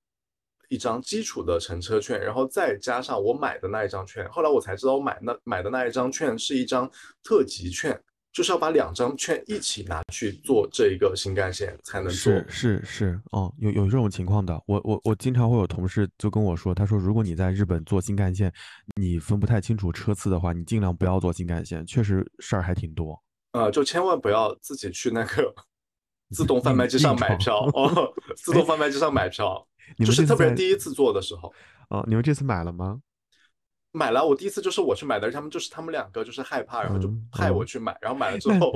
[0.68, 6.90] 一张基础的乘车券，然后再加上我买的那一张券，后来我才知道我买那买的那一张券是一张
[7.22, 7.98] 特急券。
[8.32, 12.32] 就是要把两张券一起拿去做这一个新干线才能做。
[12.32, 14.60] 是是是，哦，有有这种情况的。
[14.66, 18.52] 我我我经常会有同事就跟我说，他说如果你在日本坐新干线，
[18.96, 23.20] 你分不太清楚车次的话，你尽量不要坐新干线，确实事儿还挺多。
[23.52, 25.52] 呃，就千万不要自己去那个
[26.30, 29.66] 自动贩卖机上买票哦，自动贩卖机上买票，
[29.98, 31.52] 就是特别第一次坐的时候。
[31.88, 33.00] 哦，你们这次买了吗？
[33.92, 38.72] 买了，我第一次就是我去买的，他们就是他们两个就是害怕，然后就派我去买，然后买了之后，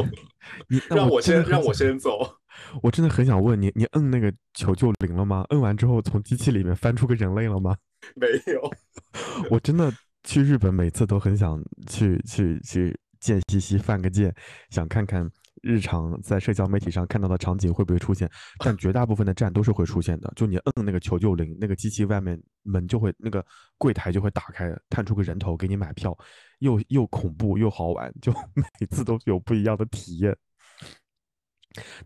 [0.91, 2.39] 让我先让我先走。
[2.83, 5.45] 我真的很想问你，你摁那个求救铃了吗？
[5.51, 7.77] 摁完之后从机器里面翻出个人类了吗？
[8.17, 8.71] 没有。
[9.51, 9.93] 我真的
[10.25, 14.35] 去日本每次都很想去去去见西西犯个贱，
[14.71, 15.31] 想看看。
[15.65, 18.31] 日常在社交媒体上看到的场景会不会出现？
[18.59, 20.31] 但绝大部分的站都是会出现的。
[20.37, 23.45] 就你摁那个求救铃，那个机器外面门就会，那个
[23.79, 26.17] 柜台就会打开，探出个人头给你买票，
[26.59, 30.37] 又又恐怖又好玩，就 每次都有不一样的体验。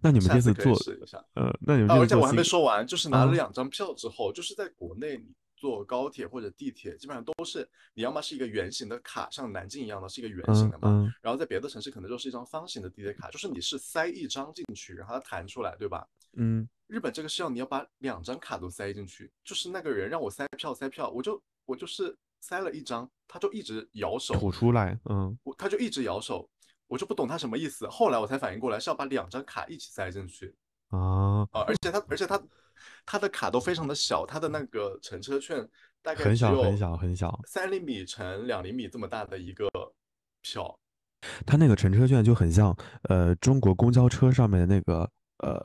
[0.00, 0.72] 那你们这次做，
[1.34, 5.20] 呃，那你们而且我还没说完，就是拿了两张票之后，就是在国内。
[5.59, 11.12] 坐高铁或者地铁，基本上都是你要么是一个圆形的卡，像南京一样的，是一个圆形的嘛。
[11.20, 16.06] 然后在别的城市可能就是一张方形的地铁卡，就是你是塞一张进去，然后它弹出来，对吧？
[16.36, 16.68] 嗯。
[16.86, 26.48] 日本这个是要你要把两张卡都塞进去，就是那个人让我塞票塞票，我就我就是塞了一张，他就一直摇手吐出来，嗯，我他就一直摇手，
[26.86, 27.86] 我就不懂他什么意思。
[27.88, 30.56] 后来我才反应过来是要把两张卡一起塞进去。
[30.88, 31.61] 啊啊！
[31.66, 32.42] 而且他而且他。
[33.07, 35.66] 它的卡都非常的小，它的那个乘车券
[36.03, 39.68] 大概很小很小很小，三厘米乘两厘米这么大的一个
[40.43, 40.79] 票。
[41.45, 42.76] 它那个乘车券就很像
[43.09, 45.01] 呃中国公交车上面的那个
[45.39, 45.61] 呃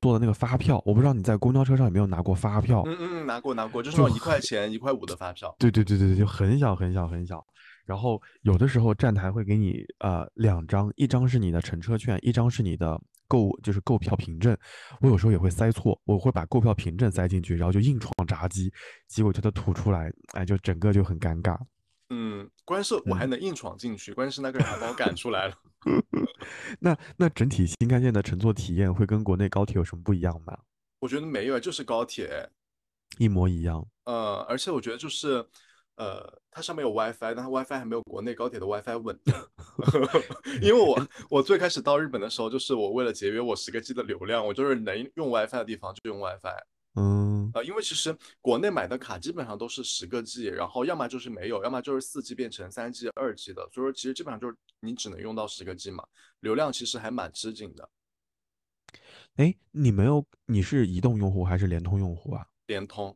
[0.00, 2.82] 做的那个发票，我不知道你在公交车上有没有拿过发票？
[2.86, 5.54] 嗯嗯，拿过拿过，就是那种一块钱一块五的发票。
[5.58, 7.44] 对对对对对，就很小很小很小。
[7.84, 13.00] 然后有的时候站台会给你呃两张，一张是你的乘车券，一张是你的。
[13.30, 14.56] 购就是购票凭证，
[15.00, 18.72] 我有时候也会塞错，我会把购票凭证塞进去，然后就硬闯闸机，
[19.06, 21.56] 结果就它吐出来，哎，就整个就很尴尬。
[22.08, 25.54] 嗯，关键是我还能硬闯进去，关键是那个人还把我赶出来了。
[26.80, 30.58] 那那整体新干线的乘坐体验会跟国内高铁有什么不一样吗？
[30.98, 32.50] 我觉得没有，就是高铁
[33.18, 33.86] 一模一样。
[34.04, 35.46] 呃，而且我觉得就是。
[36.00, 39.20] 呃，它上面有 WiFi，但它 WiFi 还没有国内高铁的 WiFi 稳。
[40.62, 46.56] 因为我我最开始到日本的时候，就是我为了节约我十个 G 的流量，我就是能用 WiFi 的地方就用 WiFi。
[46.94, 56.02] 嗯，呃，因为其实国内买的卡基本上都是十个 G，然后要么就是没有，要么就是四 G 变成三 G、二 G 的，所以说其实基本上就是你只能用到十个 G 嘛，
[56.40, 57.86] 流量其实还蛮吃紧的。
[59.36, 62.46] 哎，你没有，你是移动用户还是联通用户啊？
[62.66, 63.14] 联通。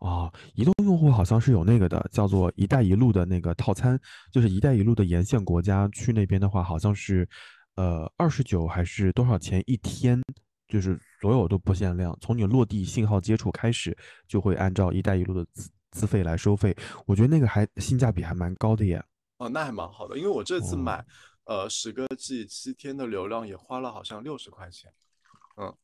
[0.00, 4.00] 啊，移动用户好像是有那个的，叫做“一带一路”的那个套餐，
[4.32, 7.28] 就是“一带一路”的沿线国家去那边的话，好像是，
[7.74, 10.20] 呃，二十九还是多少钱一天？
[10.68, 13.94] 就是所有都不限量，从你落地信号接触开始，
[14.26, 16.74] 就会按照“一带一路”的资资费来收费。
[17.06, 19.04] 我觉得那个还性价比还蛮高的耶。
[19.36, 21.04] 哦，那还蛮好的，因为我这次买，
[21.44, 24.90] 呃，十个 G 七天的流量也花了好像六十块钱。
[25.58, 25.74] 嗯。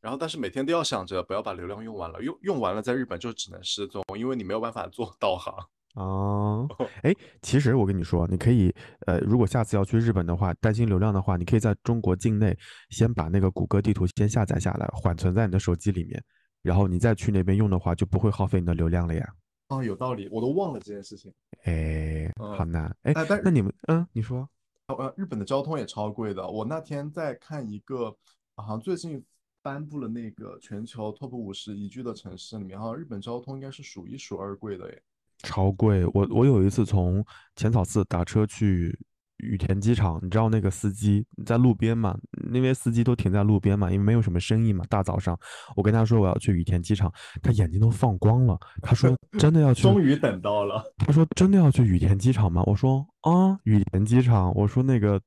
[0.00, 5.54] 然后，但是每天都要想着不要把流量用完了，用用完了在日本就只能失踪，因为你没有办法做 导航。
[5.94, 6.68] 哦，
[7.02, 8.70] 哎，其实我跟你说，你可以，
[9.06, 12.56] 呃，如果下次要去日本的话，担心流量的话，你可以在中国境内
[12.90, 16.22] 先把那个谷歌地图先下载下来，缓存在你的手机里面，
[16.62, 19.26] 然后你再去那边用的话，就不会耗费你的流量了呀。
[19.68, 21.32] 哦，有道理，我都忘了这件事情。
[21.64, 22.94] 哎，好难。
[23.02, 24.46] 哎，那你们，嗯，你说，
[24.88, 26.46] 呃，日本的交通也超贵的。
[26.46, 28.14] 我那天在看一个，
[28.54, 29.24] 好像最近。
[29.66, 35.02] 颁布了那个全球 TOP 五十宜居的城市里面，哈，日本交通应该是数一数二贵的耶，
[35.38, 36.06] 超贵。
[36.14, 37.24] 我我有一次从
[37.56, 38.96] 浅草寺打车去
[39.38, 42.16] 羽田机场，你知道那个司机在路边嘛？
[42.48, 44.84] 那边司机都停在路边嘛，因为没有什么生意嘛。
[44.88, 45.36] 大早上，
[45.74, 47.12] 我跟他说我要去羽田机场，
[47.42, 48.56] 他眼睛都放光了。
[48.80, 49.82] 他说 真的要去？
[49.82, 50.80] 终于等到了。
[50.98, 52.62] 他说真的要去羽田机场吗？
[52.66, 54.54] 我说啊，羽田机场。
[54.54, 55.20] 我说那个。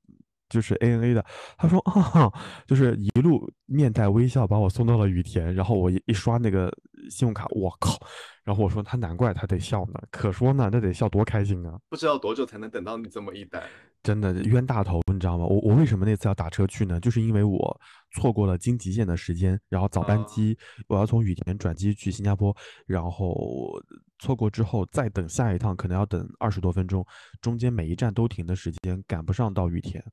[0.50, 1.24] 就是 ANA 的，
[1.58, 2.32] 他说啊，
[2.66, 6.72] 就是一路面带微笑把我送到了羽田，然后我一一刷那个
[7.10, 7.98] 信用卡，我靠，
[8.44, 11.80] 然后我说他难怪他得笑呢，可说呢，那得笑多开心啊！
[11.90, 13.62] 不知道多久才能等到你这么一单，
[14.02, 15.46] 真的冤大头，你知道吗？
[15.46, 17.00] 我我为什么那次要打车去呢？
[17.00, 17.80] 就是因为我
[18.16, 22.56] 错过了京吉线的时间，然后早班机我要从羽田转机去新加坡，
[22.88, 23.80] 然后
[24.18, 27.06] 错过之后再等下一趟可能要等二十多分钟，
[27.40, 30.04] 中间每一站都停的时间赶不上到羽田。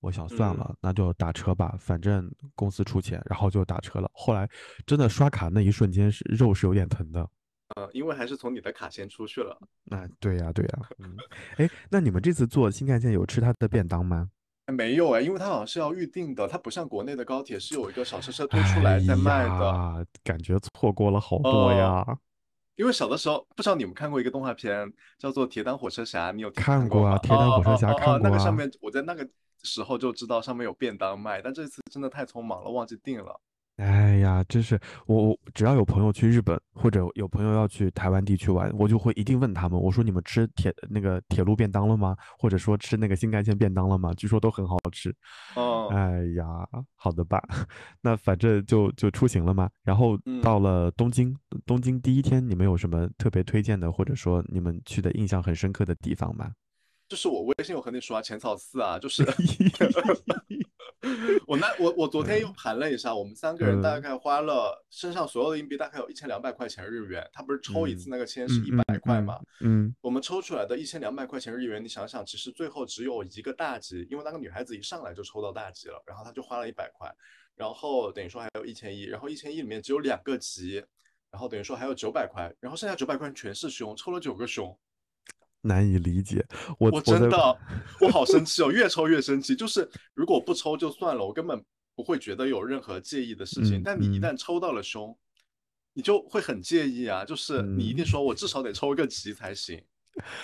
[0.00, 4.08] 我想算了，那就打车吧，反正公司出钱，然后就打车了。
[4.14, 4.48] 后来
[4.86, 7.28] 真的刷卡那一瞬间是肉是有点疼的，
[7.74, 9.58] 呃，因为还是从你的卡先出去了。
[9.82, 11.16] 那对呀对呀，嗯，
[11.56, 14.28] 哎，那你们这次坐新干线有吃他的便当吗？
[14.72, 22.06] 没有哎，因为它好像是要预定的，它不像国内的高铁是有一个小车车推出来在卖的，感觉错过了好多呀。
[22.76, 27.18] 因为小的时候不知道你们看过一个动画片叫做《铁胆火车侠》，你有看过啊？
[27.18, 28.20] 铁胆火车侠看过啊？
[28.22, 29.28] 那个上面我在那个。
[29.62, 33.40] 时候就知道上面有便当卖，但这次真的太匆忙了，忘记订了。
[33.76, 42.16] 哎呀，真是我我只要有朋友去日本或者有朋友要去台湾地区玩，我就会一定问他们，我说你们吃铁那个铁路便当了吗？
[42.40, 44.12] 或者说吃那个新干线便当了吗？
[44.14, 45.14] 据说都很好吃。
[45.54, 46.44] 哦，哎呀，
[46.96, 47.40] 好的吧，
[48.02, 49.70] 那反正就就出行了嘛。
[49.84, 51.32] 然后到了东京，
[51.64, 56.50] 东京第一天你们有什么特别推荐的，或者说你们去的印象很深刻的地方吗？
[57.08, 59.24] 就是我微信有和你说啊，浅草寺啊，就是
[61.46, 77.10] 我那我我昨天又盘了一下，我们三个人大概花了身上所有的硬币大概有一千两百块钱日元，他不是抽一次那个签是一百块嘛，嗯，我们抽出来的一千两百块钱日元，你想想，其实最后只有一个大吉，因为那个女孩子一上来就抽到大吉了，然后她就花了一百块，
[77.56, 80.84] 然后等于说还有一千一，然后一千一里面只有两个吉，
[81.30, 84.78] 然后等于说还有九百块，然后剩下九百块全是熊，抽了九个熊。
[85.62, 86.44] 难以理解，
[86.78, 87.58] 我我真的
[88.00, 89.56] 我好生气哦，越抽越生气。
[89.56, 91.62] 就是如果不抽就算了，我根本
[91.96, 93.82] 不会觉得有任何介意的事情。
[93.84, 95.16] 但你一旦抽到了凶，
[95.94, 97.24] 你就会很介意啊。
[97.24, 99.82] 就是你一定说我至少得抽一个吉才行，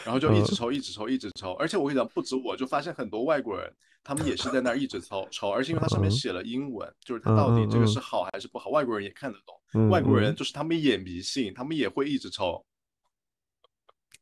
[0.04, 1.52] 然后就一直抽，一直抽，一直抽。
[1.54, 5.48] 而且我跟你讲，不止我，就发现很多外国人，他们也是在那儿一直抽抽。
[5.48, 9.88] 而且因为它上面写了英文，就是它到底这个是好还是不好，外国人也看得懂。
[9.90, 12.64] 外国人就是他们也迷信，他们也会一直抽。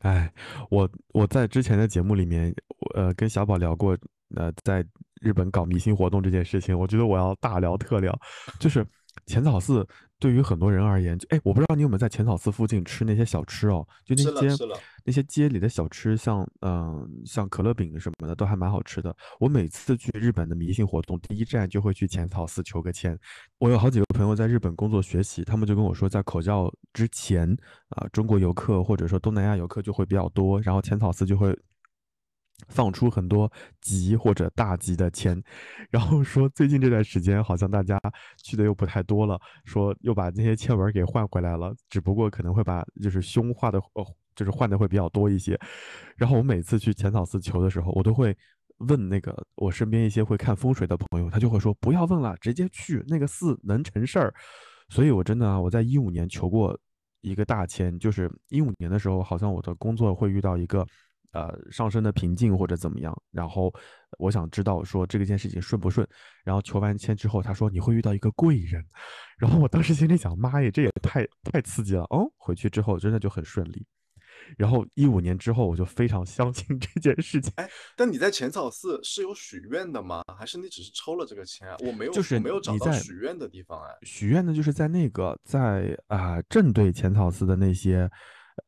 [0.02, 0.32] 哎，
[0.70, 2.54] 我我在之前的节目里面，
[2.94, 3.96] 呃，跟小宝聊过，
[4.36, 4.84] 呃，在
[5.20, 8.16] 日本搞迷信活动这件事情，我觉得我要大聊特聊，
[8.58, 8.86] 就是
[9.26, 9.86] 浅草寺。
[10.22, 14.64] 对于很多人而言，就哎，我不知道你有没有在浅草寺附近吃那些小吃哦，就那些
[15.04, 19.12] 那些街里的小吃，像嗯像可乐饼什么的，都还蛮好吃的。
[19.40, 23.18] 我每次去日本的迷信活动，第一站就会去浅草寺求个签。
[23.58, 27.52] 我有好几个朋友在日本工作学习，他们就跟我说，在口罩之前
[27.88, 31.58] 啊，中国游客或者说东南亚游客就会比较多，然后浅草寺就会。
[32.68, 33.50] 放出很多
[33.80, 35.42] 吉或者大吉的签，
[35.90, 38.00] 然后说最近这段时间好像大家
[38.42, 44.04] 去的又不太多了，说又把那些签文给换回来了，只不过可能会把就是胸画的呃
[44.34, 45.58] 就是换的会比较多一些。
[46.16, 48.36] 然后我每次去浅草寺求的时候，我都会
[48.78, 54.32] 问那个我身边一些会看风水的朋友，他就会说不要问了，直接去那个寺能成事儿。
[54.88, 56.78] 所以我真的啊，我在一五年求过
[57.20, 60.86] 一个大签，就是一五年的时候，好像我的工作会遇到一个
[61.32, 63.72] 呃上升的瓶颈或者怎么样，然后
[64.18, 66.06] 我想知道说这个件事情顺不顺，
[66.44, 68.84] 然后求完签之后，他说你会遇到一个贵人，
[69.38, 72.30] 然后我当时心里想，妈耶，这也太太刺激了哦！
[72.36, 73.86] 回去之后真的就很顺利。
[74.58, 77.52] 然后一五年之后，我就非常相信这件事情。
[77.56, 80.22] 哎，但你在浅草寺是有许愿的吗？
[80.36, 81.68] 还是你只是抽了这个签？
[81.86, 83.94] 我没有，就是没有找到许愿的地方哎。
[84.02, 88.10] 许愿呢，就是在那个在啊正对浅草寺的那些。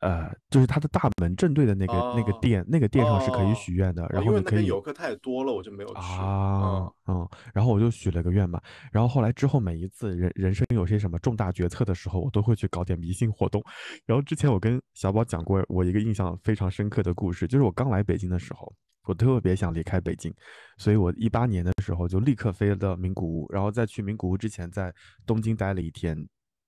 [0.01, 4.07] 呃，就是它的大门正对的那个那个店，那个店上是可以许愿的。
[4.11, 6.89] 然后你可以游客太多了，我就没有去啊。
[7.07, 8.61] 嗯，然后我就许了个愿嘛。
[8.93, 13.63] 然后后来之后每一次人人生有些什么重大决策的时候，我都会去搞点迷信活动。
[14.07, 18.73] 然后之前我跟小宝讲过我一个印象非常深刻的故事，就是我刚来北京的时候，
[19.07, 20.33] 我特别想离开北京，
[20.79, 24.93] 所以我一八年的时候就立刻飞到名古屋，然后在去名古屋之前在
[25.27, 26.17] 东京待了一天。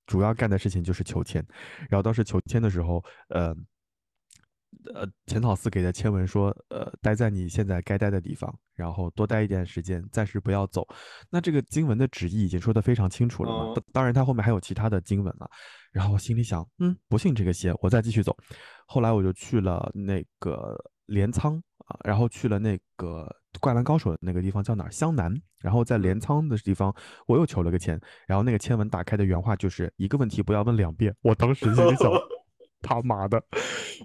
[0.07, 1.44] 主要干的事情就是求签，
[1.90, 3.54] 然后当时求签的时候，呃，
[4.94, 10.86] 呃，浅草寺给的签文说，呃，待在你现在该待的地方，然后多待一点时间，暂时不要走。
[11.28, 13.74] 那这个经文的旨意已经说的非常清楚了嘛？
[13.92, 15.50] 当然，它后面还有其他的经文了。
[15.92, 18.36] 然后我心里想，嗯，不信这个邪，我再继续走。
[18.86, 20.76] 后来我就去了那个
[21.07, 23.26] 镰仓啊，然后去了那个。
[23.61, 24.90] 灌篮高手的那个地方叫哪儿？
[24.90, 25.34] 湘南。
[25.61, 26.94] 然后在镰仓的地方，
[27.26, 28.00] 我又求了个签。
[28.26, 31.14] 然后那个签文打开的原话就是一个问题不要问两遍。
[31.22, 32.11] 我当时心里想，
[32.82, 33.42] 他妈的，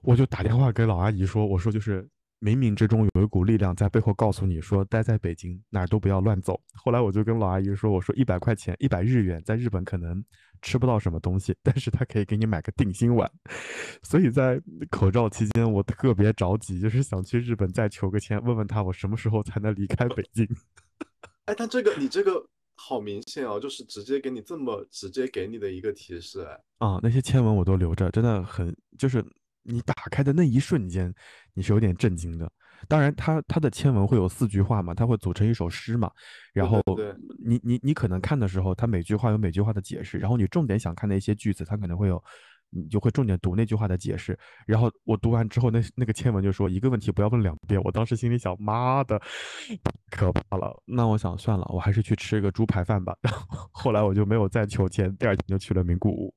[0.01, 2.01] 我就打电话给老阿姨说，我说就是
[2.39, 6.59] 冥冥之中有一股力量在背后告诉你说，待在北京哪儿都不要乱走。
[6.73, 10.23] 后来我就跟老阿姨说，我说一百块钱，一百日元，在日本可能。
[10.61, 13.29] 吃不到什么东西，但是他可以给你买个定心丸。
[14.03, 20.47] 所以在口罩期间，我特别着急，就是想去日本再求个签，问问他我什么时候才能离开北京。
[21.45, 22.45] 哎，他这个你这个
[22.75, 26.41] 好明显哦，就是直接给你这么直接给你的一个提示。
[26.41, 29.25] 哎，啊，那些签文我都留着，真的很，就是
[29.63, 31.13] 你打开的那一瞬间，
[31.53, 32.51] 你是有点震惊的。
[32.87, 36.09] 当然，它它的签文会有四句话嘛，它会组成一首诗嘛。
[36.53, 36.81] 然后
[37.43, 40.17] 你你你可能看的时候，它每句话有每句话的解释。
[40.17, 42.21] 然后你重点想看的一些句子，它可能会有，
[42.69, 44.37] 你就会重点读那句话的解释。
[44.65, 47.81] 然后我读完之后，那那个签文就说一个问题不要问两遍。
[47.83, 49.21] 我当时心里想，妈的，
[50.09, 50.75] 可怕了。
[50.85, 53.15] 那我想算了，我还是去吃个猪排饭吧。
[53.21, 56.33] 然后后来我就没有再求签，第二天就去了名古屋。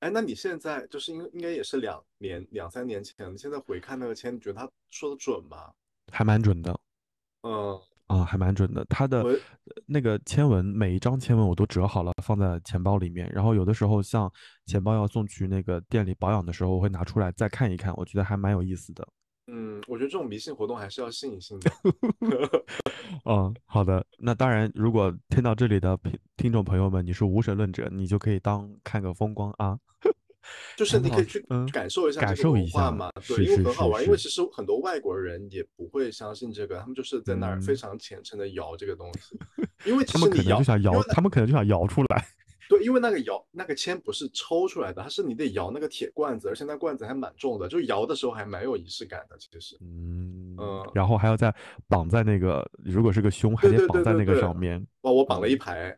[0.00, 5.72] 哎，那你现在就是应应该也是两年两三年前，你现在回看那个签，你觉得他说的准吗？
[6.12, 6.78] 还蛮准的，
[7.42, 8.84] 嗯啊，还蛮准的。
[8.84, 9.24] 他的
[9.86, 14.32] 那个签文，每一张签文我都折好了放在钱包里面，然后有的时候像
[14.66, 19.06] 钱包要送去那个店里保养的时候，我会拿出来再看一看，我觉得还蛮有意思的。
[19.50, 21.70] 嗯，我觉得这种迷信活动还是要信一信的。
[23.24, 24.04] 嗯，好的。
[24.18, 29.78] 那当然，如果听到这里的听听众朋友们，你是无神论者，你就可以当看个风光啊。
[30.76, 34.02] 就是你可以去感受一下感受一下嘛，对，因为很好玩。
[34.02, 39.38] 因为其实很多外国人也不会相信这个，他们就是在那儿非常虔诚的摇这个东西。
[39.84, 42.26] 因为他们可能就想摇，他们可能就想摇出来。
[42.68, 49.36] 对，因为那个摇那个签不是抽出来的，它是你得摇那个铁罐子，而且那罐子还蛮重的，就摇的时候还蛮有仪式感的。
[49.38, 51.54] 其实，嗯嗯，然后还要再
[51.88, 54.86] 绑在那个，如果是个胸，还得绑在那个上面。
[55.02, 55.96] 哇，我绑了一排，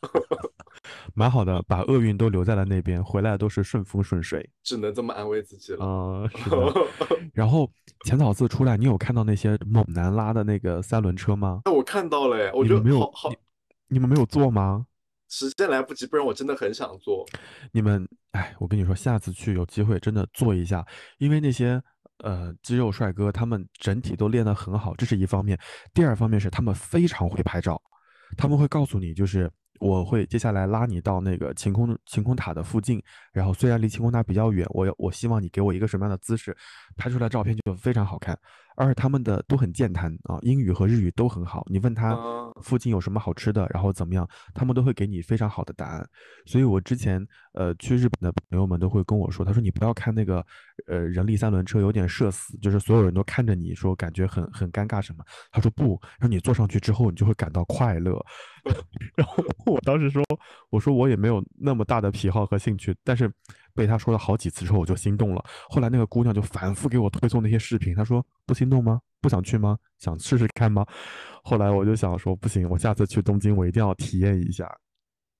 [1.14, 4.48] 蛮好的，把厄运都留在了那边，回来都是顺风顺水。
[4.62, 5.84] 只能这么安慰自己了。
[5.84, 6.72] 啊， 是的。
[7.34, 7.68] 然后
[8.04, 11.62] 浅草寺出来，你有看到那些猛男拉的那个三轮车吗？
[11.64, 13.32] 那我看到了，我觉得没有好，
[13.88, 14.86] 你们没有坐吗？
[15.34, 17.26] 时间来不及，不然我真的很想做。
[17.72, 20.86] 你们，哎，我跟你说，下次去有机会真的做一下，
[21.18, 21.82] 因为那些
[22.18, 25.58] 呃肌肉帅哥他们整体都练得很好，这是一方面。
[25.92, 27.82] 第二方面是他们非常会拍照，
[28.36, 36.56] 他们会告诉你，就是我会接下来拉你到那个晴空晴空塔的附近，然后虽然离晴空塔比较远，我我希望你给我一个什么样的姿势，
[36.96, 38.38] 拍出来照片就非常好看。
[38.76, 41.64] 而他们的都很健谈啊，英语和日语都很好。
[41.70, 42.16] 你问他
[42.62, 46.08] 附近有什么好吃的，然后怎么样，他们都会给你非常好的答案。
[46.46, 50.44] 所以我之前呃去日本的朋友们都会跟我说，他说你不要看那个
[50.86, 55.24] 呃人力三轮车有点社死，就是所有人都看着你说感觉很很尴尬什么。
[55.50, 58.20] 他说不，让你坐上去之后你就会感到快乐。
[59.16, 60.22] 然后我当时说，
[60.70, 63.30] 我说我也没有那么大的癖好和兴趣，但是。
[63.74, 65.44] 被他说了好几次之后，我就心动了。
[65.68, 69.00] 后来那个姑娘就反复给我推送那些视频，她说：“不心动吗？
[69.20, 69.76] 不想去吗？
[69.98, 70.86] 想试试看吗？”
[71.42, 74.64] 后来我就想说：“不行，我下次去东京，我一定要体验一下。”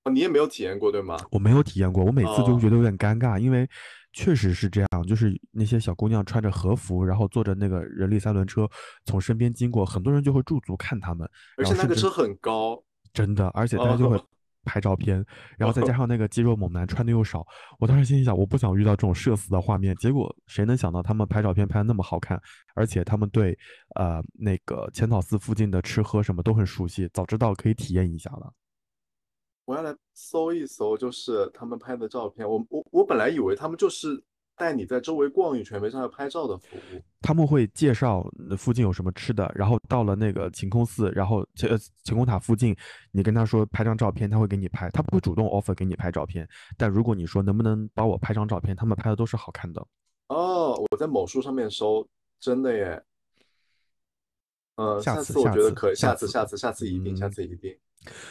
[0.05, 1.16] 哦，你也没有体验过对吗？
[1.30, 3.66] 我没有体验过，我每次就觉得有点尴尬，因为
[4.12, 8.68] 确实是这样，就是那些小姑娘穿着和服，然后坐着那个人力三轮车
[9.07, 11.26] 从身边经过，很多人就会驻足看他们，
[11.57, 12.82] 而且那个车很高，
[13.14, 14.22] 真的，而且大家就会
[14.65, 15.25] 拍照片，
[15.59, 17.47] 然后再 加上那个肌肉猛男穿的又少，
[17.79, 19.95] 我当时心里想，我不想遇到这种社死的画面。
[19.97, 22.41] 结果谁能想到他们拍照片拍的那么好看，
[22.75, 23.57] 而且他们对
[23.95, 28.53] 呃那个浅草寺附近的吃喝什么都很熟悉，早知道可以体验一下了。
[29.67, 32.47] 我要来搜一搜，就是他们拍的照片。
[32.47, 34.23] 我我我本来以为他们就是
[34.57, 37.03] 带你在周围逛一圈，没上来拍照的服务。
[37.21, 38.25] 他们会介绍
[38.57, 42.77] 附近有什么吃的，然后到了那个晴空寺，然后呃晴空塔附近，
[43.11, 46.49] 你跟他说拍张照片，他会给你拍，他不会主动 offer 给你拍照片。
[46.77, 49.85] 但如果你说能不能帮我拍张照片，他们拍的都是好看的。
[50.29, 52.07] 哦，我在某书上面搜，
[52.41, 53.03] 真的耶。
[54.77, 57.77] 呃，下次我觉得可以，下次下次下次一定，下次一定。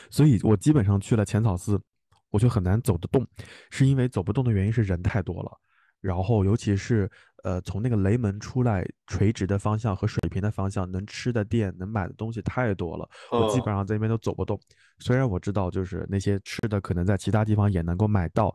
[0.09, 1.81] 所以我基本上去了浅草寺，
[2.29, 3.25] 我就很难走得动，
[3.71, 5.57] 是因为走不动的原因是人太多了，
[6.03, 7.09] 然后尤其是
[7.43, 14.59] 呃从那个雷门出来，垂直的方向和水平的方向，能吃的店能买的东西太多了，我基本上在那边都走不动。
[14.99, 18.53] 虽然我知道就是那些吃的可能在其他地方也能够买到。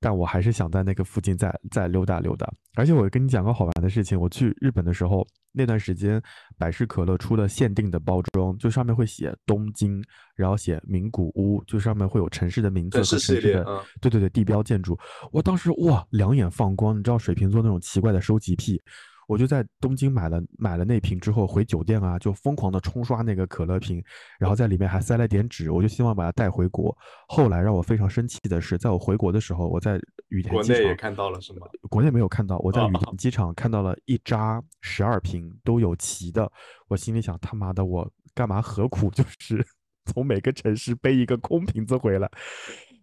[0.00, 6.22] 但我还是想在那个附近再再溜达溜达，而且我跟你讲个好玩的事情，我去日本的时候，那段时间
[6.56, 10.02] 百事可乐出了限定的包装，就上面会写东京，
[10.36, 13.64] 然后写名古屋，就上面会有城市的名字和城市的，
[14.00, 14.96] 对对对，地标建筑。
[15.32, 18.80] 我当时哇，两眼放光，你知道水瓶座那种奇怪的收集癖。
[19.28, 24.02] 我就在东京买了买了那瓶之后，回酒店啊，就疯狂的冲刷那个可乐瓶，
[24.38, 26.96] 然后在里面还塞了点纸，我就希望把它带回国。
[27.28, 31.66] 后来让我非常生气的是，在我回国的时候，我在羽田机场也看到了是吗？
[31.90, 36.50] 国内没有看到，我在羽田机场看到了一扎十二瓶都有齐的，
[36.88, 39.62] 我心里想他妈的，我干嘛何苦 就是
[40.06, 42.30] 从每个城市背一个空瓶子回来？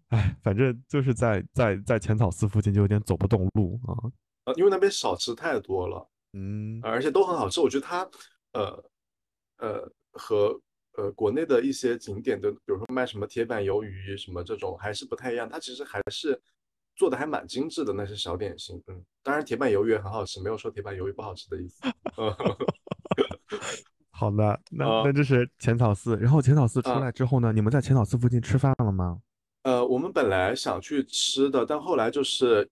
[0.10, 3.94] 哎，反正就是在在在浅草寺附近就有点走不动路啊。
[4.46, 6.10] 呃，因为那边小吃太多了。
[6.38, 7.62] 嗯，而且都很好吃。
[7.62, 8.06] 我觉得它，
[8.52, 8.84] 呃，
[9.60, 10.60] 呃，和
[10.98, 15.48] 呃国内的一些景点的，比如说卖什么铁板鱿鱼什么这种，还是不太一样。
[15.48, 16.38] 它其实还是
[16.94, 18.84] 做的还蛮精致的那些小点心。
[18.88, 21.82] 嗯，当然铁板鱿鱼也很好吃，没有说铁板鱿鱼不好吃的意思。
[24.12, 26.18] 好的，那那这是浅草寺。
[26.18, 29.22] 然后浅草寺出来之后呢，你们在浅草寺附近吃饭了吗？
[29.64, 32.70] 呃，我们本来想去吃的，但后来就是。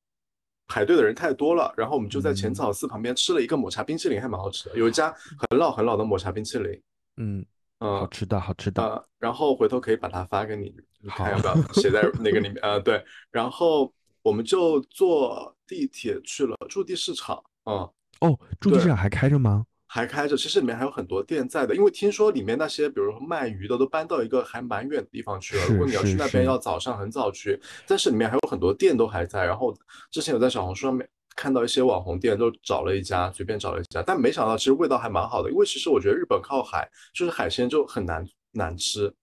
[0.68, 4.78] 排队的人太多了，然后我们就在浅草寺旁边吃了一个抹茶冰淇淋，还蛮好吃的。
[4.78, 5.14] 有一家
[5.49, 6.82] 很老很老的抹茶冰淇淋，
[7.18, 7.45] 嗯
[7.80, 9.05] 嗯，好吃的好吃的。
[9.20, 10.74] 然后回头可以把它发给你，
[11.09, 12.80] 看要不要写在 那个里面呃？
[12.80, 17.43] 对，然后我们就坐地铁去了驻地市场。
[17.66, 17.78] 嗯，
[18.22, 19.66] 哦，驻地市场还开着吗？
[19.93, 25.67] 还开着，其实里面还有很多店在的，因为听说里面那些，比如说卖鱼的，都搬到一个还蛮远的地方去了。
[25.67, 27.61] 如果你要去那边，要早上很早去。
[27.85, 29.45] 但是里面还有很多店都还在。
[29.45, 29.71] 然后
[30.09, 35.51] 之前有在小红书上面看到一些网红店，都找了一家，随便找了一家，但没想到其实味道还蛮好的。
[35.51, 39.13] 因为其实我觉得日本靠海，就是海鲜就很难难吃，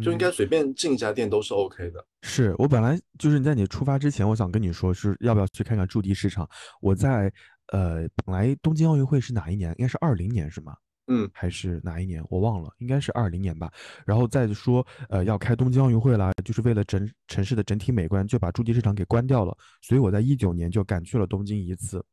[0.00, 2.06] 就应该随便进一家店都是 OK 的。
[2.22, 6.48] 是我本来就是在你出发之前，我想跟你说是要不要去看看驻地市场。
[6.80, 7.32] 我在。
[7.72, 9.70] 呃，本来东京奥运会是哪一年？
[9.78, 10.76] 应该是二零年是吗？
[11.12, 12.24] 嗯，还是哪一年？
[12.30, 13.68] 我忘了，应该是二零年吧。
[14.06, 19.56] 然后再说，呃，要开东京奥运会啦，就是为了整城市的整体美观，就把筑地市场给关掉了。
[19.82, 22.04] 所以我在一九年就赶去了东京一次，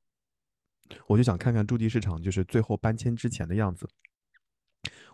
[1.08, 3.88] 我就想看看筑地市场就是最后搬迁之前的样子。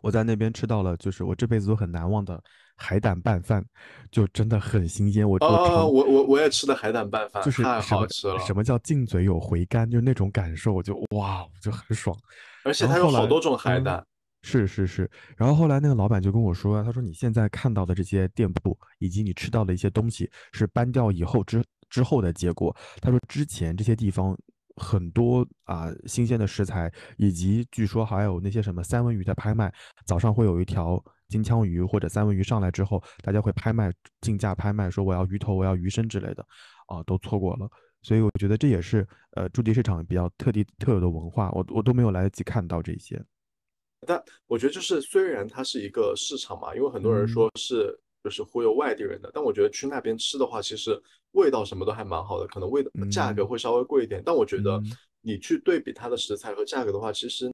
[0.04, 2.38] 我在那边吃到了，就是我这辈子都很难忘的
[2.76, 3.64] 海胆拌饭，
[4.12, 5.28] 就真的很新鲜。
[5.28, 8.38] 我我我我我也吃的海胆拌饭，就是太好吃了。
[8.40, 9.90] 什么叫进嘴有回甘？
[9.90, 12.14] 就那种感受，就哇，就很爽。
[12.66, 14.06] 而且它有好多种海胆。
[14.42, 15.10] 是是是。
[15.38, 22.76] 然后后来那个老板就跟我说，他说你现在看到的这些店铺以及你吃到的一些东西，是搬掉以后之之后的结果。
[23.02, 24.38] 他说之前这些地方。
[24.76, 29.72] 很多啊，新鲜的食材，以及据说还有那些什么三文鱼的拍卖，
[30.06, 36.46] 早上会有一条金枪鱼或者三文鱼上来之后，大家会拍卖竞价拍卖，说我要鱼头，我要鱼身之类的，
[36.88, 37.70] 啊，都错过了。
[38.02, 43.24] 所以我觉得这也是呃驻地市场比较特地特有的文化，我我都没有来得及看到这些。
[44.06, 48.00] 但我觉得就是虽然它是一个市场嘛，因为很多人说是。
[48.24, 51.00] 就是忽悠外地人的，但我觉得去那边吃的话，其实
[51.32, 54.82] 味道什么都还蛮好的，可能味道价格会稍微贵一点，但我觉得
[55.20, 57.52] 你去对比它的食材和价格的话，其实，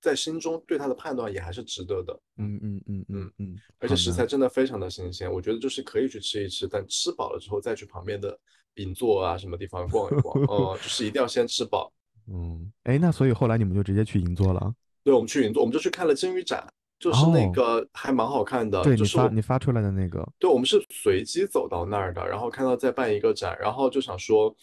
[0.00, 2.20] 在心中对它的判断也还是值得的。
[2.38, 8.36] 嗯嗯嗯嗯嗯，而且食材真的非常的新鲜，我觉得就是可以去吃一吃，但吃饱了之后再去旁边的
[8.74, 11.92] 银座啊什么地方逛一逛，哦， 就是一定要先吃饱。
[12.26, 14.74] 嗯，哎，那所以后来你们就直接去银座了？
[15.04, 16.66] 对，我们去银座，我们就去看了金鱼展。
[16.98, 24.54] 就是那个还蛮好看的，对你发你发出来的那个，对我们是随机走到那儿的，然后看到在办一个展，然后就想说，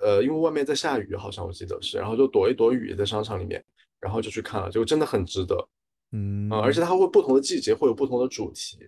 [0.00, 3.64] 呃，因为外面在下雨，好像我记得是，然后就躲一躲雨，在商场里面，
[4.00, 5.56] 然后就去看了，结果真的很值得。
[6.12, 8.78] 嗯，而且它会不同的季节会有不同的主题。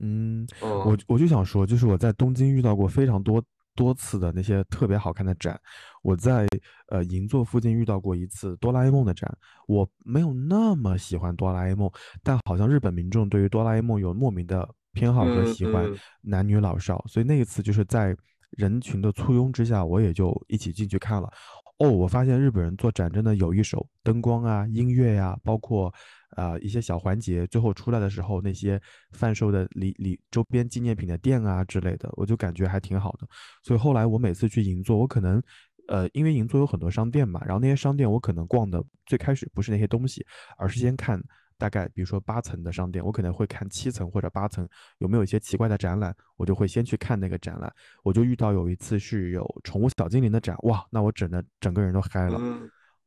[0.00, 3.42] 嗯，嗯我我就想说，就是我在东京遇到过非常多
[3.78, 5.56] 多次的那些特别好看的展。
[6.02, 6.48] 我在
[6.88, 9.32] 呃银座附近遇到过一次哆啦 A 梦的展，
[9.68, 11.88] 我没有那么喜欢哆啦 A 梦，
[12.24, 18.16] 但好像日本民众对于哆啦 A 梦有莫名的偏好和嗯喜欢，嗯男女老少，所以那一次就是在
[18.56, 21.30] 人群的簇拥之下，我也就一起进去看了。
[21.78, 25.94] 哦，我发现日本人做展真的有一手，灯光啊、音乐呀、包括
[26.38, 28.80] 呃一些小环节，最后出来的时候那些
[29.12, 33.26] 贩售的礼礼周边纪念品的店啊之类的，我就感觉还挺好的。
[33.62, 35.42] 所以后来我每次去银座，我可能
[35.88, 40.24] 呃因为银座有很多商店嘛，然后那些商店我可能逛的最开始不是那些东西，
[40.56, 41.20] 而是先看。
[41.60, 44.64] 大概比如说八层的商店，我可能会看七层或者八层
[44.98, 47.68] 有没有一些奇怪的展览，我就会先去看那个展览。
[48.04, 52.38] 我就遇到有一次是有宠物小精灵的展，哇，那我整的整个人都嗨了。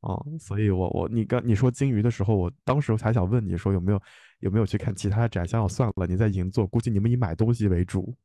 [0.02, 4.02] 哦，所以我我你刚你说金鱼的时候，我当时才想问你说有没有
[4.39, 8.16] 有没有去看其他的展，想想算了，你在银座，估计你们以买东西为主。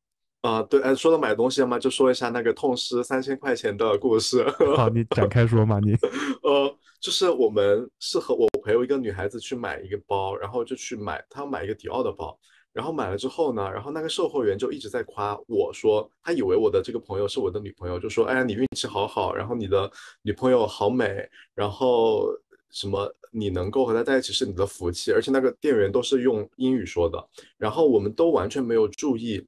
[0.42, 4.46] 啊、对，哎，说到买东西嘛，就说一下那个痛失三千块钱的故事。
[4.76, 5.92] 好，你展开说嘛，你。
[6.44, 12.38] 呃，就是我们是和我陪我一个女孩子去买一个包，然后就去买，她要买一个迪奥的包，
[12.76, 22.28] 然后买了之后呢，然后那个售货员就一直在夸我说，他以为我的这个朋友是我的女朋友，就说，哎呀，你运气好好，然后你的女朋友好美，然后
[22.70, 29.42] 什么你能够和她在一起是你的福气，而且那个店员都是用英语说的，然后我们都完全没有注意。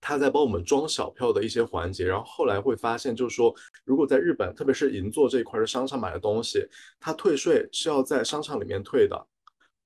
[0.00, 3.54] 他在帮我们装小票的一些环节，然后后来会发现，就是说，
[3.84, 6.66] 如果在日本，特别是银座这一块的商场买的东西，
[7.00, 9.26] 它退税是要在商场里面退的，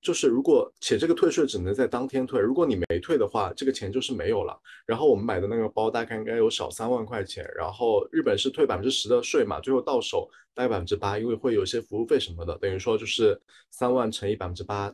[0.01, 4.59] 就是如果且这个退税只能在当天退，如果你没退的话，这个钱就是没有了。
[4.87, 13.41] 然后我们买的那个包大概应该有小三万块钱，然后日本是退百分之十的税嘛，最后到手大概百分之八，因为会有一些服务费什么的，等于说就是
[13.71, 14.93] 三万乘以百分之八，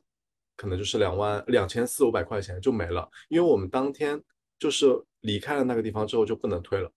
[0.57, 4.21] 可能就是两万两千四五百块钱就没了，因为我们当天
[4.59, 4.87] 就是
[5.21, 6.91] 离开了那个地方之后就不能退了。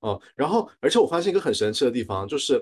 [0.00, 2.60] 哦，然后而且我发现一个很神奇的地方，就是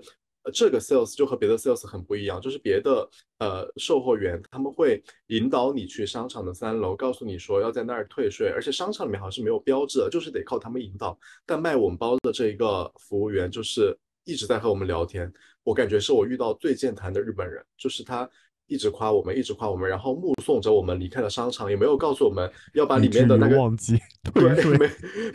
[0.50, 11.18] 这个 sales 就和别的 sales 很不一样，就是别的呃售货员他们会引导你去商场的三楼，告诉你说要在那儿退税，而且商场里面好像是没有标志的，就是得靠他们引导。
[11.46, 15.32] 但卖我们包的这一个服务员就是一直在和我们聊天，
[15.62, 18.28] 我感觉是我遇到最健谈的日本人，就是他。
[18.72, 23.98] 一直夸我们，一直夸我们，然后目送着我们离开了商场，也没有告诉我们要把里面的那个忘记
[24.32, 24.88] 退对，没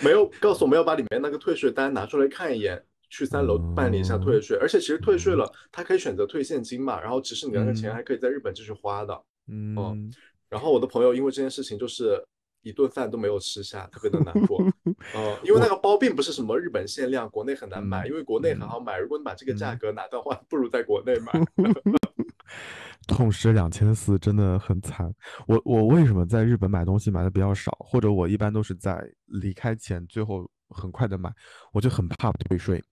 [0.05, 2.81] 没有告诉我们要把里面那个退税单拿出来看一眼，
[3.17, 4.57] 去三楼办理一下退税。
[4.59, 9.23] 而且其实退税了，他可以选择退现金嘛，然后其实你那个钱嗯还可以在日本继续花的。
[9.47, 10.11] 嗯，
[10.49, 12.21] 然后我的朋友因为这件事情就是
[12.61, 14.61] 一顿饭都没有吃下，特别的难过。
[15.15, 18.97] 嗯，因为那个包并不是什么日本限量，国内很难买，嗯因为国内很好买。
[18.97, 21.31] 如果你把这个价嗯格拿的话，不如在国内买。
[23.07, 25.13] 痛失两千四真的很惨。
[25.47, 31.31] 我我为什么在日本买东西买的比较少，或者我一般都是在离开前最后很快的买，
[31.71, 32.83] 我就很怕退税。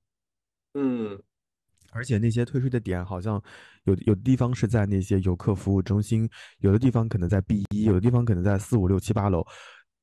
[0.73, 1.19] 嗯
[1.91, 3.39] 而且那些退税的点好像
[3.83, 9.45] 有有的地方是在那些游客服务中心，有的地方可能在 B 一，有的地方可能在四五六七八楼，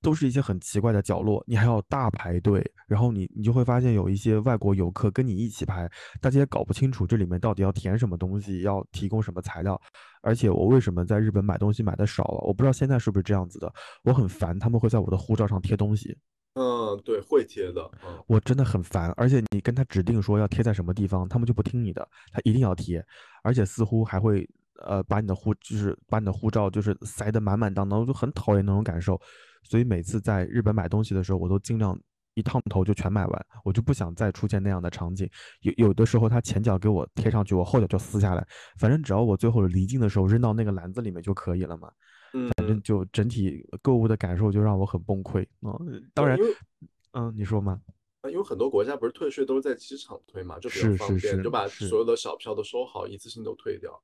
[0.01, 5.91] 都是一些很奇怪的角落，你还要大排队，然后你你就会发现有一些外国游客跟你一起排，
[6.21, 9.81] 大家也搞不清楚这里面到底要填什么东西，要提供什么材料。
[10.23, 12.47] 而且我为什么在日本买东西买的少了？
[12.47, 13.73] 我不知道现在是不是这样子的，
[14.05, 16.17] 我很烦他们会在我的护照上贴东西。
[16.55, 17.89] 嗯，对，会贴的。
[18.27, 23.05] 我真的很烦，而且你跟他指定说要贴在什么地方，他们就不听你的，他一定要贴，
[23.45, 24.49] 而且似乎还会
[24.85, 29.19] 呃把你的护就是把你的护照就是塞得满满当当，我就很讨厌那种感受。
[29.63, 31.97] 所以每次在日本买东西的时候，我都尽量
[32.35, 35.31] 一趟头就全买完，我就不想再出现那样的场景。
[35.61, 38.45] 有有的时候他前脚给我贴上去，我后脚就撕下来，
[38.77, 41.89] 反正只要我最后离境的时候扔到那个篮子里面就可以了嘛。
[42.33, 45.47] 嗯，反正就整体购物的感受就让我很崩溃。
[45.63, 46.39] 嗯，当然
[47.13, 47.81] 嗯，你说嘛。
[48.23, 53.99] 啊因为很多国家不是退税都是在机场退嘛，就比较是方便，是是就把所有的小票都收好，一次性都退掉。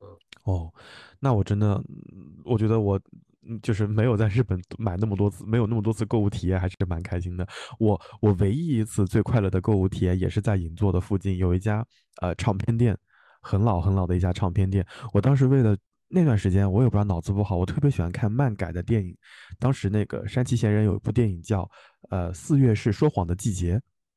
[0.00, 0.08] 嗯
[0.42, 0.74] 哦，
[1.20, 1.74] 那我真的，
[2.12, 3.00] 嗯我觉得我
[3.46, 7.46] 嗯就是没有在日本买那么多次，没有那么多次购物体验，还是蛮开心的。
[7.78, 11.86] 我我唯一一次最快乐的购物体验，也是在银座的附近有一家
[12.20, 12.98] 呃唱片店，
[13.40, 14.84] 很老很老的一家唱片店。
[15.12, 15.76] 我当时为了
[16.08, 19.16] 那段时间，我也不知道脑子不好，我特别喜欢看漫改的电影。
[19.58, 21.68] 当时那个山崎贤人有一部电影叫
[22.10, 23.76] 呃《四月是说谎的季节》，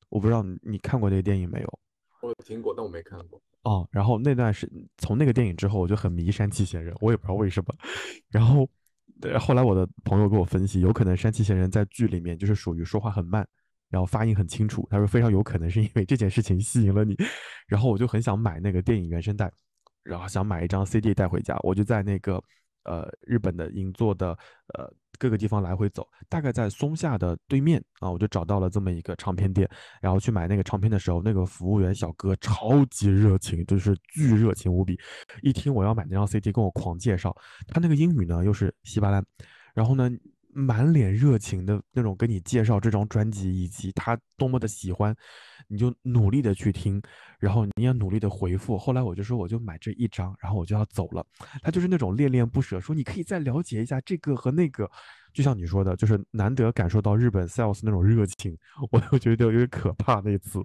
[0.10, 1.80] 我不知道你你看过那个电影没有？
[2.22, 3.42] 我有听过，但我没看过。
[3.64, 7.74] 哦，然后那段是从那个电影之后，我就很迷山崎贤人，我也不知道为什么。
[8.30, 8.68] 然后，
[9.22, 13.48] 呃后来我的朋友给我分析，有可能山崎贤人在剧里面就是属于说话很慢，
[13.90, 14.88] 然后发音很清楚。
[14.90, 17.16] 他说非常有可能是因为这件事情吸引了你，
[17.68, 19.52] 然后我就很想买那个电影原声带，
[20.08, 22.42] 然后想买一张 CD 带回家，我就在那个
[22.84, 24.30] 呃日本的银座的
[24.74, 29.70] 呃各个地方来回走，大概在松下的对面啊，我就找到了这么一个唱片店，
[30.02, 34.98] 然后去买那个唱片的时候，那个服务员小哥超级热情，就是巨热情无比，
[35.42, 37.36] 一听我要买那张 CD，跟我狂介绍，
[37.68, 39.26] 他那个英语呢又是稀巴烂，
[39.74, 40.10] 然后呢。
[40.58, 45.16] 满脸热情的那种跟你介绍这张专辑以及他多么的喜欢，
[45.68, 47.00] 你就努力的去听，
[47.38, 48.76] 然后你也努力的回复。
[48.76, 51.24] 后来我就说我就买这一张，然后我就要走了。
[51.62, 54.90] 他就是那种恋恋不舍，说你可以再了解一下这个和那个。
[55.32, 58.58] 就像你说的，就是难得感受到日本 sales 那种热情，
[58.92, 60.60] 我就觉得有点可怕那次。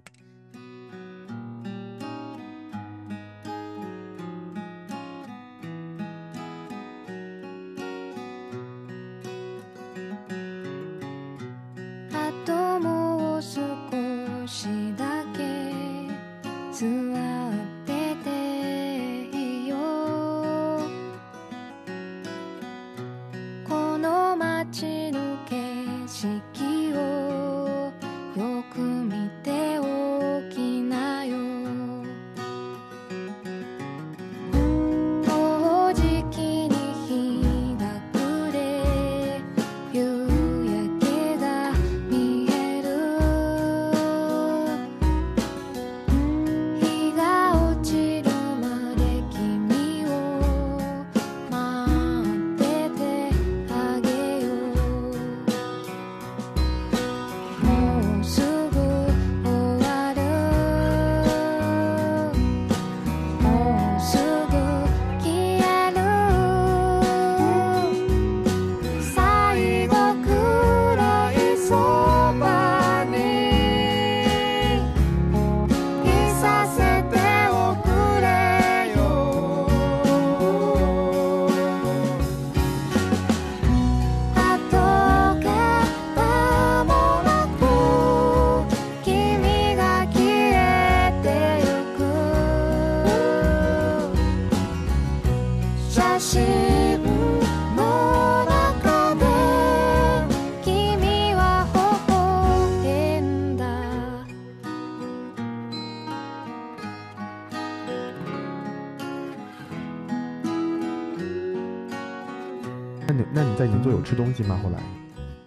[114.13, 114.59] 吃东西吗？
[114.61, 114.79] 后来，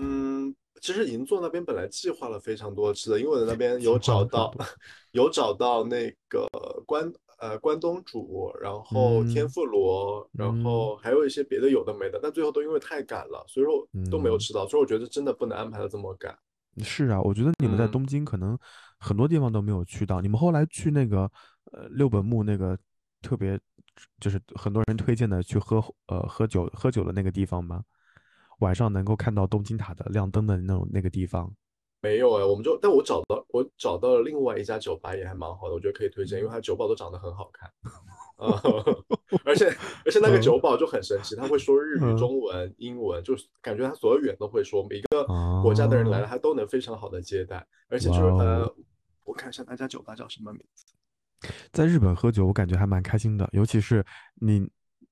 [0.01, 4.53] 嗯，其实银座那边本来计划了非常多吃的，因为我在那边有找到，
[5.13, 6.49] 有找到那个
[6.85, 7.09] 关
[7.39, 14.67] 呃关东煮，然后天妇罗，然后还有一些别的有的没的，但最后都因为太赶了，所以说都没有吃到。
[14.67, 16.37] 所以我觉得真的不能安排的这么赶。
[16.83, 18.59] 是啊，我觉得你们在东京可能
[18.99, 20.21] 很多地方都没有去到。
[20.21, 21.31] 你们后来去那个
[21.71, 22.77] 呃六本木那个
[23.23, 23.57] 特别
[24.19, 25.77] 就是很多人推荐的去喝
[26.09, 27.81] 呃喝酒喝酒的那个地方吗？
[28.59, 31.53] 晚上能够看到东京塔的亮灯的那种那个地方，
[32.01, 37.69] 没有哎，我们就但我找到我找到了另外一家酒吧也还蛮好的，我觉得可以推荐，因为它酒保都长得很好看，
[38.39, 38.63] 啊，
[39.45, 39.67] 而且
[40.05, 45.25] 而且那个酒保就很神奇，他会说日语、中文、英文，就是感觉他所有语言都会说，每一个
[45.63, 48.73] 国家的人来了他都能非常好的接待，而且就是呃，
[49.25, 50.87] 我看一下那家酒吧叫什么名字，
[51.73, 54.05] 在日本喝酒我感觉还蛮开心的，尤其是
[54.41, 54.67] 你。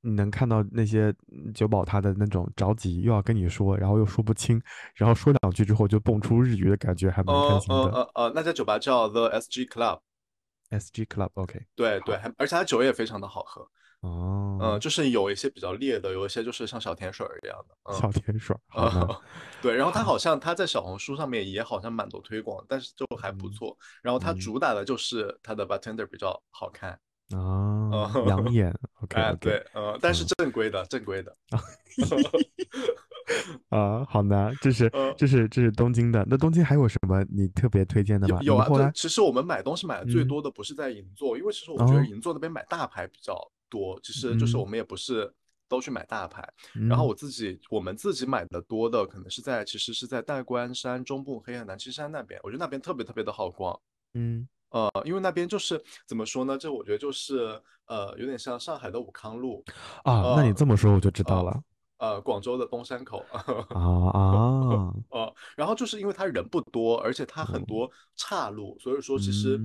[0.05, 1.15] 你能看到那些
[1.55, 4.61] 酒保他的那种着急，又要跟你说，然后又说不清，
[4.95, 7.75] 然后说两句之后就蹦出日语的感觉，还蛮开心的。
[7.75, 11.65] 呃呃呃，那家酒吧叫 The S G Club，S G Club，OK。
[11.75, 13.67] 对对，还而且它酒也非常的好喝。
[14.01, 14.59] 哦。
[14.61, 17.99] 嗯，就是有一些比较烈的，有一些就是像小甜水一样的。
[17.99, 18.55] 小甜水。
[18.69, 19.09] 啊。
[19.63, 23.75] 对，然后他好像 他在小红书上面也好像蛮多推广，但是就还不错。
[24.03, 27.01] 然后他主打的就是他的 bartender 比较好看。
[27.31, 31.35] 啊，养眼， OK，对，呃，但是正规的，正规的，
[33.71, 36.25] 啊，好难，这是，这是，这是东京的。
[36.29, 38.39] 那东京还有什么你特别推荐的吗？
[38.43, 43.35] 有啊，其实我们买东西买的最多的不是在银座，因为其实我觉得银座那边买大牌比较
[43.71, 43.99] 多。
[44.03, 45.33] 其实就是我们也不是
[45.67, 46.47] 都去买大牌，
[46.89, 53.81] 然后我自己，我们自己买的多的可能是在，其实是在代官山中部黑暗南青山那边，我觉得那边特别特别的好逛，
[54.13, 54.47] 嗯。
[54.75, 56.59] 呃，因为那边就是怎么说呢？
[56.59, 59.65] 这我觉得就是呃，有点像上海的武康路
[60.03, 60.35] 啊。
[60.37, 61.63] 那你这么说我就知道了。
[61.99, 63.41] 呃，广州的东山口啊
[63.71, 64.93] 啊。
[65.15, 69.61] 呃，然后就是因为它人不多，而且它很多岔路，所以说其实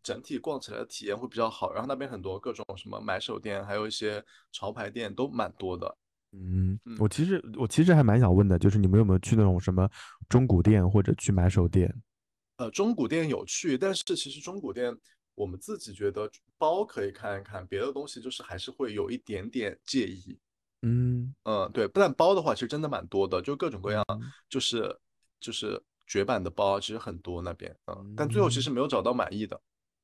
[0.00, 1.72] 整体逛起来的体验会比较好。
[1.72, 5.96] 然后那边很多各种什么买手店，还有一些潮牌店都蛮多的。
[6.30, 9.90] 嗯，我其实我其实还蛮想问的，就是你们有没有去那种什么
[10.28, 11.92] 中古店或者去买手店？
[12.62, 14.96] 呃，中古店有趣，但是其实中古店
[15.34, 20.38] 我们自己觉得包可以看一看，别的东西就是还是会有一点点介意。
[20.82, 21.34] 嗯。
[21.42, 24.20] 嗯，对，不但包的话，其实真的蛮多的，就各种各样，嗯。
[24.48, 24.96] 就是
[25.40, 28.62] 就是绝版的包，其实很多那边，嗯，但最后其嗯。
[28.62, 29.60] 实没有找到满意的，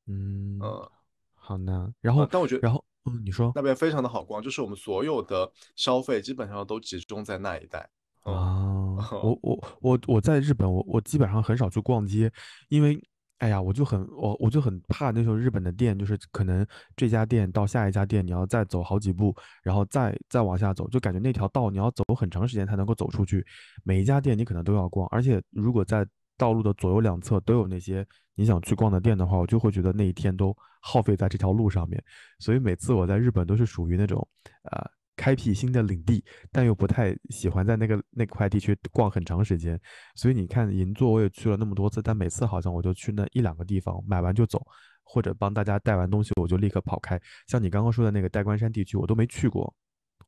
[0.09, 0.91] 嗯，嗯。
[1.37, 1.95] 好呢。
[2.01, 3.53] 然呃，后但我觉得然后嗯，你说。
[3.55, 7.89] 那边非常的好逛，就是我们所有的消费基本上都集中在那一带，
[8.29, 12.31] 嗯， 啊，我我我我在日本，我我基本上很少去逛街，
[12.69, 13.01] 因为
[13.39, 23.47] 哎呀，我就很我我就很怕那时候日本的店，就是可能这家店到下一家店，你要再走好几步，然后再再往下走，就感觉那条道你要走很长时间才能够走出去。
[23.85, 26.05] 每一家店你可能都要逛，而且如果在
[26.37, 32.03] 道路的左右两侧都有那些你想去逛的店的话，我就会觉得那一天都耗费在这条路上面。
[32.41, 34.27] 所以每次我在日本都是属于那种
[34.65, 39.79] 呃开辟新的领地，但又不太喜欢在那个那块地区逛很长时间。
[40.15, 44.65] 所以你看银座我也去了那么多次，但每次好像我就去那一两个地方买完就走，
[45.03, 47.21] 或者帮大家带完东西我就立刻跑开。
[47.49, 49.75] 像你刚刚说的那个代官山地区，我都没去过。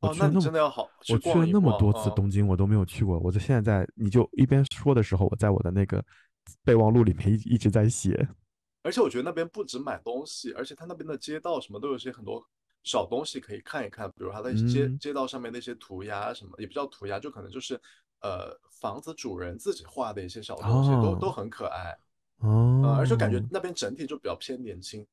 [0.01, 1.79] 哦，那真的要好去我去了那么。
[1.79, 3.19] 多次东京，我都没有去过。
[3.21, 6.05] 我在现在在，你就一边说的时候，我在我的那个
[6.65, 8.29] 备忘录里面一一直在写。
[8.83, 12.43] 而且我觉得那边不止买东西，而且它那边的街道什么都有些很多
[12.83, 17.81] 小东西可以看一看，比如它的街嗯，街道上面那些涂鸦什么，也不叫涂鸦，就可能就是
[18.21, 21.97] 呃房子主人自己画的一些小东西，都都哦很可爱。
[22.39, 25.07] 呃，而且感觉哦那边整体就比较偏年轻。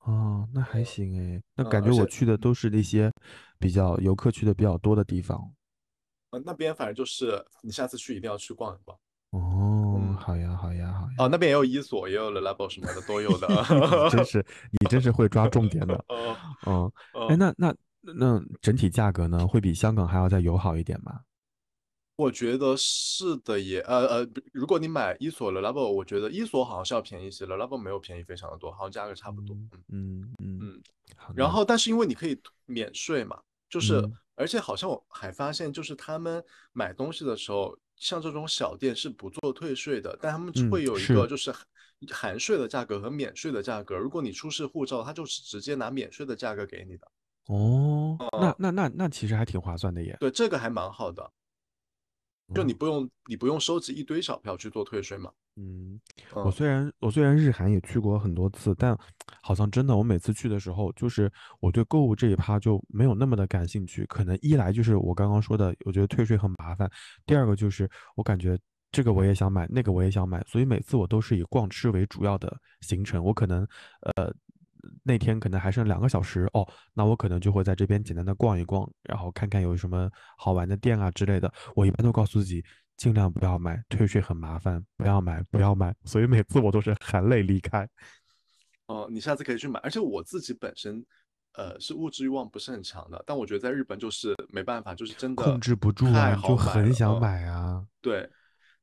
[0.00, 1.42] 哦，那还呃行哎。
[1.54, 3.10] 那呃，感觉我去的都是那些
[3.58, 5.54] 比较游客去的比较多的地方。
[6.30, 8.98] 呃那边反正就是你下次去一定要去逛一逛。
[9.34, 13.48] 哦，嗯，好呀，好呀，好呀哦，那边也有伊索，也有 Le Labo 什么的都有的。
[14.06, 15.94] 你真是，你真是会抓重点的。
[16.08, 16.36] 哦
[16.66, 16.92] 嗯，
[17.28, 21.22] 哎，呃，那那那整体价格呢，会比香港还要再友好一点吗？
[22.16, 29.56] 我觉得是的也，呃呃，如果你买伊索 Le Labo，我觉得伊索好像是要便宜一些，level 没有便宜非常的多，好像价格差不多。
[29.56, 30.82] 嗯嗯嗯嗯。
[31.34, 41.26] 然后但是因为你可以免税嘛，就是嗯而且好像我还发现，就是他们买东西的时候，像这种小店是不做退税的，但他们嗯，会有一个。
[41.26, 41.64] 就是含
[42.10, 47.06] 含税的价格和免税的价格，如果你出示护照，他就是直接拿免税的价格给你的。
[47.46, 50.16] 哦，那嗯，那那那其实还挺划算的耶。
[50.20, 51.30] 对，这个还蛮好的，
[52.52, 55.30] 就你嗯不用你不用收集一堆小票去做退税嘛。
[55.56, 56.00] 嗯，
[56.34, 56.52] 我嗯。
[56.52, 58.98] 虽然我虽然日韩也去过很多次，但
[59.40, 61.30] 好像真的我每次去的时候，就是
[61.60, 64.04] 我对购物这一趴就没有那么的感兴趣。
[64.06, 66.88] 可能一来就是我刚刚说的，我觉得退税很麻烦；
[67.24, 68.58] 第二个就是我感觉
[68.90, 73.22] 这个我也想买，那个我也想买，所以每次我都是以逛吃为主要的行程。
[73.22, 73.64] 我可能
[74.16, 74.34] 呃
[75.02, 81.52] 那天可能还剩两个小时哦，那我可能就会在这边简单的逛一逛，然后看看有什么好玩的店啊之类的。
[81.74, 82.64] 我一般都告诉自己，
[82.96, 85.94] 尽量不要买，退税很麻烦，不要买，不要买。
[86.04, 87.88] 所以每次我都是含泪离开。
[88.86, 89.80] 哦，你下次可以去买。
[89.80, 91.04] 而且我自己本身，
[91.54, 97.86] 呃，是物质欲望不是很强的，但我觉得在日本就是没办法，就是真的控制不住啊，就很想嗯，买啊。
[98.00, 98.28] 对，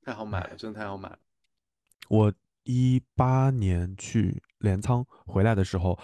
[0.03, 1.19] 太好买了，哎，真的太好买了。
[2.09, 2.33] 我
[2.63, 5.97] 一八年去镰仓回来的时候，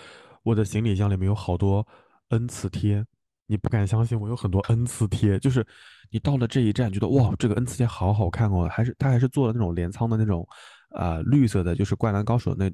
[0.43, 1.85] 我的行李箱里面有好多
[2.29, 3.05] N 次贴，
[3.45, 5.65] 你不敢相信，我有很多 N 次贴，就是
[6.11, 10.47] 你到了这一站，觉得哇，这个 N 次贴好好看哦，还是它还是做了那种镰仓的那种，
[10.91, 12.71] 呃，绿色的，就是《灌篮高手》那，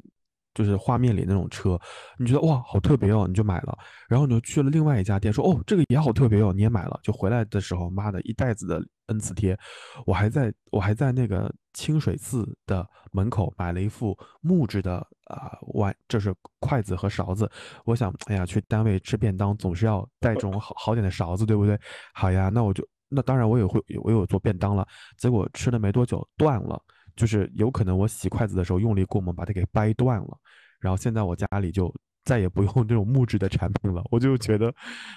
[0.53, 1.80] 就是画面里那种车，
[2.18, 3.77] 你觉得哇，好特别哦，你就买了，
[4.07, 9.57] 然后你就去了另外一家店，说哦，这个也好特别哦，你也买了，就回来的时候，妈的，一袋子的 N 磁贴，
[10.05, 17.49] 我还在我还在那个清水寺的门口买了一副木质的啊、碗，这是筷子和勺子。
[17.85, 21.80] 我想，哎呀，去单位吃便当总是要带这种好好点的勺子，对不对？
[22.13, 26.81] 好呀，那我就那当然我也会我有做便当了，结果吃了没多久断了，
[27.15, 30.38] 就是有可能我洗筷子的时候用力过猛，把它给掰断了。
[30.80, 31.93] 然后现在我家里就
[32.23, 34.73] 再也不用这种木质的产品了，我就觉得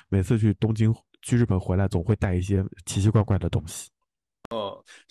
[0.08, 3.88] 每次去东京、去日本回来，总会带一些奇奇怪怪的东西。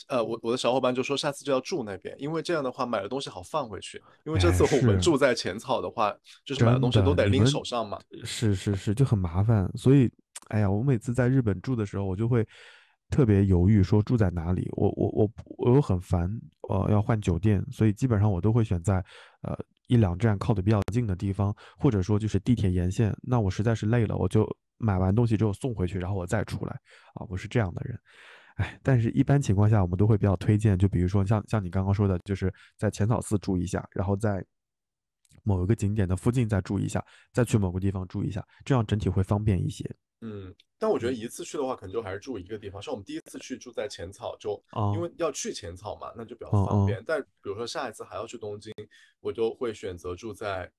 [0.07, 4.01] 呃，我我的小伙伴就说下次就要住那边，因为这样的话买的东西好放回去。
[4.23, 6.13] 因为这哎，次我们住在浅草的话，
[6.45, 7.99] 就是买的东西都，得拎手上嘛。
[8.23, 9.69] 是是是，就很麻烦。
[9.75, 10.09] 所以，
[10.47, 12.47] 哎呀，我每次在日本住的时候，我就会
[13.09, 14.69] 特别犹豫，说住在哪里。
[14.71, 16.29] 我我我我又很烦，
[16.69, 19.03] 呃，要换酒店，所以基本上我都会选在
[19.41, 19.57] 呃
[19.87, 23.15] 一两站靠得比较近的地方，或者说就是地铁沿线。
[23.21, 24.47] 那我实在是累了，我就
[24.77, 26.71] 买完东西之后送回去，然后我再出来
[27.15, 27.99] 啊，我是这样的人。
[28.55, 34.43] 哎，但是一般情况下，我们都会比较推荐，就比如说像像你刚刚说的，就是在浅草寺住一下，然后在
[35.43, 37.03] 某一个景点的附近再住一下，
[37.33, 39.83] 再去某个地方住一下，这样整体会方便一些。
[40.21, 42.81] 嗯，但我觉得嗯一次去的话，可能就还是住一个地方。
[42.81, 47.03] 像我们第一次去住在浅草，就因哦为要去浅草嘛，那就比较方便。
[47.05, 48.73] 但比如说下一次还要去东京，
[49.19, 50.71] 我就会选择住在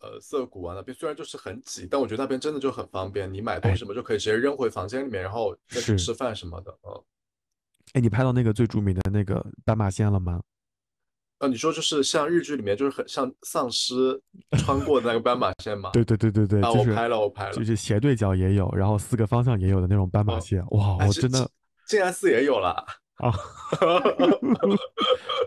[0.00, 6.76] 呃涩谷啊那边，虽然就是很挤，但我觉得那边真的就很方便，你买东哎西什么就可以直接扔回房间里面，然后再去吃饭什么的。
[6.82, 7.04] 嗯，
[7.94, 10.42] 哎，你拍到那个最著名的那个斑马线了吗？
[11.42, 14.18] 呃，你说就是像日剧里面就是很像丧尸
[14.58, 15.90] 穿过的那个斑马线吗？
[15.92, 17.52] 对对对对对，我拍了，我拍了。
[17.52, 21.40] 就是斜对角也有，然后四个方向也有的那种斑马哦线，哇，我真的
[21.84, 22.70] 这静安寺也有了。
[23.18, 23.30] 啊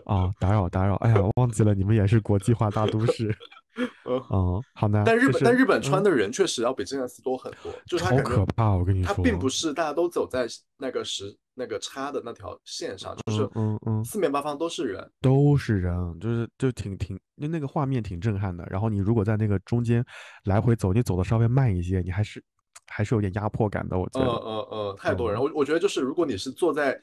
[0.04, 3.34] 啊，打扰打扰，哎呀，忘记了你们也是国际化大都市，
[4.04, 10.46] 嗯嗯，好难，但日本但日本穿嗯的人确实要比静安寺多很多，就是他超感觉可怕，我跟你他说，并不是大家都走在
[10.76, 15.10] 那个实那个叉的那条线上，就是嗯嗯嗯四面八方都是人。
[15.22, 18.66] 都是人，就是就挺挺，那那个画面挺震撼的。
[18.70, 20.04] 然后你如果在那个中间
[20.44, 22.44] 来回走，你走的稍微慢一些，你还是
[22.86, 24.32] 还是有点压迫感的，我觉嗯得。
[24.32, 25.40] 嗯嗯，太多人。
[25.40, 27.00] 嗯我我觉得就是如果你是坐在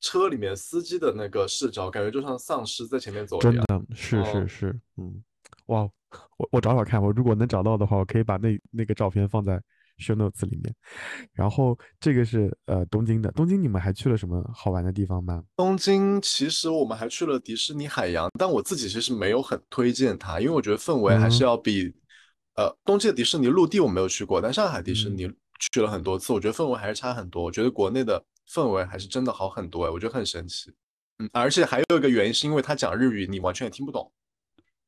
[0.00, 3.52] 车里面，司机的那个视角，感觉就像丧尸在前面走一样。
[3.52, 5.22] 真的是是哦是，嗯，
[5.66, 5.82] 哇，
[6.38, 9.62] 我我找找看，我如果能找到的话，我可以把那那个照片放在
[10.00, 10.74] show notes 里面。
[11.32, 15.42] 然后这个是呃东京的，东京你们还去了什么好玩的地方吗？
[15.56, 21.94] 东京其实我们还去了迪士尼海洋，但我自己其实没有很推荐它，因为我觉得氛围还是嗯要比，
[22.56, 25.32] 呃，东京的迪士尼陆地我没有去过，但上海迪士嗯尼
[25.72, 27.42] 去了很多次，我觉得氛围还是差很多。
[27.42, 30.72] 我觉得国内的氛围还是真的好很多哎，我觉得很神奇。
[31.18, 34.10] 嗯，而且还有一个原因是因为他讲日语，你完全也听不懂。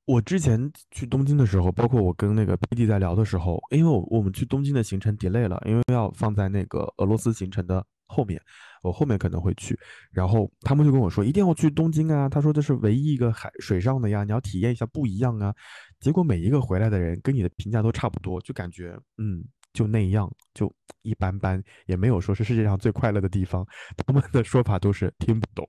[0.04, 8.40] 我之前去东京的时候，包括我跟那个 PD 在聊的时候，因为我我们去东京的行程 delay 了，因为要放在那个俄罗斯行程的后面，
[8.82, 9.78] 我后面可能会去。
[10.10, 12.28] 然后他们就跟我说，一定要去东京啊！
[12.28, 15.54] 他说这是唯一一个海水上的呀，你要体验一下不一样啊。
[16.00, 20.70] 结果每一个回来的人跟你的评价都差不多，就感觉嗯就那样，就
[21.02, 23.64] 一般般，也没有说是世界上最快乐的地方。
[24.04, 25.68] 他们的说法都是听不懂。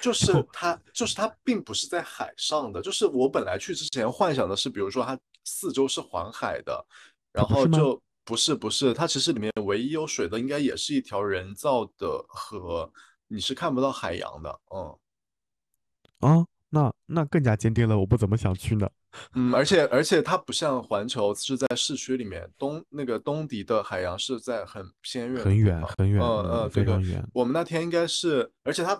[0.00, 2.80] 就是它，就是它并不是在海上的。
[2.80, 6.84] 就是我本来去之前幻想的是，比如说它四周是环海的，
[7.32, 12.90] 然后就不是不是，它其实里面唯一有水的应该也是一条人造的河，
[13.28, 14.60] 你是看不到海洋的。
[14.74, 14.98] 嗯
[16.20, 18.88] 啊，那那更加坚定了我不怎么想去呢。
[19.34, 27.28] 嗯，而且而且它不像环球是在市区里面，东那个东迪的海洋是在很偏远很远很远，嗯嗯，对对非常远。
[27.34, 28.94] 我们那天应该是，而且他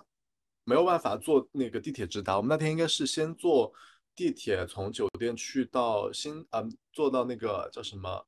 [0.65, 3.73] 没有办法坐那个地铁直达，我们那天应该是先坐
[4.15, 8.25] 地铁从酒店去到新，嗯，坐到那个叫什么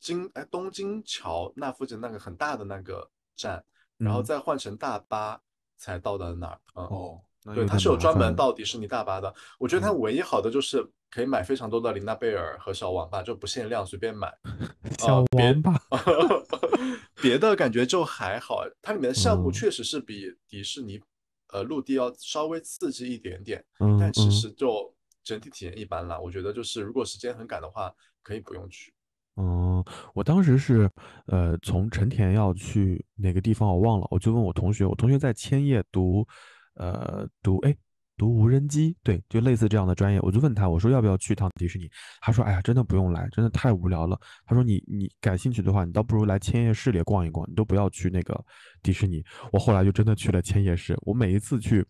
[0.00, 3.64] 京，哎，东京桥那附近那个很大的那个站，
[3.96, 5.40] 然后嗯再换乘大巴
[5.76, 6.60] 才到达那儿。
[6.74, 7.20] 嗯，哦，
[7.54, 9.34] 对，它是有专门到迪士尼大巴的。
[9.58, 14.32] 我觉得它嗯唯一好的就是可以买非常多的琳娜贝尔和小王八，就不限量，随便买。
[14.98, 15.80] 小别王八。
[17.20, 21.00] 别的感觉就还好，它里面的项目嗯确实是比迪士尼
[21.48, 24.94] 呃陆地要稍微刺激一点点，嗯但其嗯实就
[25.24, 26.18] 整体体验一般啦。
[26.18, 27.92] 我觉得就是如果时间很赶的话，
[28.22, 28.92] 可以不用去。
[29.36, 29.84] 嗯，
[30.14, 30.90] 我当时是
[31.26, 36.26] 呃从成田要去哪个地方我忘了，我就问我同学，我同学在千叶读
[36.74, 37.76] 呃读哎
[38.18, 41.88] 读无人机，对，就类似这样的专业，我就问他，我说要不要去趟迪士尼？
[42.20, 44.20] 他说哎呀，真的不用来，真的太无聊了。
[44.44, 48.38] 他说你你感兴趣的话，你倒不如来千叶市里逛一逛，你都不要去那个
[48.82, 49.24] 迪士尼。
[49.52, 51.86] 我后来就真的去了千叶市，我每一次去。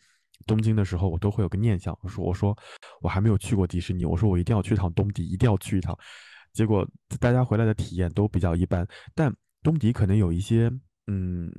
[0.47, 2.57] 东京的时候，我都会有个念想，我说我说
[3.03, 5.99] 我还没有去过迪士尼，我说我一定要去趟东迪，一定要去一趟。
[6.53, 6.89] 结果
[7.19, 8.87] 大家回来的体验都比较一般，
[9.17, 9.35] 但
[9.65, 10.71] 东迪可能有一些
[11.09, 11.51] 嗯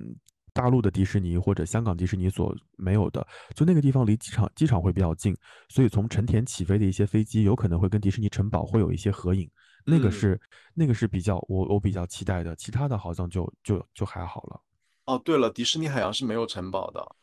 [0.54, 5.36] 大陆的迪士尼或者香港迪士尼所没有的，就那个地方离机场机场会比较近，
[5.70, 9.50] 所以从成田起飞的一些飞机有可能会跟迪士尼城堡会有一些合影，
[9.86, 10.42] 那个嗯是、
[10.74, 14.62] 那个是比较我我比较期待的，其他的好像就就就还好了
[15.06, 17.16] 哦，对了，迪士尼海洋是没有城堡的。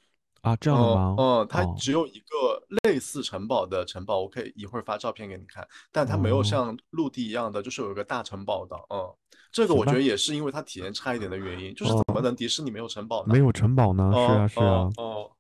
[0.43, 1.17] 啊，这样的吗？
[1.19, 8.77] 嗯嗯，它哦只有一个类似城堡的城堡，我可以一会儿发照片给你看，但它没有哦像陆地一样的，就是有一个大城堡的。
[8.91, 9.13] 嗯，
[9.53, 13.33] 这个我觉得也是因为它体验差一点的原因，就是怎么哦能迪士尼没有城堡呢？
[13.33, 14.11] 没有城堡呢？
[14.13, 15.31] 是啊哦是啊哦，哦，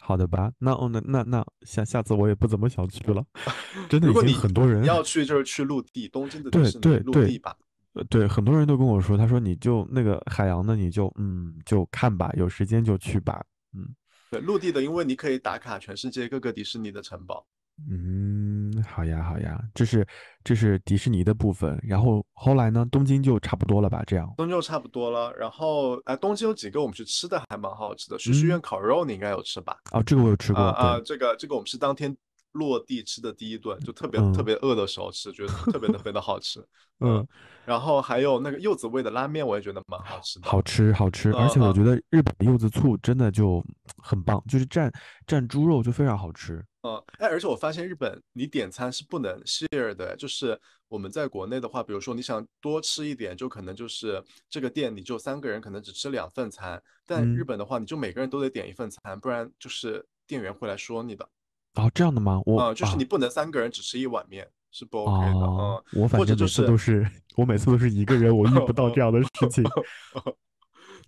[0.00, 0.52] 好的吧？
[0.58, 3.24] 那哦那那那下下次我也不怎么想去了，
[3.88, 7.56] 真的已经很多人要去就是去陆地，东京的迪对士尼对对陆地吧。
[7.94, 13.44] 呃，对，很多人都跟我说，他说你就那个海洋的，你就嗯就看吧，有时间就去吧，
[13.74, 13.86] 嗯
[14.30, 17.44] 对，陆地的，因为你可以打卡全世界各个迪士尼的城堡。
[17.90, 20.06] 嗯，好呀好呀，这是
[20.44, 24.02] 这是迪士尼的部分，然后后来呢，东京就差不多了吧？
[24.06, 29.76] 这样，东京就差不多了，然后哎，东京有几个我们去吃的还蛮好吃的，旭旭苑嗯烤肉你应该有吃吧？
[29.90, 32.14] 哦，这个我有吃过，啊这个这个我们是当天
[32.52, 36.60] 落地吃的第一顿，就特别嗯特别饿的时候吃，觉得特别特别的好吃。
[37.00, 37.28] 嗯嗯，
[37.64, 40.48] 然后还有那个柚子味的拉面，我也觉得蛮好吃的。
[40.48, 43.60] 好吃好吃，而且我觉得日本柚子醋真的就
[43.96, 44.88] 很棒，就是蘸
[45.26, 46.64] 蘸猪肉就非常好吃。
[46.82, 50.56] 嗯，哎，而且我发现日本你点餐是不能 share 的，就是
[50.86, 61.28] 我们在国内的话，比如说你想多吃一点，就可能就是这个店你就三个人可能只吃两份餐，但日嗯本的话，你就每个人都得点一份餐，不然就是店员会来说你的。
[61.74, 62.40] 哦，这样的吗？
[62.44, 65.46] 我呃，就是啊你不能三个人只吃一碗面，是不 OK 的。
[65.46, 69.64] 哦，嗯，我反正就是都是我每次都是一个人，我遇不到这样的事情。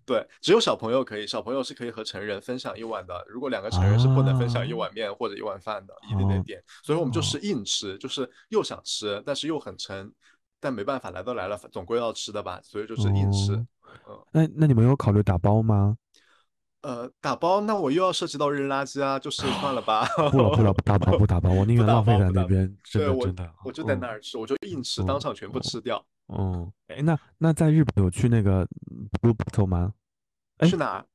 [0.07, 3.25] 对，只有小朋友可以，小朋友是可以和成人分享一碗的。
[3.27, 6.63] 如果两个成人是不能分享一啊碗面或者一碗饭的，一定得哦点。
[6.83, 10.13] 所以我们就哦是硬吃，就是又想吃，但是又很撑，
[10.61, 13.55] 但没办法，来都来了，总归要吃的吧，所以就是硬吃。
[13.55, 13.67] 哦，
[14.09, 15.97] 嗯，那那你们有考虑打包吗？
[16.85, 20.05] 呃，打包那我又要涉及到扔垃圾啊，就是算了吧。
[20.31, 23.51] 不了不了，不打包不打包，我宁愿浪费在那边，真对我的真的。
[23.65, 26.05] 我就在那嗯儿吃，我就硬吃，当嗯场全部嗯吃掉。
[26.29, 29.93] 嗯，哎，那那在日本有去那个嗯 Blue Bottle 吗？
[30.59, 31.07] 哎去哪儿？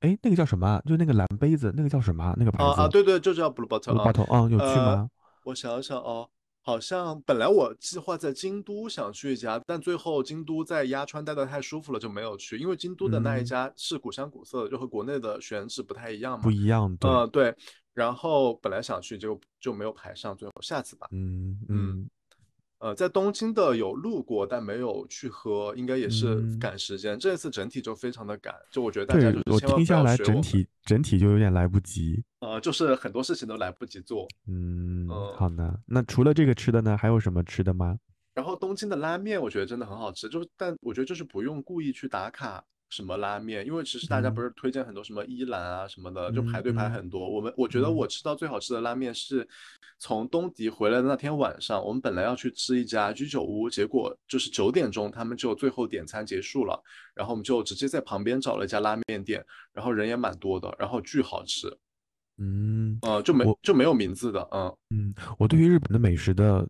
[0.00, 0.82] 哎，那个叫什么啊？
[0.84, 2.34] 就那个蓝杯子，那个叫什么啊？
[2.36, 4.12] 那个牌啊啊，对对，就叫 Blue Bottle Blue 啊。
[4.12, 5.08] Bottle，嗯，有去呃，吗？
[5.44, 6.28] 我想想哦，
[6.64, 12.56] 好像本来我计划在京都想去一家，但最后京都在鸭川待的太舒服了，就没有去。
[12.56, 16.50] 因为京都的那一嗯，家是古香古色的，就和国内的选址不太一样嘛不。
[16.50, 17.54] 一样，对，嗯，对。
[17.92, 21.08] 然后本来想去，结果就没有排上，最后下次吧。
[21.10, 22.10] 嗯嗯，嗯
[22.82, 27.16] 呃，在东京的有路过，但没有去喝，应该也是嗯，赶时间。
[27.16, 32.20] 这次整体就非常的赶，就我觉得大家，就是我听下来整体整体就有点来不及。
[32.40, 34.26] 呃，就是很多事情都来不及做。
[34.48, 35.32] 嗯，嗯。
[35.36, 35.78] 好呢。
[35.86, 37.96] 那除了这个吃的呢，还有什么吃的吗？
[38.34, 47.26] 然后东京的拉面，我觉得真的很好吃，就是但我觉得就是不用故意去打卡什么拉面，因为其实大家不嗯是推荐很多什么伊兰啊什么的，就排嗯队排嗯很多。
[47.26, 49.48] 我们我觉得嗯我吃到最好吃的拉面是
[49.98, 56.78] 从东迪回来的那天晚上，我们本来要去吃一家居酒屋，结果就是九点钟他们就最后点餐结束了，
[57.14, 59.42] 然后我们就直接在旁边找了一家拉面店，
[59.72, 61.74] 然后人也蛮多的，然后巨好吃，
[62.36, 64.76] 嗯，呃，就没就没有名字的，嗯。
[64.90, 66.68] 嗯，我对于日本的美食的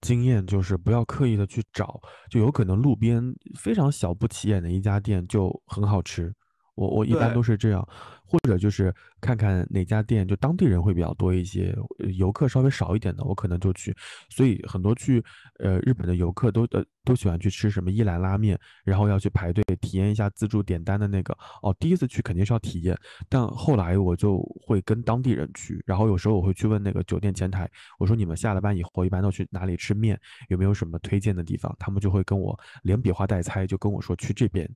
[0.00, 2.00] 经验就是不要刻意的去找，
[2.30, 3.22] 就有可能路边
[3.58, 6.32] 非常小不起眼的一家店就很好吃。
[6.74, 7.86] 我我一般，都是这样，
[8.30, 11.76] 或者就是看看哪家店就当地人会比较多一些，
[12.16, 13.92] 游客稍微少一点的，我可能就去。
[14.28, 15.20] 所以很多去
[15.58, 21.36] 呃日本的游客都呃都喜欢去吃什么伊兰拉面，然后要去排队体验一下自助点单的那个。
[21.62, 22.96] 哦，第一次去肯定是要体验，
[23.28, 30.16] 但后来我就会跟当地人去，然后有时候我会去问那个酒店前台，我说你们下了班以后一般都去哪里吃面，
[30.48, 31.74] 有没有什么推荐的地方？
[31.80, 34.68] 他们就会跟我连比划带猜，就跟我说去这边，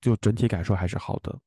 [0.00, 1.38] 就整体感受还是好的。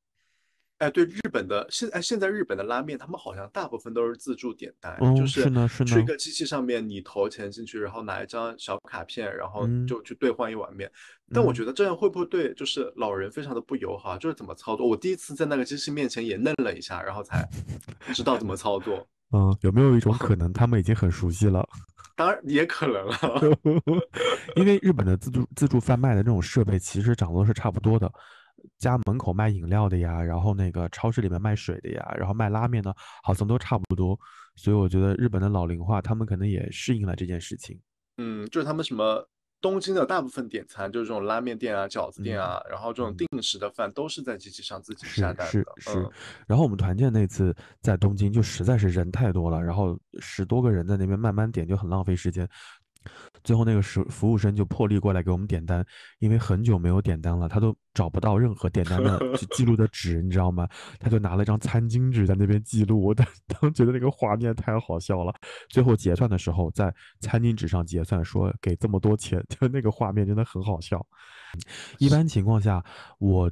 [0.82, 10.90] 哎，对日本的现哎，现在日本的拉面，他们好像大部分都是自助点单，就嗯，是去一个机器上面，你投钱进去，然后拿一张小卡片，然后嗯就去兑换一碗面。
[11.32, 14.18] 但我嗯，觉得这样会不会对就是老人非常的不友好？
[14.18, 14.84] 就是怎么操作？
[14.88, 17.48] 我第一次在那个机器面前也愣了一下，然后才
[18.12, 19.06] 知道怎么操作。
[19.30, 21.64] 嗯，有没有一种 可能，他们已经很熟悉了？
[22.16, 23.40] 当然也可能了，
[24.56, 28.12] 因为日本的自助自助贩卖的这种设备其实长得都是差不多的，
[28.78, 34.18] 家门口卖饮料的呀，然后那个超市里面卖水的呀，然后卖拉面的，好像都差不多。
[34.56, 37.80] 所以我觉得日本的老龄化，他们可能也适应了这件事情。
[38.18, 39.26] 嗯，就是他们什么
[39.60, 45.72] 东京的大部分点餐就是这种拉面店啊、饺子店嗯啊，然后这种嗯，定时的饭都是在机器上自己下是是单的。
[45.78, 45.90] 是。
[45.98, 46.10] 嗯，
[46.46, 52.46] 然后我们团建那次在东京就实在是人太多了，然后十多个人在那边慢慢点就很浪费时间。
[53.44, 55.84] 最后那个服服务生就破例过来给我们点单，
[56.18, 59.18] 因为很久没有点单了，他都找不到任何点单的
[59.50, 60.68] 记录的纸，你知道吗？
[60.98, 63.26] 他就拿了一张餐巾纸在那边记录，我当
[63.60, 65.34] 当觉得那个画面太好笑了。
[65.68, 71.04] 最后结算的时候，在餐巾纸上结算，说给这么多钱，就那个画面真的很好笑。
[71.98, 72.84] 一般情况下，
[73.18, 73.50] 我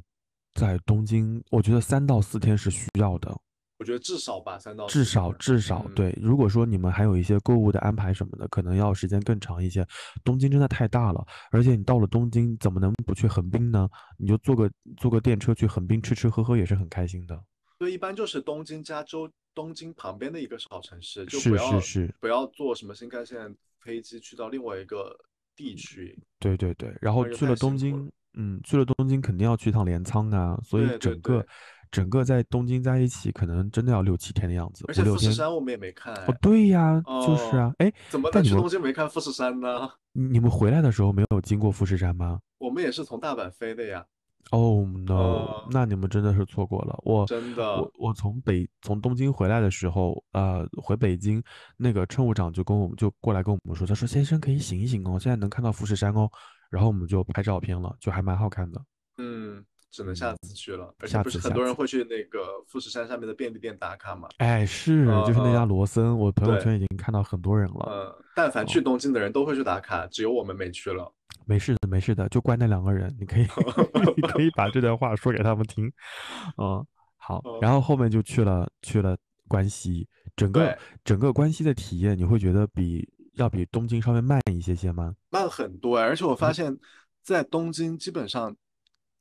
[0.53, 3.35] 在东京，我觉得三到四天是需要的。
[3.81, 5.33] 我觉得至少吧，三到至少。
[5.33, 5.95] 至少嗯。
[5.95, 9.83] 对，如果说你们还有一些购物的安排什么的，可能要时间更长一些。
[10.23, 13.89] 东京真的太大了，而且你到了东京，怎么能不去横滨呢？
[14.19, 17.43] 你就坐个坐个电车去横滨吃吃喝喝也是很开心的。
[17.79, 25.17] 所以一般就是东京、加州、东京旁边的一个小城市，就是是不要是，不要坐什么新干线飞机去到另外一个
[25.55, 26.95] 地区，对对对。
[27.01, 27.75] 然后去了东。
[27.75, 31.47] 京，嗯，去了东京肯定要去趟镰仓啊，所以对对整个对，
[31.91, 35.33] 整个在东京在一起，可能真的要六七天的样子，而且富士。
[35.33, 36.37] 山我们也没看哦，哎。
[36.41, 37.73] 对呀，就是哦，啊。
[37.79, 39.89] 哎，怎么但你们能去东京没看富士山呢？
[40.13, 42.39] 你们回来的时候没有经过富士山吗？
[42.57, 44.05] 我们也是从大阪飞的呀。
[44.49, 46.99] Oh no，呃，那你们真的是错过了。
[47.03, 51.41] 我真的，我我从北从东京回来的时候，呃，回北京，
[51.77, 56.29] 那个乘务长就跟我们就过来跟我们说，他说先生可以醒一醒哦，现在能看到富士山哦。
[56.71, 58.81] 然后我们就拍照片了，就还蛮好看的。
[59.17, 60.93] 嗯，只能下嗯，次去了。
[60.99, 61.51] 而且不是很。
[61.53, 64.29] 多人会去那个富士山上面的便利店打卡吗？
[64.37, 67.85] 哎，是，就是那家罗森，我朋友，圈已经看到很多人了。
[67.87, 71.13] 呃，但凡去哦，东京的人都会去打卡，只有我们没去了。
[71.45, 73.45] 没事的，没事的，就怪那两个人，你可以
[74.15, 75.91] 你可以把这段话说给他们听。
[76.57, 76.85] 嗯，
[77.17, 80.77] 好，嗯，然后后面就去了去了关西，整个。
[81.03, 85.13] 整个关西的体验，你会觉得比要比东京稍微慢一些些吗？
[85.29, 86.77] 慢很多哎，而且我发嗯现，
[87.23, 88.55] 在东京基本上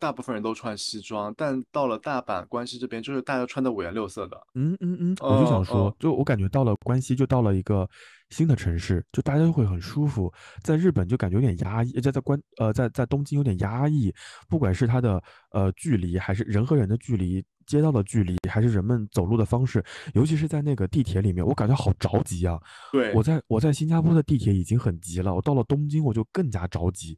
[0.00, 4.36] 大部分人都穿西装，但到了大阪、关西这边，就是大家穿的五颜六色的。
[4.54, 7.88] 嗯嗯嗯，我就想说，就我感觉到了关西，就到了一个
[8.30, 10.32] 新的城市，就大家就会很舒服。
[10.62, 14.12] 在日本就感觉有点压抑，在在关呃在在东京有点压抑，
[14.48, 15.22] 不管是它的
[15.52, 22.58] 呃距离，还是人和人的距离、街道的距离，还是人们走路的方式，尤其是在那个地铁里面，我感觉好着急啊！
[22.90, 27.16] 对我，在我在新加坡的地铁已经很急了，我到了东京我就更加着急，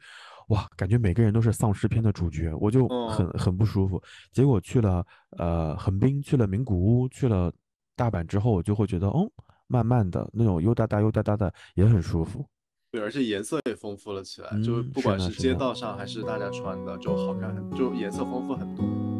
[0.52, 4.00] 哇，感觉每个人都是丧尸片的主角，我就很嗯，很不舒服。
[4.30, 5.04] 结果去了
[5.38, 7.50] 呃横滨，去了名古屋，去了
[7.96, 9.26] 大阪之后，我就会觉得，哦，
[9.66, 12.44] 慢慢的那种悠哒哒悠哒哒的也很舒服。
[12.90, 19.11] 对，而且颜色也丰富了起来，就嗯，不，管是街，道上还是大家穿的，就好看很，就颜色丰富很多。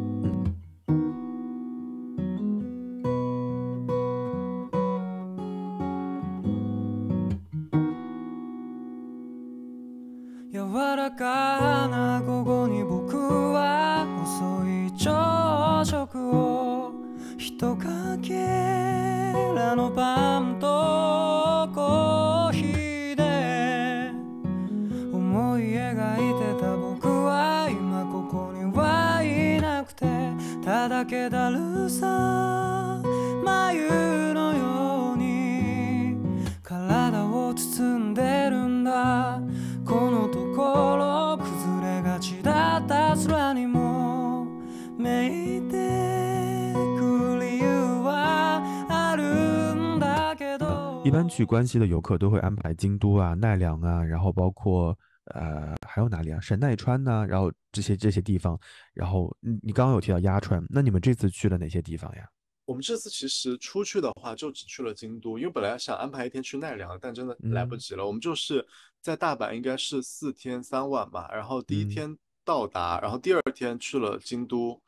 [51.53, 54.97] 关西的游客都会安排京都啊、奈良啊，然后包括
[55.35, 58.59] 呃还有哪里啊，神奈川呐、然后这些这些地方。
[58.91, 62.27] 然后你你刚刚有提到鸭川，那你们这次去了哪些地方呀？
[62.65, 68.03] 我们这次其实出去的话，就只去了京都，因为本来想安排一天去奈良，但真的来不嗯及了。
[68.03, 68.65] 我们就是
[68.99, 71.29] 在大阪，应该是四天三晚吧。
[71.31, 74.81] 然后第一嗯天到达，然后第二天去了京都，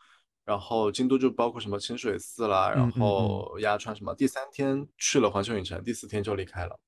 [0.45, 4.13] 然后京都就包括什么清水寺啦，然后鸭川什么。
[4.13, 6.80] 第三天去了环球影城，第四天就离开了。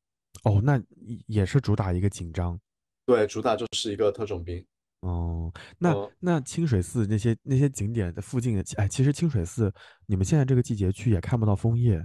[0.44, 2.60] 哦，那也也是主打一个紧张。
[3.06, 4.64] 对，主打就是一个特种兵。
[5.02, 9.74] 哦，那嗯，那清水寺那些那些景点的附近的，哎，其实清水寺
[10.06, 12.04] 你们现在这个季节去也看不到枫叶，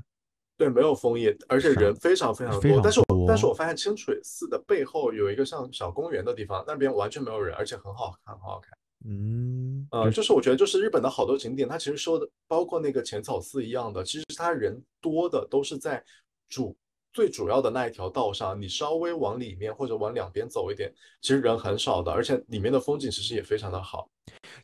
[0.56, 2.60] 对，没有枫叶，而且人非常非常多。
[2.60, 3.54] 非常多但是我但是我。
[3.54, 8.70] 发现清水寺的背后有一个像小公园的地方，那边完全没有人，而且很好看，很好看。
[9.04, 16.02] 嗯，呃，就是我觉得，就是日本的好多景点，它其实说的，包括那个浅草寺一样的，其实它人多的都是在
[16.48, 16.76] 主
[17.12, 24.08] 最主要的那一条道上，你稍微往里面或者往两边走一点，其实人很少的，而且里面的风景其实也非常的好。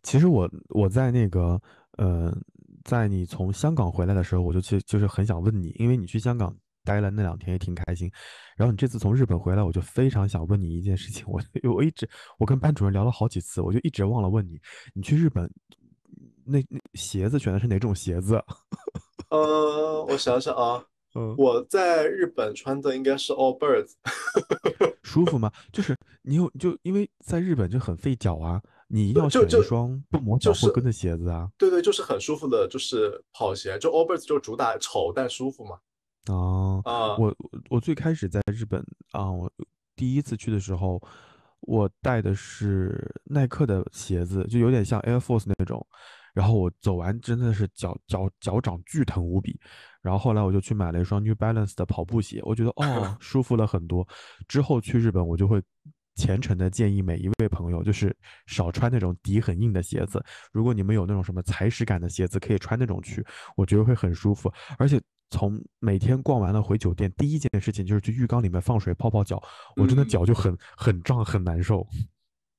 [0.02, 1.60] 其实我我在那个
[1.98, 2.32] 呃，
[2.84, 6.56] 在你从香港回来的时候，我就其实就是很想问你，因为你去香港
[6.88, 8.10] 待了那两天也挺开心，
[8.56, 11.38] 然后你这次从日本回来，我就非常想问你一件事情， 我
[11.74, 12.08] 我一直
[12.38, 14.58] 我跟班主任聊了好几次，我就一直忘了问你，
[14.94, 15.50] 你去日本
[16.46, 18.44] 那那鞋子选的是哪种鞋子啊？
[19.28, 20.82] 呃，我想想啊，
[21.14, 23.92] 嗯，我在日本穿的应该是 All Birds，
[25.04, 25.52] 舒服吗？
[25.70, 31.50] 就是你有就因为在日本就很费脚啊，你一定要选一双不磨脚就是后跟的鞋子啊。
[31.58, 35.78] 对对，就是很舒服的，就是跑鞋，就 All Birds 就主打丑但舒服嘛。
[36.32, 39.50] 哦，啊，我我我最开始在日本啊，我
[39.96, 41.02] 第一次去的时候，
[41.60, 45.86] 我带的是耐克的鞋子，就有点像 Air Force 那种。
[46.34, 49.58] 然后我走完真的是脚脚脚掌巨疼无比。
[50.00, 54.06] 然后后来我就去买了一双 New Balance 的跑步鞋，我觉得哦舒服了很多。
[54.46, 55.60] 之后去日本我就会
[56.14, 60.24] 虔诚的建议每一位朋友，就是少穿那种底很硬的鞋子。
[60.52, 63.24] 如果你们有那种什么踩屎感的鞋子，可以穿那种去，
[63.56, 64.52] 我觉得会很舒服。
[64.78, 65.00] 而且
[65.30, 69.42] 从每天逛完了回酒店，第一件事情就是去浴缸里面放水泡泡脚，
[69.76, 71.86] 我真的嗯，脚就很很胀很难受。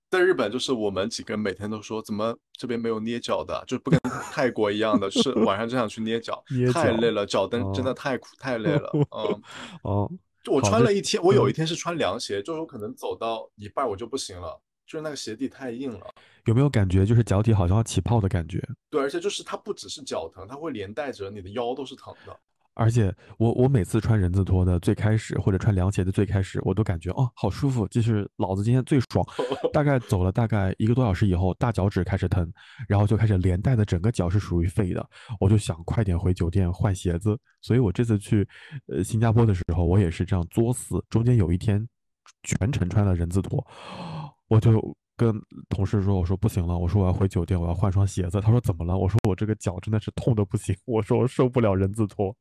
[0.09, 3.99] 在日本就是我们几个人每天都说，怎么这边没有捏脚的，就不跟
[4.31, 8.89] 泰国一样的，是晚上就想去捏脚，捏脚，太累了，脚蹬真的哦太苦太累了。
[9.15, 9.41] 嗯，
[9.83, 10.11] 哦，
[10.43, 16.07] 就我，穿了一天，我有一嗯天是穿凉鞋，就是我可能走到一半我就不行了，就是那个鞋底太硬了。
[16.45, 18.59] 有没有感觉就是脚底好像要起泡的感觉？
[18.89, 22.35] 对，而且就是它不只是脚疼，它会连带着你的腰都是疼的。
[22.79, 29.25] 而且我我每次穿人字拖的最开始，或者穿凉鞋的最开始，我都感觉哦好舒服，就是老子今天最爽。
[29.73, 32.49] 大概走了大概一个多小时以后，大脚趾开始疼，
[32.87, 35.05] 然后就开始连带的整个脚是属于废的。
[35.41, 37.37] 我就想快点回酒店换鞋子。
[37.61, 38.47] 所以我这次去
[38.87, 41.85] 呃新加坡的时候，我也是这样作死，中间有一天
[42.43, 43.61] 全程穿了人字拖，
[44.47, 45.35] 我就跟
[45.67, 48.39] 同事说，我说不行了，我说我要回酒店，我要换双鞋子。
[48.39, 48.97] 他说怎么了？
[48.97, 52.33] 我说我这个脚真的是痛的不行，我说我受不了人字拖。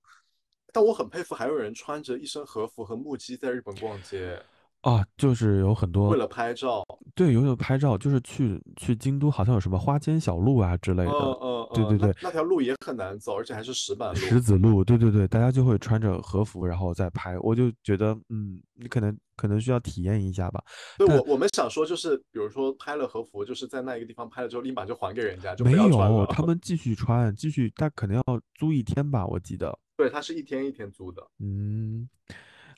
[0.72, 4.40] 但我很佩服，还有人穿着一身和服和木屐在日本逛街
[4.82, 6.84] 啊，就是有很多为了拍照，
[7.16, 20.62] 对，有有拍照，就是去去京都，好像有什么花间小路啊之类的，嗯嗯，对对对，那条路也很难走，而且还是石板路，石子 路，对对对，大家就会穿着和服然后再拍，我就觉得，嗯，你可能可能需要体验一下吧。
[20.96, 28.22] 对我我们想说，就是比如说拍了和服，就是在那一个地方拍了之后，立马就还给人家，就没有，他们继续穿，继续，但可能要
[28.54, 29.76] 租一天吧，我记得。
[29.98, 31.20] 对，它是一天一天租的。
[31.40, 32.08] 嗯，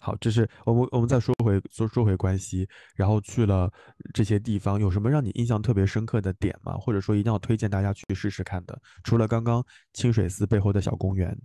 [0.01, 2.67] 好，这是我们我们再说回说说回关西，
[2.97, 3.71] 然后去了
[4.15, 6.79] 这些地方，有什么让你印象特别深刻的点吗？
[6.79, 8.81] 或者说一定要推荐大家去试试看的？
[9.05, 11.39] 除了刚刚清水寺背后的小公园，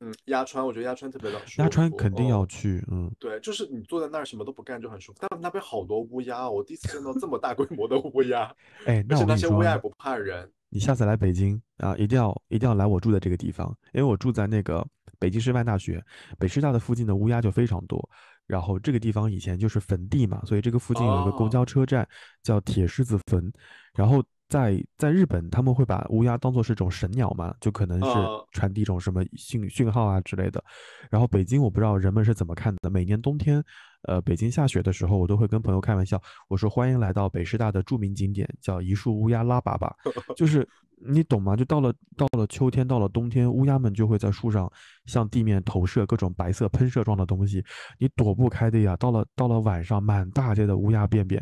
[0.00, 1.62] 嗯，鸭川，我觉得鸭川特别的舒服。
[1.62, 5.18] 鸭川肯定要去，嗯，对，就是你坐在那儿什么都不干就很舒服。
[5.28, 8.50] 但那边好多乌鸦，我第一次见到这么大规模的乌鸦。
[8.86, 10.50] 哎，而且那些乌鸦也不怕人。
[10.70, 14.88] 你下次来北京啊，一定要一定要来我住的这个地方，因为我住在那个。
[15.18, 16.04] 北京师范大学，
[16.38, 18.08] 北师大的附近的乌鸦就非常多。
[18.46, 22.08] 然后这个地方以前就是坟地嘛，所以这个附近有一个公交车站
[22.42, 23.52] 叫铁狮子坟。
[23.94, 28.06] 然后在在日本，他们会把乌鸦当做是种神鸟嘛，就可能是
[28.52, 30.62] 传递一种什么信讯号啊之类的。
[31.10, 32.88] 然后北京我不知道人们是怎么看的。
[32.90, 33.62] 每年冬天，
[34.02, 39.92] 呃，北京下雪的时候，我都会跟朋友开玩笑，我说欢迎来到北师大的著名景点，叫一树乌鸦拉粑粑，
[40.34, 40.68] 就是。
[41.00, 41.54] 你懂吗？
[41.54, 44.68] 就到了到了秋天，到了冬天，乌鸦们就会在树上
[45.06, 47.64] 向地面投射各种白色喷射状的东西，
[48.00, 48.96] 你躲不开的呀。
[48.96, 51.40] 到了到了晚上，满大街的乌鸦便便，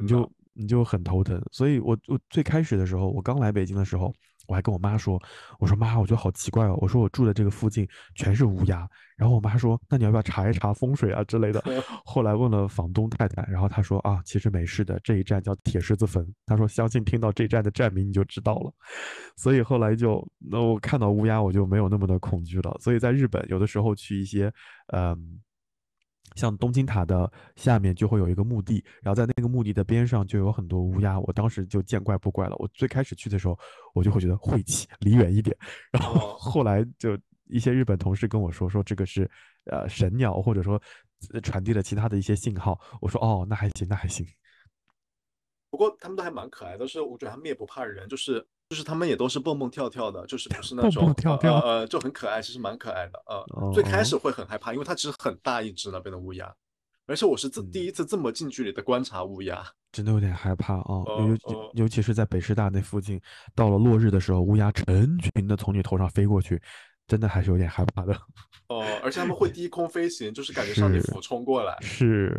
[0.00, 0.22] 你就
[0.54, 1.40] 你就很头疼。
[1.52, 4.12] 所以我我最开始的时候，我刚来北京的时候。
[4.46, 5.18] 我还跟我妈说
[5.58, 6.76] ：“我说妈，我觉得好奇怪哦。
[6.82, 8.86] 我说我住的这个附近全是乌鸦。
[9.16, 11.64] 然后我妈说：那你要不要查一查风水啊之类的？
[12.04, 15.00] 后来问了房东太太，然后她说：啊，其实没事的。
[15.02, 16.22] 这一站叫铁狮子坟。
[16.44, 18.70] 她说相信听到这站的站名你就知道了。
[19.34, 22.76] 所以后来就那我看到乌鸦我就没有那么的恐惧了。
[22.82, 24.52] 所以在日本有的时候去一些
[24.88, 25.40] 嗯。”
[26.34, 32.56] 像东京塔的下面就会有一个墓地，然后在那个墓地的边上就有很多乌鸦，我当时就见怪不怪了。
[32.58, 33.58] 我最开始去的时候，
[33.94, 35.56] 我就会觉得晦气，离远一点。
[35.90, 39.30] 然后后来就一些日本同事跟我说，说这个是
[39.66, 40.80] 呃神鸟，或者说
[41.42, 42.78] 传递了其他的一些信号。
[43.00, 44.26] 我说哦，那还行，那还行。
[45.70, 48.46] 不过他们都还蛮可爱的，是我觉得他们也不怕人，就是。
[48.68, 51.14] 就是他们也都是蹦蹦跳跳的，就是不是那种
[51.52, 53.72] 呃就很可爱，其实蛮可爱的呃。
[53.72, 56.52] 最开始会很害怕，因为它其实很大一只那边的乌鸦，
[57.06, 61.04] 而且我是这第一次这么近距离的观察乌鸦，真的有点害怕啊。
[61.52, 63.20] 尤尤其是在北师大那附近，
[63.54, 66.60] 到了落日的时候，乌鸦成群的从你头上飞过去。
[67.06, 68.14] 真的还是有点害怕的
[68.68, 71.76] 哦，而且他们会低空飞行，就是感觉向你俯冲过来。
[71.82, 72.34] 是，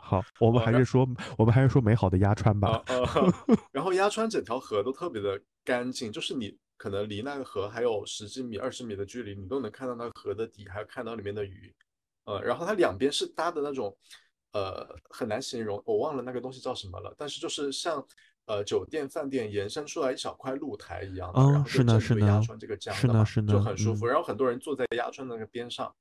[0.00, 1.06] 好，我们还是说，
[1.36, 2.80] 我们还是说美好的鸭川吧。
[3.72, 11.74] 然后鸭川整条河都特别的干净，就是你可能离那个河还有十几米、二十米的距离，你都能看到那个河的底，还有看到里面的鱼。
[12.26, 13.96] 呃，然后它两边是搭的那种，
[14.52, 18.06] 呃，很难形容，我忘了那个东西叫什么了，但是就是像。
[18.50, 24.04] 呃，酒店饭店延伸出来一小块露台一样的，然后是呢是呢，鸭川这个江的是呢，就很舒服。
[24.04, 25.94] 然后很多人坐在鸭川那个边上。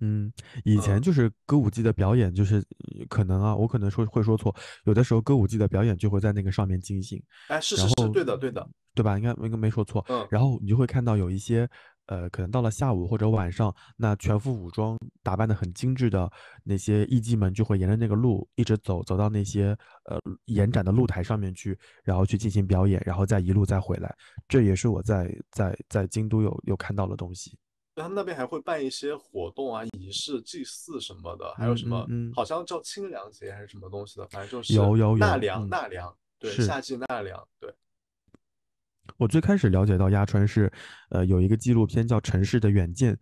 [0.00, 0.30] 嗯，
[0.64, 2.62] 以前就是歌舞伎的表演，就是
[3.08, 4.54] 可能啊，我可能说会说错，
[4.84, 7.22] 有的时候歌舞伎的表演就会在那个上面进行。
[7.48, 9.16] 哎，是是是，对的对的，对吧？
[9.16, 10.04] 应该应该没说错。
[10.10, 10.28] 嗯。
[10.30, 11.66] 然后你就会看到有一些。
[12.06, 16.30] 呃，可能到了下午或者晚上，那全副武装、打扮的很精致的
[16.62, 24.14] 那些艺妓们，就会沿着那个路一直走，走到那些呃延展的露台上面去，然后去进行表演，然后再一路再回来。
[24.48, 27.56] 这也是我在在在京都有有看到的东西。
[27.96, 32.04] 他们那边还会办一些活动啊、仪式、祭祀什么的，还有什么，
[32.34, 37.72] 好像叫清凉节还是什么东西的，反正就是有有有纳凉纳凉，对，夏季纳凉，对。
[39.16, 40.70] 我最开始了解到鸭川是，
[41.10, 43.14] 呃，有一个纪录片叫《城市的远见》，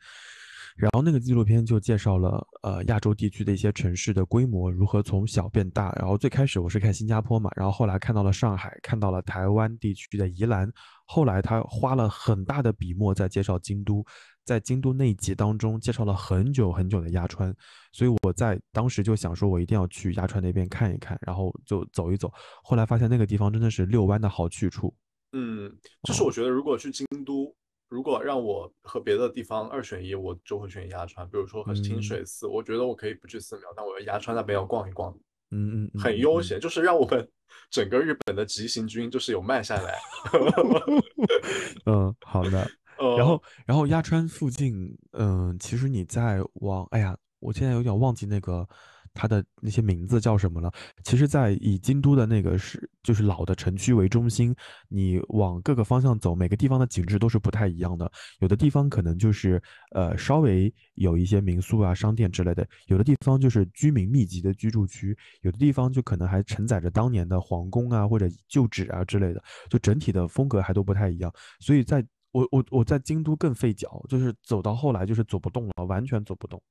[0.77, 5.93] 然后那个纪录片就介绍了，呃，亚洲地区的一些城市的规模如何从小变大。
[5.99, 10.67] 然后最开始我是看新加坡嘛，然后后来看到了上海，看到了台湾地区的宜兰，
[11.05, 14.03] 后来他花了很大的笔墨在介绍京都，
[14.47, 17.55] 在京都那一集当中介绍了很久很久的鸭川，
[17.93, 22.33] 所以我在当时就想说，我一定要去鸭川那边看一看，然后就走一走。
[22.65, 24.95] 后来发现那个地方真的是遛弯的好去处。
[25.33, 25.71] 嗯，
[26.05, 27.55] 就是我觉得如果去京都，
[27.89, 31.29] 如果让我和别的地方二选一，我就会选鸭川。
[31.29, 35.13] 比如说和清嗯水寺，我觉得我可以不去寺庙，但我要鸭川那边要逛一逛，
[35.51, 37.29] 嗯嗯嗯，很悠闲，就是让我们
[37.71, 39.99] 整个日本的急行军就是有慢下来。
[41.87, 42.67] 嗯，好的。
[42.99, 48.69] 呃然后，然后鸭川附近，嗯，其实你在往，哎呀，我现在有点忘记那个
[49.15, 50.73] 它的那些名字叫什么了。
[51.05, 54.55] 其实，在以京都的那个是就是老的城区为中心，
[54.89, 58.11] 你往各个方向走，每个地方的景致都是不太一样的。
[58.41, 59.63] 有的地方可能就是
[59.93, 71.33] 呃稍微有一些民宿啊、商店之类的，有的地方就是居民密集的居住区，有的地方就可能还承载着当年的皇宫啊或者旧址啊之类的，就整体的风格还都不太一样。
[71.61, 76.63] 所以在我我我在京都更费脚，就是走到后来就是走不动了，完全走不动。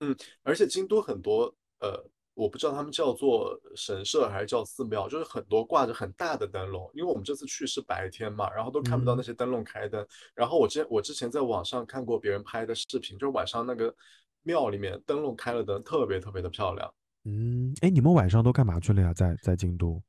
[0.00, 2.02] 嗯而且京都很多呃，
[2.34, 6.90] 我不知道他们叫做神社还是叫寺庙，就是很多挂着很大的灯笼。
[6.94, 10.06] 因为我们这次去是白天嘛，然后都看不到嗯那些灯笼开灯。
[10.34, 13.94] 然后我之我之前在网上看过别人拍的视频，就是晚上那个
[14.42, 16.92] 庙里面灯笼开了灯，特别特别的漂亮。
[17.24, 19.12] 嗯，哎，你们晚上都干嘛去了呀？
[19.12, 20.02] 在在京都？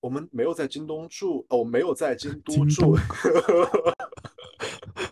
[0.00, 2.96] 我们没有在京东住，哦，我没有在京都京住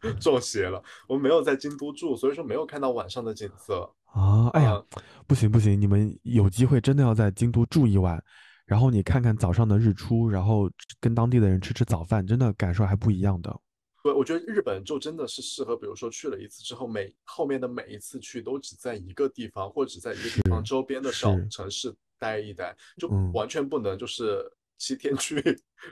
[0.03, 0.83] 东， 中邪了。
[1.09, 3.89] 我们没有在京都住，所以说没有看到晚上的景色。
[4.17, 4.83] 啊，哎呀啊，
[5.27, 8.23] 不行不行，你们有机会真的要在京都住一晚，
[8.65, 13.55] 然后你看看早上的日出，然后跟当地的人吃吃早饭，真的感受还不一样的。
[14.03, 25.43] 对，我觉得日本就真的是适合，比如说去了一次之后，每后面的每一次去都只在一个地方，或者只在一个地方周边的小是城市待一待，就嗯完全不能就是七天去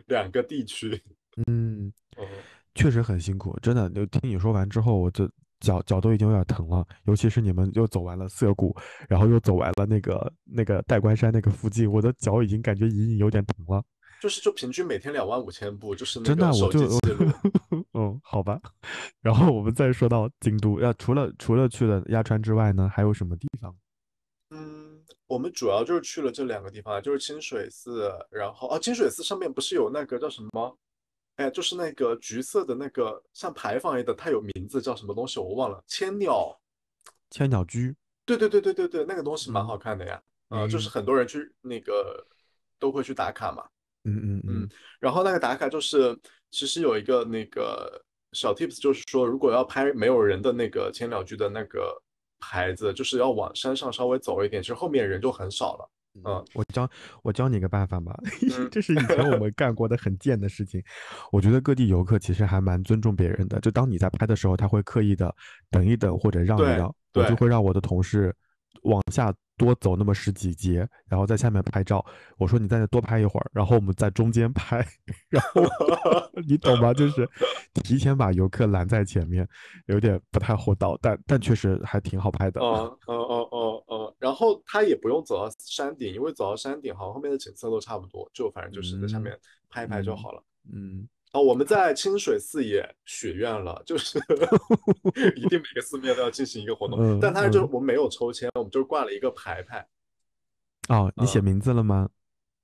[0.06, 0.98] 两个地区。
[1.48, 2.26] 嗯，嗯，
[2.74, 3.90] 确实很辛苦，真的。
[3.90, 5.28] 就听你说完之后，我这
[5.64, 8.76] 脚脚都已经有点疼了，尤其是你们又走完了涩谷，
[9.08, 13.82] 然后又走完了那个那个代官山那个附近，我的脚已经感觉隐隐有点疼了。
[14.20, 16.80] 就是就平均每天两万五千步，就是那真的啊，我就。
[17.92, 18.58] 嗯，好吧。
[19.20, 23.74] 然后我们再说到京都，要除了除了去了鸭川之外呢，还有什么地方？
[24.50, 30.78] 嗯，我们主要就是去了这两个地方，就是清水寺，然后啊，清水寺上面不是有那个叫什么？
[31.36, 36.56] 哎，就是那个橘色的那个像牌坊一样的，它有名字叫什么东西我忘了，千鸟。
[37.30, 37.94] 千鸟居。
[38.24, 40.22] 对对对对对对，那个东西蛮嗯好看的呀。
[40.48, 42.24] 呃，就是嗯很多人去那个
[42.78, 43.64] 都会去打卡嘛。
[44.04, 44.68] 嗯嗯嗯嗯，
[45.00, 46.16] 然后那个打卡就是
[46.50, 48.00] 其实有一个那个
[48.32, 52.00] 小 tips，就是说如果要拍没有人的那个千鸟居的那个
[52.38, 55.90] 牌子，就是要往山上稍微走一点，其实后面人就很少了。
[56.24, 56.88] 嗯我教
[57.22, 58.14] 我教你个办法吧，
[58.56, 60.82] 嗯这是以前我们干过的很贱的事情。
[61.32, 65.34] 我觉得各地游客其实还蛮尊重别人的，就当你在拍的时候，他会刻意的
[65.70, 68.34] 等一等或者让一让，我就会让我的同事
[68.82, 72.04] 往下多走那么十几节，然后在下面拍照。
[72.38, 74.84] 我说你在那多拍一会儿，然后我们在中间拍，
[75.30, 75.62] 然后
[76.46, 76.92] 你懂吗？
[76.94, 77.28] 就是
[77.82, 79.46] 提前把游客拦在前面，
[79.86, 82.60] 有点不太厚道，但但确实还挺好拍的。
[82.60, 83.93] 哦哦哦哦哦，
[84.24, 89.38] 然后他也不用走到山顶，因为走到山顶好像后面的景色都差不多，就反正就是在下嗯面
[89.68, 90.42] 拍一拍就嗯好了。
[90.72, 94.18] 嗯，哦，我们在清水寺也许愿了，就是
[95.36, 99.86] 一定每个寺庙都要进行一个活动，嗯但他就我们没有抽签，我们就是挂了一个牌牌，
[100.88, 102.08] 哦，你写嗯名字了吗？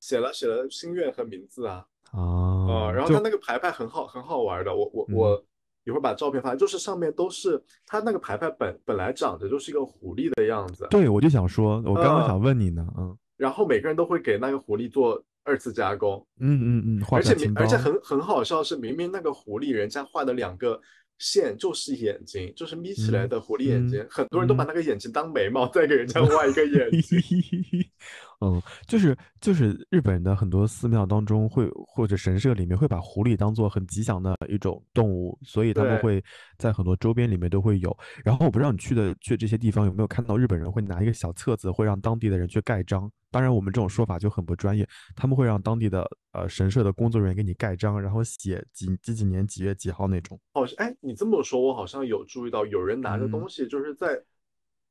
[0.00, 5.44] 写了写了心愿和名字啊，哦，呃，然后就他那个牌牌很好很好玩的，我我嗯我
[5.84, 12.26] 一会儿把照片发，就是上面都是他那个牌牌本本来长得就是一个狐狸的样子，对，我就想说，我刚刚嗯。
[12.26, 13.16] 想问你呢，嗯。
[13.36, 20.78] 然后每个人都会给那个狐狸做二次加工，嗯嗯嗯，而且而且很很好笑是，明明那个狐狸人家画的两个
[21.18, 24.66] 线就是眼睛，就是眯起来嗯的狐狸眼嗯睛，很多人都把嗯。
[24.68, 27.18] 那个眼睛当眉毛，再给人家画一个眼睛。
[28.40, 36.22] 嗯，就是就是日本的很多寺庙当中会或者神社里面会把狐狸当做很吉祥的一种动物，所以他们会
[36.56, 37.96] 在很多周边里面都会有。
[38.24, 43.10] 然后我不知道你去的去这些地方有没有看到日本人会拿一个小册子，会让当地的人去盖章。
[43.32, 44.84] 当然，我们这种说法就很不专业，
[45.14, 50.36] 他们会让当地的呃神社的工作人员给你盖章，然后写几几几年几月几号那种。
[50.52, 54.20] 好像哎，你这么说，我好像有注意到有人拿着嗯东西，就是在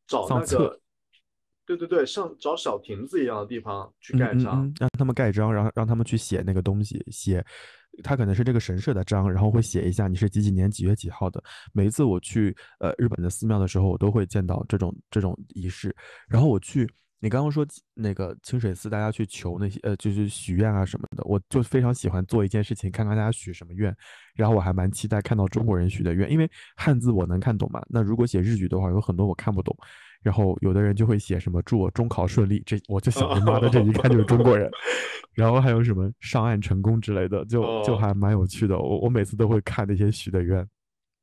[0.08, 0.80] 找那个，
[1.70, 7.46] 对对对，像找小亭子一样的地方去嗯嗯盖章嗯。，让他们盖章，然后让他们去写那个东西，写
[8.02, 11.44] 他可能是这个神社的章，然后会写一下你是几几年几月几号的。
[11.72, 15.96] 每一次我去呃日本的寺庙的时候，我都会见到这种这种仪式。
[16.28, 17.64] 然后我去你刚刚说
[17.94, 23.96] 那个清水寺，大家去求那些呃，就是许愿啊什么的，我就非常喜欢做一件事情，看看大家许什么愿。
[24.34, 27.80] 然后我还蛮期待看到中国人许的愿，因为汉字我能看懂嘛。
[27.88, 29.78] 那如果写日语的话，有很多我看不懂。
[30.22, 34.70] 然后有的人就会写什么祝我中考顺利，这我就想着妈的，这一看就是中国人。
[35.34, 38.78] 然后还有什么上岸成功之类的，就就还蛮有趣的。
[38.78, 40.68] 我我每次都会看那些许的愿。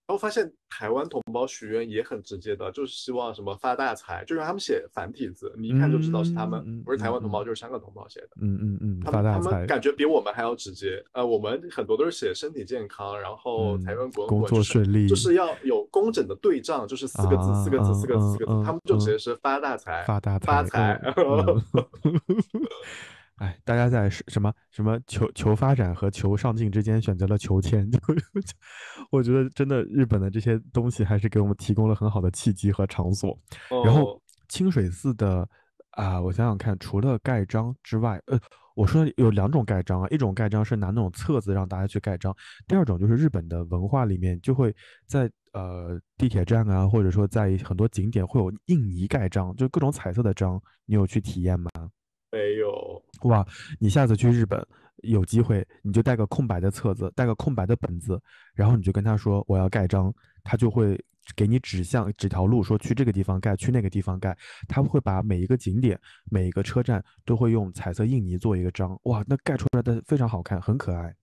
[0.08, 8.28] 然后发现台湾同胞许愿也很直接的，就是希望什么发大财，就让他们写繁体字，你一看就知道是他们，不是台湾同胞就是香港同胞写的。
[8.40, 9.10] 嗯嗯嗯，他
[9.40, 11.02] 们感觉比我们还要直接。
[11.10, 21.02] 呃，我们很多都是写身体健康，然后财源滚滚，工作顺利，就是要有工整的对仗，就是四个字，四个字，四个字，四个字，他们就直接是发大财，发大财，发财。
[23.36, 27.98] 哎，大家在什么什么求求发展和求上进之间选择了求签， 就
[29.10, 33.38] 我觉得真的日本的这些东西还是给我们提供了很好的契机和场所。
[33.84, 34.18] 然后
[34.48, 35.46] 清水寺的
[35.90, 38.40] 啊，我想想看，除了盖章之外，呃，
[38.74, 42.34] 我说有两种盖章啊，一种盖章是拿那种册子让大家去盖章，
[42.66, 44.74] 第二种就是日本的文化里面就会
[45.06, 51.70] 在呃地铁站啊，或者说在很多景点会有印泥盖章，就各种彩色的章，你有去体验吗？
[52.36, 53.46] 没有哇！
[53.80, 54.64] 你下次去日本
[55.02, 58.20] 有机会，你就带个空白的册子，带个空白的本子，
[58.54, 60.12] 然后你就跟他说我要盖章，
[60.44, 61.02] 他就会
[61.34, 64.36] 给你指向指条路，说去这个地方盖，去那个地方盖。
[64.68, 65.98] 他会把每一个景点、
[66.30, 71.14] 每一个车站都会用彩色印泥做一个章，哇，那盖出来的非常好看，很可爱。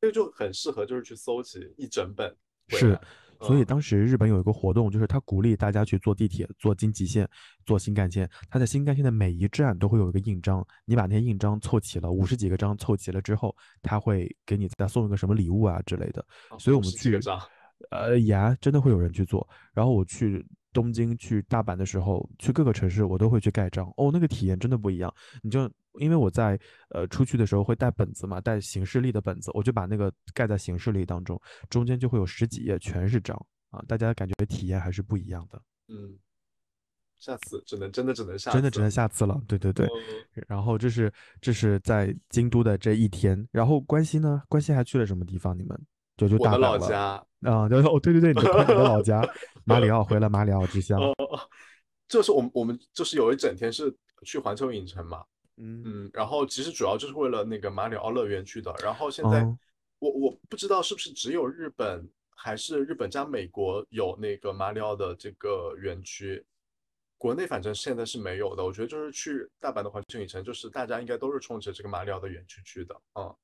[0.00, 2.36] 这个就很适合，就是去搜集一整本。
[2.68, 2.98] 是。
[3.40, 7.28] 所以当时日本有一个活动，就是他鼓励大家去坐地铁、坐京急线、
[7.64, 8.28] 坐新干线。
[8.48, 16.24] 他在新干线的每一站都会有一个印章，你把那些印章凑齐了，五十几个章凑齐了之后，他会给你再送一个什么礼物啊之类的。
[16.58, 17.18] 所以我们去，
[17.90, 19.48] 呃，呀，真的会有人去做。
[19.72, 20.44] 然后我去。
[20.72, 25.12] 东京去大阪的时候，去各个城市我都会去盖章哦，那个体验真的不一样。
[25.42, 25.68] 你就
[25.98, 26.58] 因为我在
[26.90, 33.36] 呃出去的时候会带本子嘛，带行事历的本子，我就把那个盖在行事历当中，中间就会有十几页全是章
[33.70, 35.60] 啊，大家感觉体验还是不一样的。
[35.88, 36.16] 嗯，
[37.18, 39.40] 下次只能真的只能下，真的只能下次了。
[39.48, 39.88] 对对对。
[40.46, 44.42] 然后这是这是在京都的这一天，然后关西呢？
[44.48, 45.56] 关西还去了什么地方？
[45.58, 45.78] 你们？
[46.16, 49.26] 就就大老家啊，就哦，对对对，你的你的老家
[49.64, 51.00] 马里奥，回了马里奥之乡。
[51.02, 51.40] 哦哦，
[52.08, 53.90] 就是我们我们就是有一整天是
[54.24, 55.24] 去环球影城嘛，
[55.60, 58.74] 嗯嗯，然后其实主要就是为了那个马里奥乐园去的。
[58.82, 59.42] 然后现在
[59.98, 66.42] 我我不知道是不是只有日本还是日本加美国有那个马里奥的这个园区，
[67.18, 68.64] 国内反正现在是没有的。
[68.64, 73.34] 我觉得就是去大阪的环球影城，就是大家应该都是冲着这个马里奥的园区去的，嗯。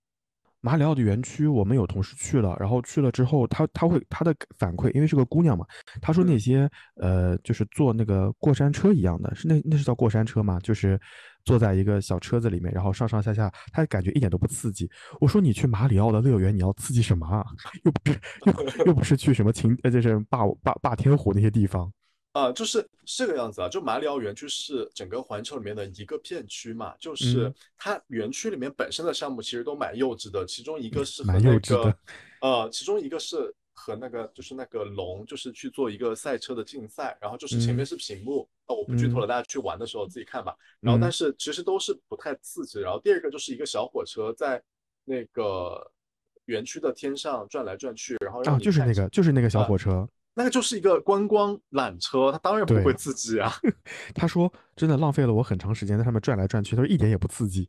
[0.62, 5.64] 马里奥的园区，我们有同事去了，然后去了之后，他他会他的反馈，因为是个姑娘嘛，
[6.00, 10.58] 她说那些呃，就是坐那个过山车一样的，是那那是叫过山车吗？
[10.58, 10.98] 就是
[11.46, 14.90] 坐在一个小车子里面，然后上上下下，他感觉一点都不刺激。
[15.20, 17.46] 我说你去马里奥的乐园，你要刺激什么啊？
[17.84, 21.90] 又不是又又不是去什么晴呃，就是霸霸霸天虎那些地方。
[22.32, 31.96] 啊，就是这个样子啊，就马里奥园区是整个环球里面的一个片区嘛，就是它园区里面本身的项目其实都蛮幼稚的，其中一个是和那个，
[32.42, 40.54] 呃，其中一个是和那个就是那个龙，就是去做一个赛车的竞赛，然后就是前面是屏幕，哦，我不剧透了，大家去玩的时候自己看吧。
[40.80, 42.80] 然后但是其实都是不太刺激。
[42.80, 44.62] 然后第二个就是一个小火车在
[45.04, 45.90] 那个
[46.46, 50.08] 园区的天上转来转去，然后啊，就是那个就是那个小火车。
[50.38, 53.50] 那个就是一个观光缆车，它当然不会刺激啊。
[54.14, 57.66] 他说：“真的浪费了我很长时间在上面转来转去。”他说：“一点也不刺激。”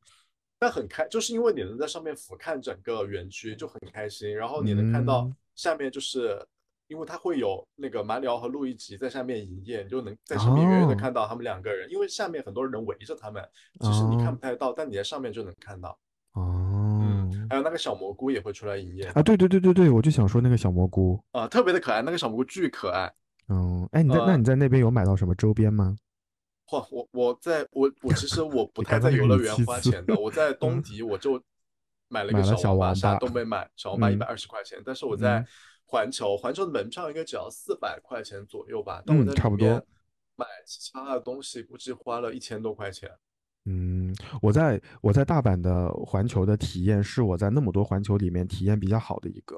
[0.60, 4.36] 但很开，就是因为你能在上面俯瞰整个园区，就很开心。
[4.36, 6.45] 然后你能看到下面，就是
[6.88, 11.89] 因为它会有那个马里奥和路易吉在下面营业，你就能在上面远远的看到他们两个人。
[11.91, 13.43] 因为下面很多人围着他们，
[13.81, 15.97] 其实你看不太到，但你在上面就能看到。
[16.34, 19.23] 哦，还有那个小蘑菇也会出来营业啊！
[19.23, 23.11] 对对对对对，我就想说那个小蘑菇啊，特别的可爱，那个小蘑菇巨可爱。
[23.49, 25.95] 嗯，哎，你在那你在那边有买到什么周边吗？
[26.68, 31.41] 嚯，我我在我我其实我 不太在游乐园花钱的，我在 东迪我就
[32.07, 34.80] 买了一个小娃娃，啥都没买，小娃娃一百二十块钱。
[34.85, 35.43] 但是我在
[35.88, 39.01] 环球，环球的门票应该只要四百块钱左右吧？
[39.05, 39.69] 但我在差不多
[40.35, 43.09] 买其他的东西，估计花了一千多块钱。
[43.65, 49.57] 嗯，我在我在大阪的环球的体验是我在那么多环球里面体验比较好的一个。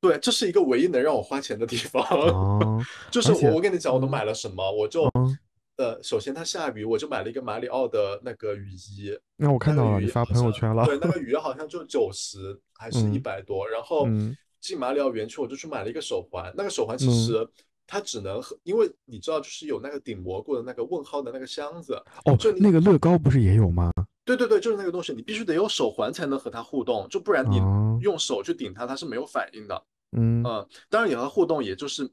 [0.00, 2.02] 对，这是一个唯一能让我花钱的地方。
[2.10, 2.78] 哦，
[3.10, 5.10] 就是我我跟你讲，我都买了什么，我就
[5.76, 9.18] 呃，首先它下雨，我就买了一个马里奥的那个雨衣。
[9.36, 10.84] 那我看到了，你发朋友圈了。
[10.84, 13.66] 对，那个 雨好像就九十还是一百多。
[13.68, 14.06] 然后
[14.64, 17.46] 进马里奥园区，我就去买了一个手环，那个手环其实
[17.86, 23.92] 它只能和，因为你知道，就是有那个顶蘑菇的那个问号的那个箱子，哦就，那个乐高不是也有吗？
[24.24, 29.84] 对对对，就是那个东西，你必须得有手环才能和它互动，就不然你哦用手去顶它，它是没有反应的。
[30.16, 32.10] 嗯嗯，当然你和它互动，也就是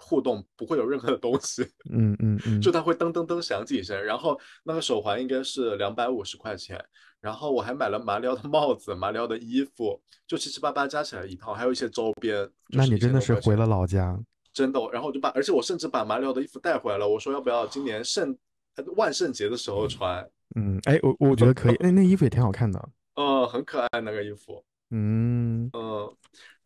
[0.00, 1.62] 互动，不会有任何的东西，
[1.92, 4.02] 嗯嗯嗯， 就它会噔噔噔响几声。
[4.02, 6.82] 然后那个手环应该是两百五十块钱，
[7.20, 12.50] 然后我还买了马里奥的帽子、马里奥的衣服，就七七八八加起来一套，还有一些周边。
[12.68, 13.66] 那你真的是回了。
[13.66, 14.18] 老家。
[14.52, 17.08] 真的，然后我就把，而且我甚至把马里奥的衣服带回来了。
[17.08, 18.36] 我说要不要今年圣
[18.76, 20.28] 呃万圣节的时候穿？
[20.56, 22.88] 嗯，哎，我我觉得可以，那那衣服也挺好看的。
[23.14, 24.64] 嗯，很可爱那个衣服。
[24.90, 26.12] 嗯，嗯，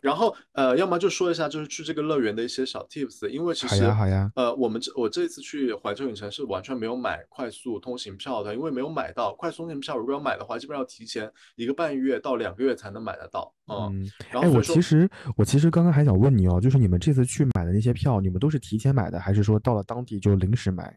[0.05, 4.31] 然后呃，要么就说一下就是去这个乐园的一些小 tips，因为其好实呀好呀。
[4.37, 13.51] 呃，我们这我这次去环球影城是完全没有买快速通行票的，因为没有买到快速通行票，如果要买的话，基本上要提前一个半月到两个月才能买得到。
[13.67, 15.09] 嗯，然后我其实
[15.39, 20.95] 我其实刚刚还想问你哦，就是你们这次去买的那些票，你们都是提前买的，还是说到了当地就临时买？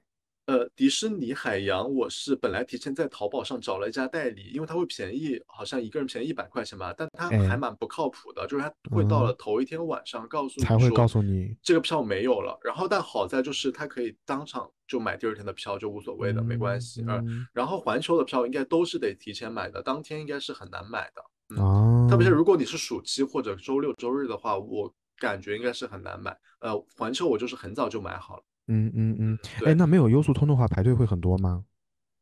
[0.77, 11.55] 呃，迪士尼海洋，我是本来提前在淘宝上找了一家代理，因为它会便宜，好像一个人便宜一百块钱吧，但它哎还蛮不靠谱的，就是它会到了嗯头一天晚上告诉你才会说告诉你。
[11.63, 17.03] 这个票没有了，然后但好在就是它可以当场就买第二天的票，就无所谓的，没关系。
[17.07, 21.23] 呃，嗯然后环球的票应该都是得提前买的，当天应该是很难买的，
[21.55, 26.37] 嗯，啊，特别是如果你是暑期或者周六周日的话，我感觉应该是很难买。
[26.59, 28.43] 呃，环球我就是很早就买好了。
[28.67, 31.63] 嗯嗯嗯，对哎，那没有优速通的话，排队会很多吗？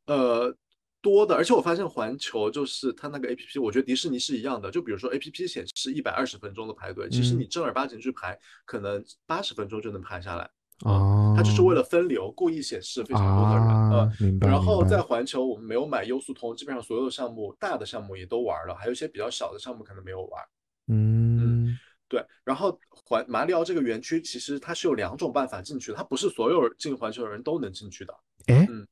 [0.07, 0.55] 呃，
[1.01, 4.69] 多的，而且我发现环球就是它那个 A P P，我觉得迪士尼是一样的。
[4.71, 10.49] 就比如说 A P P 显示一百二十分钟的排队，其实嗯你正儿八经去排，可能八十分钟就能排下来。
[10.83, 13.67] 哦，它就是为了分流，故意显示非常多的人。
[13.91, 20.43] 呃啊，，明白然后在环球，我们没有买优速通，基本上所有的项目，大的项目也都玩了，还有一些比较小的项目可能没有玩。
[20.87, 21.77] 嗯
[22.07, 28.13] 对，然后环马里奥这个园区其实它是有两种办法进去的，它不是所有进环球的人都能进去的。
[28.47, 28.85] 哎嗯，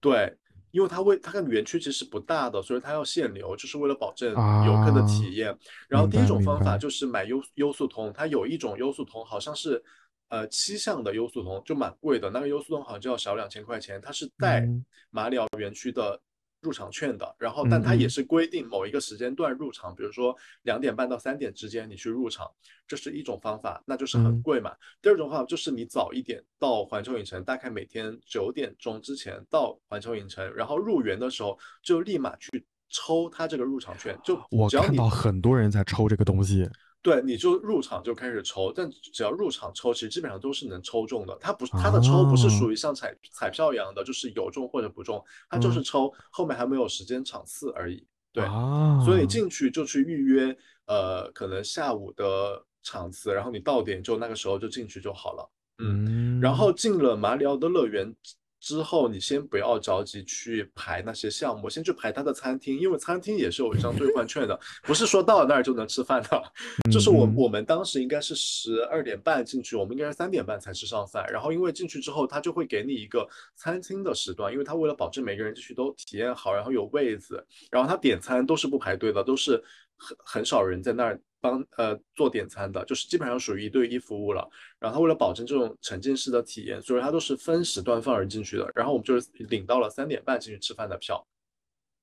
[0.00, 0.34] 对，
[0.70, 5.56] 因为它为它的园区其实不大的，所以它要限流，就是为了保证游客的啊体验。
[5.88, 9.82] 然后第一种方法就是买优优速通，它有一种优速通好像是
[10.28, 16.20] 呃七项的优速通，就蛮贵的，那个优速通好像就要小两千块钱，它是带嗯马里奥园区的。
[16.62, 22.50] 入场券的，然后但它也是规定某一个时间段入场，比如说两点半到三点之间你去入场，
[22.86, 24.42] 这是一种方法，那就是很嗯。
[24.42, 24.72] 贵嘛。
[25.02, 36.68] 第二种方法就是你早一点到环球影城，大概每天九点钟之前到环球影城，然后入园的时候就立马去抽它这个入场券，就我看到很多人在抽这个东西
[37.02, 41.36] 对，你就入场就开始抽，但只要入场抽，其实基本上都是能抽中的。
[41.40, 48.06] 它不是它的抽不是啊属于像彩彩票一样的，就是有中或者不中，它就是嗯抽，后面还没有时间场次而已。
[48.32, 50.56] 对，啊，所以进去就去预约，
[50.86, 55.50] 呃，可能下午的场次，然后你到点就那个时候就进去就好了。
[55.78, 58.14] 嗯，嗯，然后进了马里奥的乐园
[58.62, 66.42] 之之后，你先不要着急去排那些项目，先去排它的餐厅，因为餐厅也是有一张兑换券的，不是说到了那儿就能吃饭的。
[66.90, 71.24] 就是我我们当时应该是十二点半进去，我们应该是三点半才吃上饭。
[71.30, 79.62] 然后因为进去之后，他就会给你一个餐厅的时段，因为他为了保证每个人进去都体验好，然后有位子，然后他点餐都是不排队的，都是
[79.96, 84.48] 很很少人在那儿帮呃做点餐的，就是基本上属于一对一服务了。
[84.78, 88.70] 然后他为了保证这种沉浸式的体验，所以他都是分时段放人进去的。
[88.74, 91.22] 然后我们就是领到了三点半进去吃饭的票。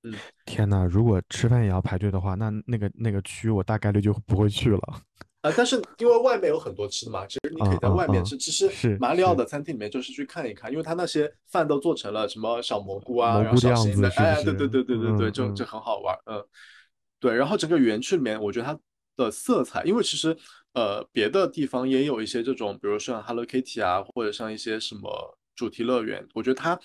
[0.04, 0.14] 嗯
[0.46, 5.02] 天呐，如果吃饭也要排队的话，那那个那个区我大概率就不会去了。
[5.42, 8.38] 啊，但是因为外面有很多吃的嘛，其实你可以在外面吃。
[8.38, 16.44] 其实马里奥的餐厅里面就是去看一看，因为他那些饭都做成了什么小蘑菇啊，然后蘑菇的样小心的，子对对对对对对，就就很好玩，嗯，
[17.20, 17.36] 对。
[17.36, 18.78] 然后整个园区里面，我觉得它
[19.24, 20.36] 的色彩，因为其实
[20.74, 26.80] 呃别的地方也有一些这种，比如说像 Hello Kitty 啊，或者像一些什么主题乐园，我觉得它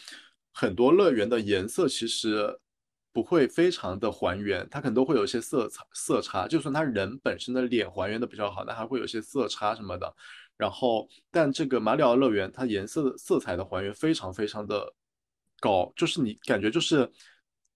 [0.52, 2.59] 很多乐园的颜色其实
[3.12, 10.12] 不会非常的还原，它可能都会有一些色彩色差，就算它人本身的脸还原的比较好，那还会有些色差什么的。
[10.56, 14.93] 然后，但这个马里奥乐园它颜色色彩的还原非常非常的
[15.61, 17.11] 高，就是你感觉就是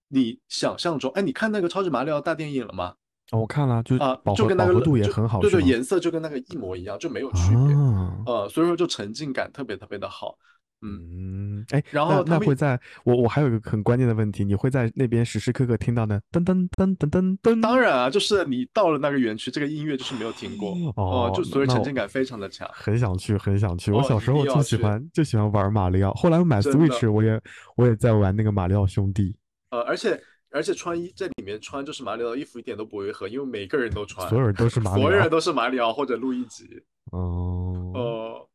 [0.07, 2.95] 你想象中，哎，你看那个超级马里奥大电影了吗？
[3.31, 7.75] 哦我看了，就啊，饱就跟那个乐和饱和度也很好是吗颜色就跟那个一模一样，就没有区别。
[7.75, 10.37] 啊，呃，所以说就沉浸感特别特别的好。
[10.81, 22.65] 嗯，嗯，然后那会在我我还有一个很关键的问题，你会在那边时时刻刻听到呢噔噔噔噔噔噔，当然啊，就是你到了那个园区，这个音乐就是没有停过，哦就所以沉浸感非常的强。
[22.73, 23.91] 很想去，很想去。
[23.91, 27.41] 我哦小时候就喜欢就喜欢玩马里奥，后来我买 Switch，我也
[27.75, 29.35] 我也在玩那个马里奥兄弟，
[29.71, 30.17] 呃，而且
[30.51, 35.29] 而且穿衣在里面穿就是马里奥衣服一点都不违和，因为每个人都穿，所有人都是马里奥 所有人。
[35.29, 36.65] 都是马里奥或者路易吉。
[37.11, 38.49] 哦，呃，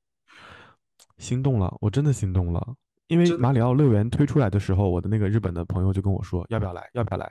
[1.18, 2.74] 心动了，我真的心动了。
[3.08, 7.30] 因为马里奥乐园推出来的时候，我的那个日本的朋友就跟我说，要不要来，要不要来。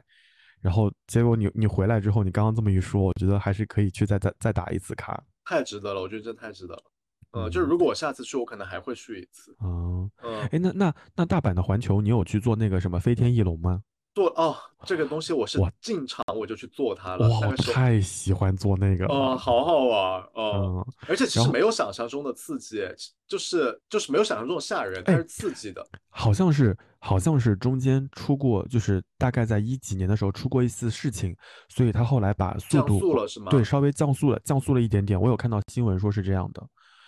[0.61, 5.22] 然后结果你你回来之后，你刚刚这么一说，我觉得还是可以去再再再打一次卡。
[5.45, 6.84] 太值得了，我觉得真太值得了。
[7.31, 9.53] 呃，嗯就是如果我下次去，我可能还会去一次。
[9.60, 13.81] 哦，嗯，哎，那那那大阪的环球，你有去做那个什么飞天翼龙吗？
[14.14, 19.38] 做哦，这个东西我是哇进场我就去做它了，哇，我太喜欢做那个哦，了。
[19.38, 22.81] 好好玩哦，嗯，而且其实没有想象中的刺激，
[23.27, 25.84] 就是就是没有想象中的吓人，它哎是刺激的。
[26.10, 31.35] 好像是好像是中间出过，就是大概在一几年的时候出过一次事情，
[31.69, 35.19] 所以他后来把速降度速了是吗对，稍微降速了，降速了一点点。
[35.19, 36.61] 我有看到新闻说是这样的。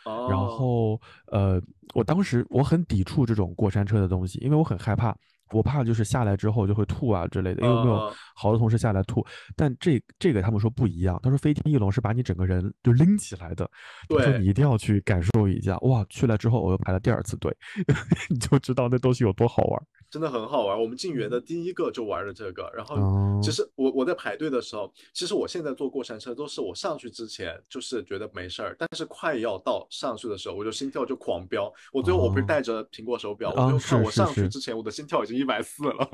[0.06, 1.00] 哦，然后
[1.32, 1.62] 呃，
[1.94, 5.16] 我当时我很抵触这种过山车的东西，因为我很害怕，
[5.52, 9.26] 我怕就是下来之后就会吐啊之类的，因为没有好多同事下来吐。
[9.56, 13.70] 但这这个他们说不一样，他说飞天翼龙是把你整个人就拎起来的，
[14.10, 15.78] 他说你一定要去感受一下。
[15.80, 17.56] 哇，去了之后我又排了第二次队，
[18.30, 19.82] 你就知道那东西有多好玩。
[20.16, 20.82] 真的很好玩。
[20.82, 31.70] 我们进园的第一个就玩了这个，然后哦其实我我在排队的时候，其实我现在坐过山车都是我上去之前就是觉得没事儿，但是快要到上去的时候，我就心跳就狂飙。
[31.92, 36.10] 我最后我不是哦戴着苹果手表，啊我就看我上去之前我的心跳已经一百四了。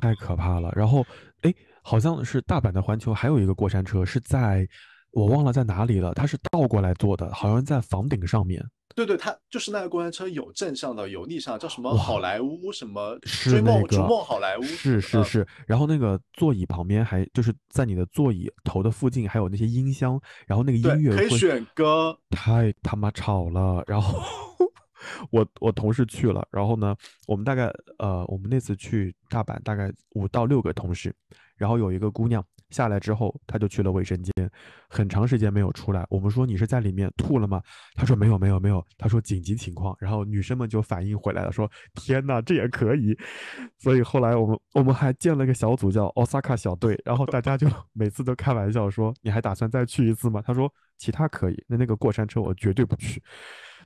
[0.00, 0.72] 太可怕了。
[0.76, 1.04] 然后，
[1.40, 1.52] 哎，
[1.82, 4.68] 好像是大阪的环球还有一个过山车是在，
[5.12, 8.64] 我忘了在哪里了，它是倒过来做的，好像在房顶上面。
[8.94, 22.14] 对对，它就是那个过山车有正向的，有逆向，叫什么好莱坞什么是追梦那个逐梦好莱坞嗯是是是，然后那个座椅旁边还就是在你的座椅头的附近还有那些音箱，然后那个音，乐可以选歌。
[22.28, 24.20] 太他妈吵了，然后
[25.32, 26.94] 我我同事去了，然后呢，
[27.26, 31.14] 我们大概呃，我们那次去大阪大概五到六个同事，
[31.56, 34.32] 然后有一个姑娘下来之后，他就去了卫生间，
[34.88, 36.06] 很长时间没有出来。
[36.08, 37.62] 我们说你是在里面吐了吗？
[37.94, 39.94] 他说没有没有没有，他说紧急情况。
[40.00, 43.16] 然后女生们就反应回来了，说天呐，这也可以。
[43.78, 50.42] 所以后来我们我们还建了个小组叫 Osaka 小队，然后大家就 每次都开玩笑说你还打算再去一次吗？
[50.44, 53.22] 他说其他可以，那那个过山车我绝对不去。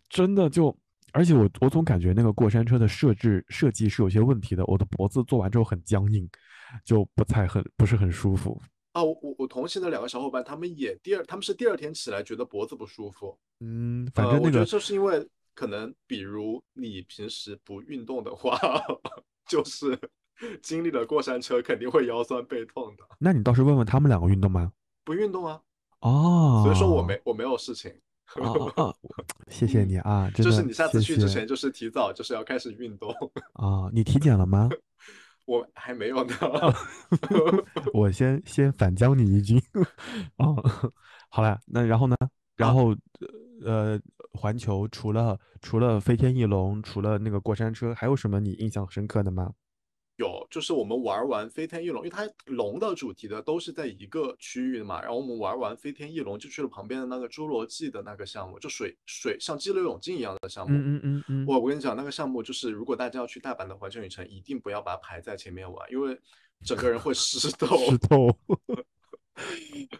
[0.08, 0.76] 真的就，
[1.12, 6.28] 而且我我总感觉那个过山车的设置设计是有些问题的，我的脖子做完之后很僵硬，
[6.84, 8.60] 就不太很不是很舒服。
[8.96, 13.38] 啊，我我我同行的两个小伙伴，他们也第二，他们是第二天起来觉得脖子不舒服。
[13.60, 18.58] 嗯，反呃，正那个、我觉得就是因为可能，比如你平时不运动的话，
[19.46, 19.98] 就是
[20.62, 23.04] 经历了过山车肯定会腰酸背痛的。
[23.18, 24.72] 那你倒是问问他们两个运动吗？
[25.04, 25.60] 不运动啊，
[26.00, 27.92] 哦，所以说我没我没有事情。
[29.52, 33.14] 谢谢你啊，就是你下次去之前，就是提早就是要开始运动。
[33.52, 34.70] 啊，你体检了吗？
[35.46, 36.34] 我还没有呢。
[37.94, 39.60] 我先先反将你一军。
[40.36, 40.54] 哦，
[41.30, 42.16] 好了，那然后呢？
[42.56, 42.94] 然啊后
[43.64, 43.98] 呃，
[44.32, 49.52] 环球除了除了飞天翼龙，除了那个过山车，还有什么你印象深刻的吗？
[50.16, 60.76] 有，就是我们玩完飞天翼龙，因为它龙的主题的都是在一个区域的嘛，然后我们玩完飞天翼龙就去了旁边的那个侏罗纪的那个项目，就水水像激流勇进一样的项目。
[60.76, 66.18] 嗯嗯嗯嗯，我我跟你讲，那个项目就是，如果大家要去大阪的环球影城，一定不要把它排在前面玩，因为
[66.64, 67.76] 整个人会 湿透。
[67.76, 68.38] 湿透。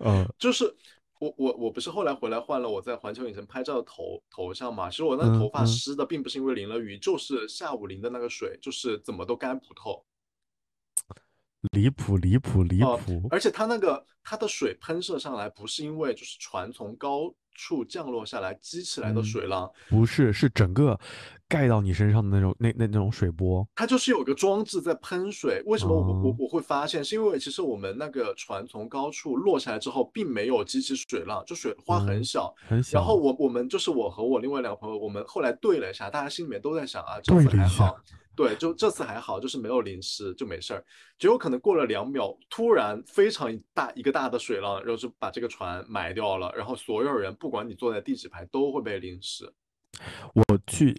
[0.01, 0.75] 嗯， 就是
[1.19, 10.05] 我我我不是后来回来换了我在环球影城拍照的头头像嘛，其实我那个嗯头发嗯湿的，并不是因为淋了雨，就是下午淋的那个水，就是怎么都干不透。
[11.73, 13.27] 离谱离谱离哦谱。
[13.31, 20.99] 而且它那个它的水喷射上来，不是因为就是船从高处降落下来激起来的嗯水浪，不是，是整个
[21.49, 23.67] 盖到你身上的那种那那那种水波。
[23.75, 25.63] 它就是有个装置在喷水。
[25.65, 27.03] 为什么我我哦我会发现？
[27.03, 32.55] 是因为其实我们那个船从高处落下来之后，并没有激起水浪，就水花很嗯小。
[32.69, 32.99] 很小。
[32.99, 40.85] 然后我我们就是我和我另外两个朋友，我们后来对了一下，大家心里面都在想啊，这次还好，对，对就这次还好，就是没有淋湿，就没事儿。
[41.19, 49.51] 结果可能过了两秒，突然非常大一个大的水浪，然后就把这个船埋掉了，然后所有人不管你坐在第几排都会被淋湿。
[50.35, 50.95] 我去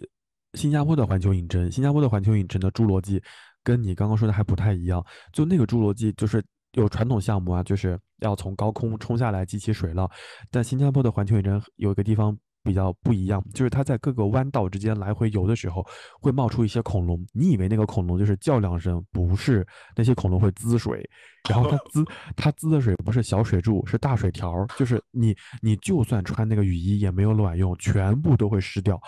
[0.54, 3.22] 新加坡的环球影城，新加坡的环球影城的侏罗纪
[3.62, 5.04] 跟你刚刚说的还不太一样。
[5.32, 10.10] 就那个侏罗纪就是有传统项目啊，就是要从高空冲下来激起水浪。
[10.50, 12.36] 但新加坡的环球影城有一个地方
[12.68, 15.82] 比较不一样，就是它在各个弯道之间来回游的时候，
[16.20, 17.18] 会冒出一些恐龙。
[17.32, 19.66] 你以为那个恐龙就是叫两声，不是，
[19.96, 21.02] 那些恐龙会滋水，
[21.48, 22.04] 然后它滋
[22.36, 29.00] 它滋的水不是小水柱，是大水条，就是你你就算穿那个雨衣也没有卵用，全部都会湿掉。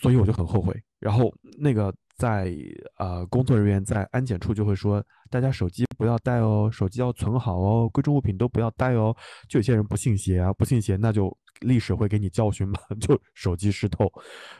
[0.00, 0.74] 所以我就很后悔。
[0.98, 2.52] 然后那个在
[2.98, 9.14] 呃工作人员在安检处就会说，大家手机不要带哦，手机要存好哦，贵重物品都不要带哦。
[9.48, 14.10] 就有些人不信邪啊，不信邪那就历史会给你教训嘛， 就手机湿透，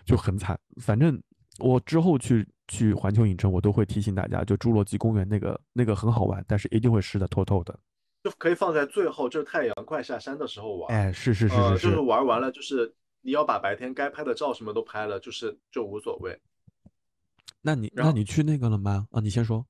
[0.04, 0.58] 就很惨。
[0.80, 1.20] 反正
[1.58, 7.78] 我之后去去环球影城，我都会提醒大家，就侏罗纪公园那个那个很好玩，但是一定会湿的透透的。
[8.22, 10.96] 就可以放在最后，就是太阳快下山的时候玩。
[10.96, 16.40] 哎，是是是是，是，就是是玩完了，就是你要把白天该拍的照什么都拍了，就是就无所谓。
[17.60, 19.06] 那你那你去那个了吗？
[19.10, 19.66] 啊，你先说。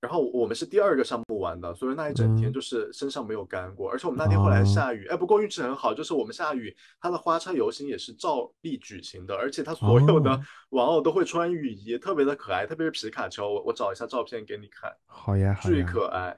[0.00, 10.40] 然后我们是第二个项目玩的，所以那一整天嗯就是身上没有干过，而且我们那天后来哦下雨，哎，不过运气很好，就是我们下雨，它的花车游行也是照例举行的，而且它所有的哦
[10.70, 15.82] 玩偶都会穿雨衣，特别的可爱，特别是皮卡丘，我我找一下照片给你看，好呀好巨。
[15.82, 16.36] 可爱。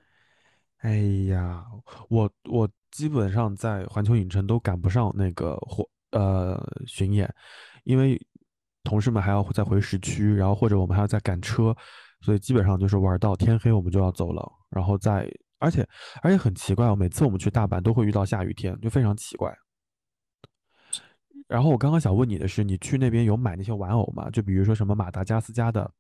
[0.79, 0.97] 哎
[1.29, 1.65] 呀，
[2.09, 6.57] 我我基本上在环球影城都赶不上那个火呃
[6.87, 7.29] 巡演，
[7.83, 8.17] 因为
[8.85, 11.77] 同事们还要再回市区，然后或者我们还要再赶车，
[12.21, 15.87] 所以基本上就是玩到天黑我们就要走了，然后再而且
[16.23, 19.57] 而且很奇怪哦，每次我们去大阪都会遇到下雨天，就非常奇怪。
[21.47, 24.29] 然后我刚刚想问你的是，你去那边有买那些玩偶吗？
[24.31, 25.91] 就比如说什么马达加斯加的，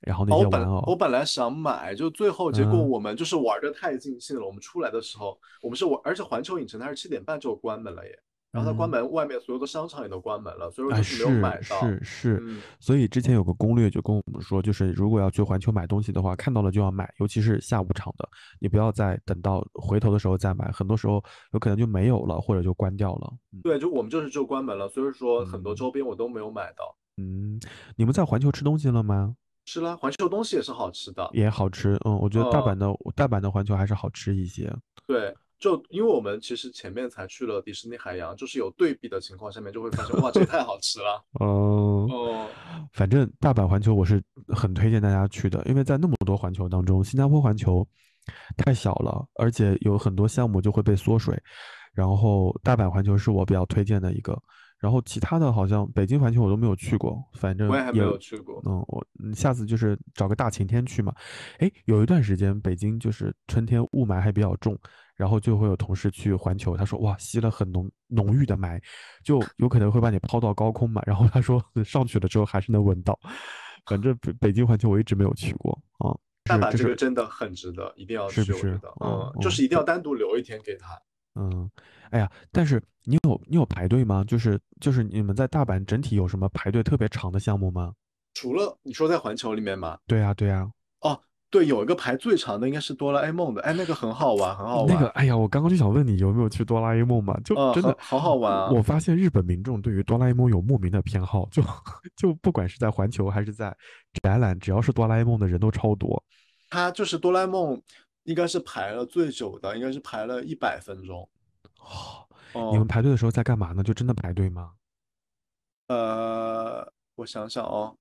[0.00, 0.82] 然后那些玩偶。
[0.86, 4.46] 我本来想买，就最后结果嗯我们就是玩的太尽兴了。
[4.46, 8.18] 我们出来的时候，我们是玩，而且环球影城它是七点半就关门了耶，
[8.54, 11.80] 然后它关嗯门，外面所有的商场也都关门了，所以我哎，就是没有买到。
[11.80, 18.28] 是是，嗯，所以之前有个攻略就跟我们说，就是如果要去环球买东西的话，看到了就要买，尤其是下午场的，
[18.60, 21.22] 你不要再等到回头的时候再买，很多时候
[21.52, 23.32] 有可能就没有了，或者就关掉了。
[23.52, 26.96] 嗯对，就我们就是就关门了，所以说很多嗯周边我都没有买到。
[27.16, 27.58] 嗯，
[27.96, 29.34] 你们在环球吃东西了吗？
[29.66, 31.26] 吃了，环球东西也是好吃的。
[31.32, 34.70] 也好吃，嗯，我觉得大阪嗯的大阪的环球还是好吃一些。
[35.06, 41.24] 对，就因为我们其实前面才去了迪士尼海洋，就是有对比的情况下面，就会发现哇，这也太好吃了。
[41.40, 42.46] 嗯，哦，
[42.92, 47.86] 反正大阪环球我是很推荐大家去的，因为在那么多环球当中，新加坡环球
[48.56, 51.40] 太小了，而且有很多项目就会被缩水。
[51.92, 54.36] 然后大阪环球是我比较推荐的一个，
[54.80, 58.60] 然后其他的好像北京环球我都没有去过，反正我也还没有去过。
[58.66, 61.14] 嗯，我嗯下次就是找个大晴天去嘛。
[61.60, 64.76] 哎，有一段时间北京就是春天雾霾还比较重，
[65.16, 68.80] 然后就会有同事去环球，他说哇吸了很浓浓郁的霾，
[69.24, 71.02] 就有可能会把你抛到高空嘛。
[71.06, 73.18] 然后他说 上去了之后还是能闻到。
[73.86, 76.16] 反正北北京环球我一直没有去过啊。
[76.44, 80.88] 大阪这个真的很值得，一定要去，是不是我觉得，嗯嗯，就是一定要单独留一天给他。
[81.36, 81.70] 嗯，
[82.10, 84.22] 哎呀，但是你有你有排队吗？
[84.24, 87.94] 就是就是你们在大阪整体有什么排队特别长的项目吗？
[88.34, 89.98] 除了你说在环球里面吗？
[90.06, 90.70] 对呀对呀，
[91.00, 91.18] 哦，
[91.54, 94.88] 对，有一个排最长的应该是哆啦 A 梦的，哎，那个很好玩，很好玩。
[94.92, 97.38] 那个，哎呀，我刚刚就想问你有没有去哆啦 A 梦嘛？
[97.44, 101.62] 就呃真的很好好玩啊我发现日本民众对于哆啦 A 梦有莫名的偏好，就
[102.16, 103.72] 就不管是在环球还是在
[104.20, 106.20] 展览，只要是哆啦 A 梦的人都超多。
[106.70, 107.80] 他就是哆啦 A 梦，
[108.24, 111.28] 应该是排了最久的，应该是排了一百分钟。
[111.78, 112.26] 哦，
[112.72, 113.80] 你们哦，排队的时候在干嘛呢？
[113.84, 114.72] 就真的排队吗？
[115.86, 117.96] 呃，我想想哦，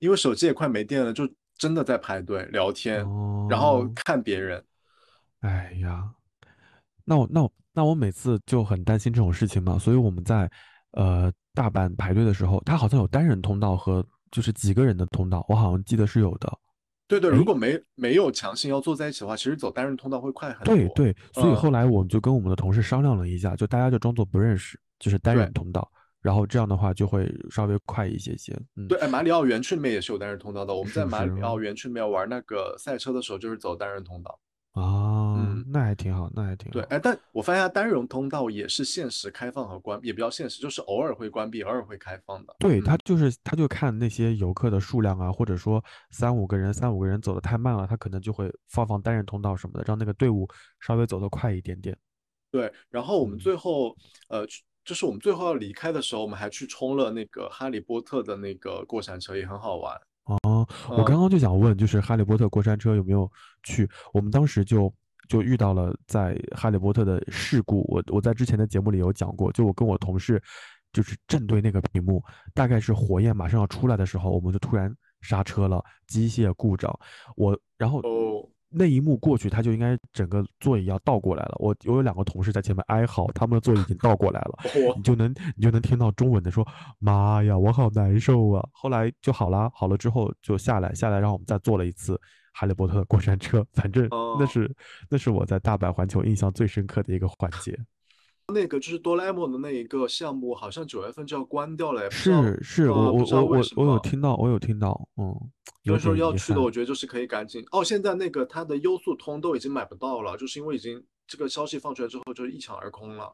[0.00, 1.26] 因为手机也快没电了，就
[1.60, 3.00] 真的在排队聊天，
[3.50, 4.64] 然后哦，看别人。
[5.40, 6.10] 哎呀，
[7.04, 10.50] 那我那我那我每次就很担心这种事情嘛，所以我们在
[10.92, 16.50] 呃大阪排队的时候，它好像有单人通道和就是几个人的通道，我好像记得是有的。
[17.06, 20.74] 对对，如哎果没没有强行要坐在一起的话，其实走单人通道会快很多。
[20.74, 25.86] 对对，所以嗯后来我们就跟我们的同事商量了一下，就大家就装作不认识，就是单人通道，
[26.20, 28.52] 然后这样的话就会稍微快一些些。
[28.76, 30.74] 嗯，对，哎，马里奥园区里面也是有单人通道的。
[30.74, 34.38] 我们在马里奥园区里面玩那个赛车的时候，就是走单人通道。
[34.72, 36.88] 啊，嗯那还挺好，那还挺好对，好。
[36.90, 42.54] 哎，但我发现它单人通道也是限时开放和关，也比较限时，就是偶尔会关闭，偶尔会开放的。
[42.60, 50.48] 对，嗯他就是他就看那些游客的数量啊，或者说三五个人，三五个人走的太慢了，他可能就会放放单人通道什么的，让那个队伍
[50.78, 51.96] 稍微走得快一点点。
[52.52, 53.96] 对，然后我们嗯最后，
[54.28, 59.94] 呃，去就是我们最后要离开的时候，我们还去冲了那个哈利波特的那个过山车，也很好玩。
[60.24, 63.30] 哦，我嗯刚刚就想问，就是哈利波特过山车有没有
[63.62, 63.88] 去？
[64.12, 64.92] 我们当时就
[65.28, 70.40] 就遇到了在哈利波特的事故，我我在之前的节目里有讲过，就我跟我同事
[70.92, 72.22] 就是正对那个屏幕，
[72.54, 76.96] 大概是火焰马上要出来的时候，我们就突然刹车了，机械故障，
[77.36, 81.56] 我然后哦，那一幕过去，他就应该整个座椅要倒过来了。
[81.58, 84.58] 我我有两个同事在前面哀嚎，他们的座椅已经倒过来了。
[84.96, 86.66] 你就能你就能听到中文的说
[87.00, 92.20] ：“妈呀，我好难受啊！”后来就好啦，好了之后就下来，下来让我们再坐了一次
[92.52, 93.66] 哈利波特的过山车。
[93.72, 94.72] 反正那哦是、
[95.08, 97.76] 那是我在大阪环球印象最深刻的一个环节。
[98.50, 105.34] 那个就是哆啦 A 梦的那一个项目，好像九月份就要关掉了，是是，呃我我我我我有听到，我有听到，嗯，
[105.82, 107.82] 有所以说要去的，我觉得就是可以赶紧哦。
[107.82, 113.32] 现在那个它的优速通都已经买不到了，就是因为已经这个消息放出来之后就一抢而空了。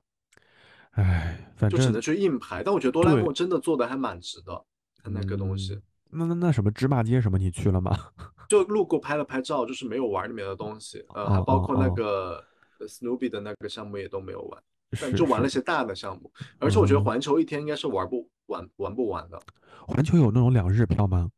[0.92, 2.62] 唉，反正就只能去硬排。
[2.62, 4.64] 但我觉得哆啦 A 梦真的做的还蛮值的，
[5.02, 5.82] 它那个东西嗯。
[6.08, 7.94] 那那那什么芝麻街什么你去了吗？
[8.48, 12.42] 就路过拍了拍照，就是没有玩里面的东西，呃，还哦包括那个
[12.78, 14.62] 呃 Snoopy 的那个项目也都没有玩，
[15.16, 16.32] 就玩了些大的项目。
[16.58, 19.40] 而且我觉得嗯环球一天应该是玩不玩玩不完的，
[19.86, 21.30] 环球有那种两日票吗？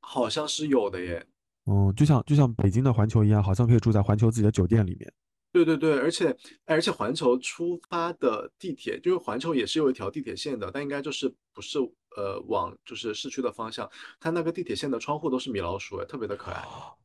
[0.00, 1.26] 好像是有的耶。
[1.66, 5.12] 嗯，就像就像北京的环球一样，好像可以住在环球自己的酒店里面。
[5.52, 11.78] 对对对，而且而且环球出发的地铁，就是环球也是有一条地铁线的，但应该就是不是
[12.16, 13.88] 呃往就是市区的方向，
[14.18, 16.64] 它那个地铁线的窗户都是米老鼠，哎，特别的可爱。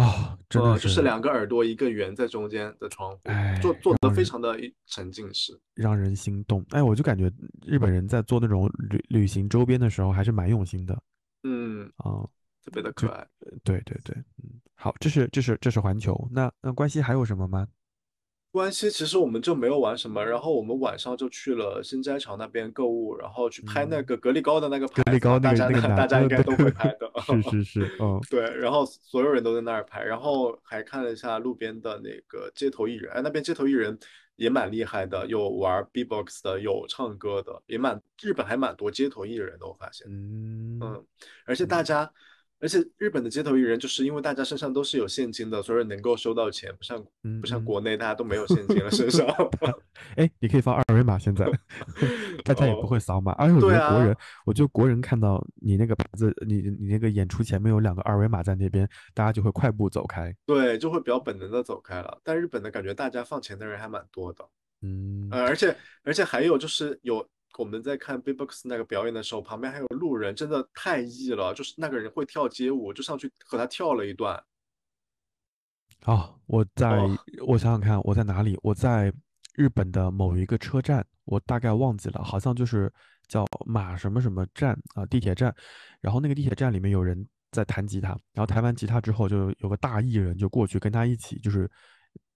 [0.00, 3.20] 啊，真的呃，就是两个耳朵一个圆在中间的窗户，
[3.60, 5.58] 做哎做的非常的一沉浸式。
[5.74, 6.64] 让人心动。
[6.70, 7.32] 哎，我就感觉
[7.66, 10.96] 日本人在做那种旅旅行周边的时候还是蛮用心的
[11.42, 12.26] 嗯，啊。
[12.64, 13.26] 特别的可爱。
[13.64, 16.28] 对对对，嗯，好，这是这是这是环球。
[16.30, 17.66] 那那关西还有什么吗？
[18.50, 24.04] 关西其实我们就没有玩什么，然后我们晚上就去了新斋桥那边购物，然后去拍那嗯。
[24.04, 27.10] 个格力高的那个牌格力高那个那个 大家应该都会拍的。
[27.20, 33.98] 是是是，嗯， 对，然后所有人都在那儿拍，然后还看了一下路边的那个街头艺人，哎，那边街头艺人
[34.36, 40.78] 也蛮厉害的，有玩 B-box 的，有唱歌的，也蛮日本还蛮多街头艺人的，我发现，嗯。
[40.80, 41.04] 嗯，
[41.44, 42.10] 而且大家，
[42.60, 47.04] 而且日本的街头艺人就是因为大家身上都是有现金的，所以能够收到钱，不像
[47.40, 49.26] 不像国内大家都没有现金了身上。
[50.16, 51.46] 哎，你可以放二维码，现在
[52.44, 53.32] 大家也不哦会扫码。
[53.32, 60.34] 而且我觉得国人，啊我觉得国人看到你那个牌子，你你那个演出前面有两个二维码在那边，大家就会快步走开。
[60.44, 62.20] 对，就会比较本能的走开了。
[62.24, 64.44] 但日本的感觉，大家放钱的人还蛮多的。
[64.82, 67.24] 嗯，呃，而且而且还有就是有
[67.56, 71.54] 我们在看 B-box 那个表演的时候，旁边还有路人，真的太异了。
[71.54, 74.40] 就是那个人会跳街舞，就上去和他跳了一段。
[76.04, 78.56] 啊，我在哦我想想看，我在哪里？
[78.62, 79.12] 我在
[79.54, 82.92] 日本的某一个车站，我大概忘记了，好像就是
[83.26, 85.52] 叫马什么什么站啊，地铁站。
[86.00, 91.68] 然后那个地铁站里面有人在弹吉他，然后弹完吉他之后，就有个大艺人就过去跟他一起，就是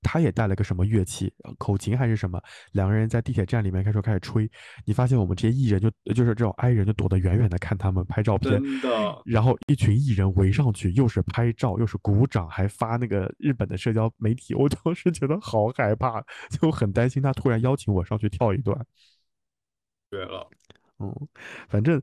[0.03, 2.43] 他也带了个什么乐器，呃口琴还是什么，
[2.73, 4.51] 两个人在地铁站里面开始开始吹。
[4.85, 14.55] 你发现我们这些艺人就就是这种 i 人就躲得远远的看他们拍照片，真的，然后一群艺人围上去，又是拍照，又是鼓掌，还发那个日本的社交媒体。
[14.55, 18.87] 我当时觉得好害怕，就很担心他突然邀请我上去跳一段。
[20.11, 20.49] 对了。
[20.99, 21.13] 嗯，
[21.69, 22.01] 反正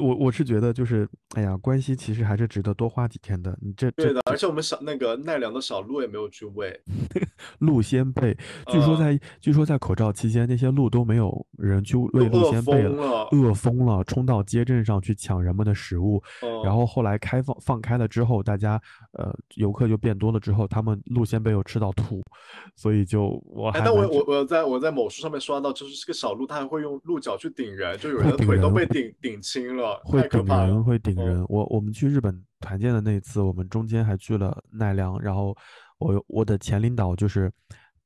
[0.00, 3.56] 我我是觉得就是，哎呀，关西其实还是值得多花几天的。
[3.60, 6.80] 你这这对的，而且我们小那个奈良的小鹿也没有去喂，
[7.58, 8.36] 鹿仙贝，
[8.68, 13.28] 据说呃在据说在口罩期间，那些鹿都没有人去喂鹿都饿仙贝疯了。
[13.32, 16.22] 饿疯了，冲到街镇上去抢人们的食物。
[16.64, 18.80] 然嗯后后来开放放开了之后，大家
[19.12, 22.22] 呃游客就变多了之后，他们鹿仙贝又吃到吐，
[22.76, 30.84] 所以就我哎，但我还我我在我在某书上面刷到，就是这个小鹿，它还会用鹿角去顶人，就有人的腿都被顶顶青了，会顶人，。
[30.84, 31.44] 会顶嗯人。
[31.48, 35.56] 我我们去日本团建的那一次，我们中间还去了奈良，然后
[35.98, 37.50] 我我的前领导就是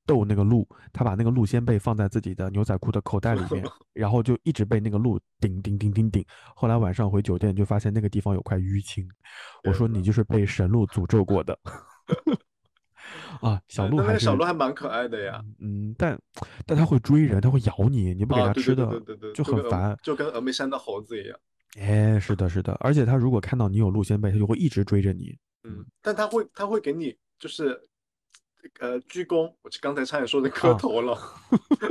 [0.07, 6.25] 逗那个鹿，他把那个鹿仙贝放在自己的牛仔裤的口袋里面， 然后就一直被那个鹿顶顶顶顶顶。
[6.55, 9.09] 后来晚上回酒店就发现那个地方有块淤青，
[9.65, 11.59] 我说你就是被神鹿诅咒过的。
[13.41, 15.41] 啊，小鹿还是小鹿还蛮可爱的呀。
[15.61, 16.19] 嗯，但
[16.65, 19.01] 但它会追人，它会咬你，你不给它吃的
[19.35, 19.97] 就很烦。
[20.03, 21.39] 就跟峨眉山的猴子一样。
[21.79, 25.37] 哎，是的，是的，而且他如果看到你有鹿仙背，他就会一直追着你。
[25.65, 27.81] 嗯，但他会他会给你就是
[28.81, 31.19] 呃鞠躬，我刚才差点说成磕啊头了。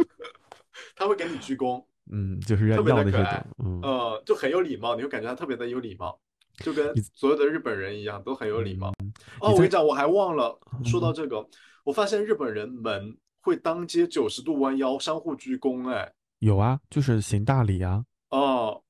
[0.96, 6.18] 他会给你鞠躬，嗯，就是要特别要的可爱，嗯，呃，就很有礼貌，你会感觉他特别的有礼貌，
[6.58, 8.94] 就跟所有的日本人一样，都很有礼貌。
[9.04, 11.46] 嗯哦，我跟你讲，我还忘了说到嗯这个，
[11.84, 18.04] 我发现日本人们会当街九十度弯腰，相互鞠躬，哎，有啊，就是行大礼啊。
[18.30, 18.82] 哦，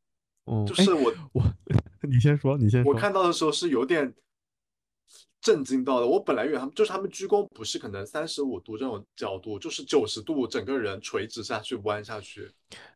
[0.65, 1.43] 就是我我，
[2.07, 2.97] 你先说，你先说我。
[2.97, 4.13] 看到的时候是有点
[5.45, 6.07] 震惊到的。
[6.07, 12.51] 我本来以为他们就是他们鞠躬不是可能三十五度这种角度，就是九十度，整个人垂直下去弯下去。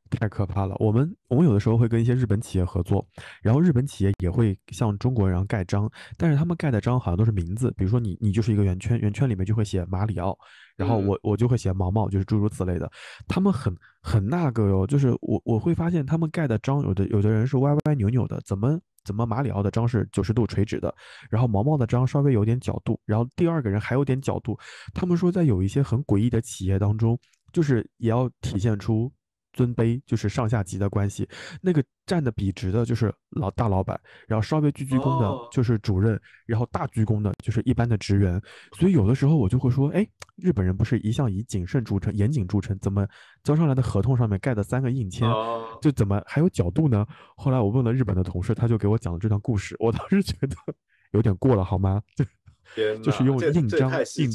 [0.09, 0.75] 太可怕了。
[0.79, 3.07] 我们我们有的时候会跟一些日本企业合作，
[3.43, 10.35] 然后日本企业也会像中国人一样盖章，但是他们盖的章好像都是名字，比如说你你就是一个圆圈，圆圈里面就会写马里奥，
[10.75, 12.91] 然后嗯我我就会写毛毛，就是诸如此类的。
[13.27, 13.71] 他们很
[14.01, 20.93] 很那个哟，就是我我会发现他们盖的章，有的有的人是歪歪扭扭的，怎么怎么马里奥的章是九十度垂直的，
[21.31, 24.55] 然后毛毛的章稍微有点角度，然后第二个人还有点角度。
[24.93, 27.19] 他们说在有一些很诡异的企业当中，
[27.51, 29.11] 就是也要体现出
[29.59, 31.27] 尊卑，就是上下级的关系。
[31.61, 38.41] 那个站的笔直的，就是老大老板，然后稍微鞠鞠躬的哦，就是主任，然后大鞠躬的，就是一般的职员。
[38.77, 40.07] 所以有的时候我就会说，哎，
[40.37, 43.05] 日本人不是一向以谨慎著称、严谨著称，怎么
[43.43, 47.05] 交上来的合同上面盖的三个印签，哦，就怎么还有角度呢？
[47.35, 50.55] 后来我问了日本的同事，他就给我讲了这段故事，我当时觉得
[51.11, 52.01] 有点过了，好吗？
[52.15, 52.23] 就
[52.75, 54.29] 天就是用印章印。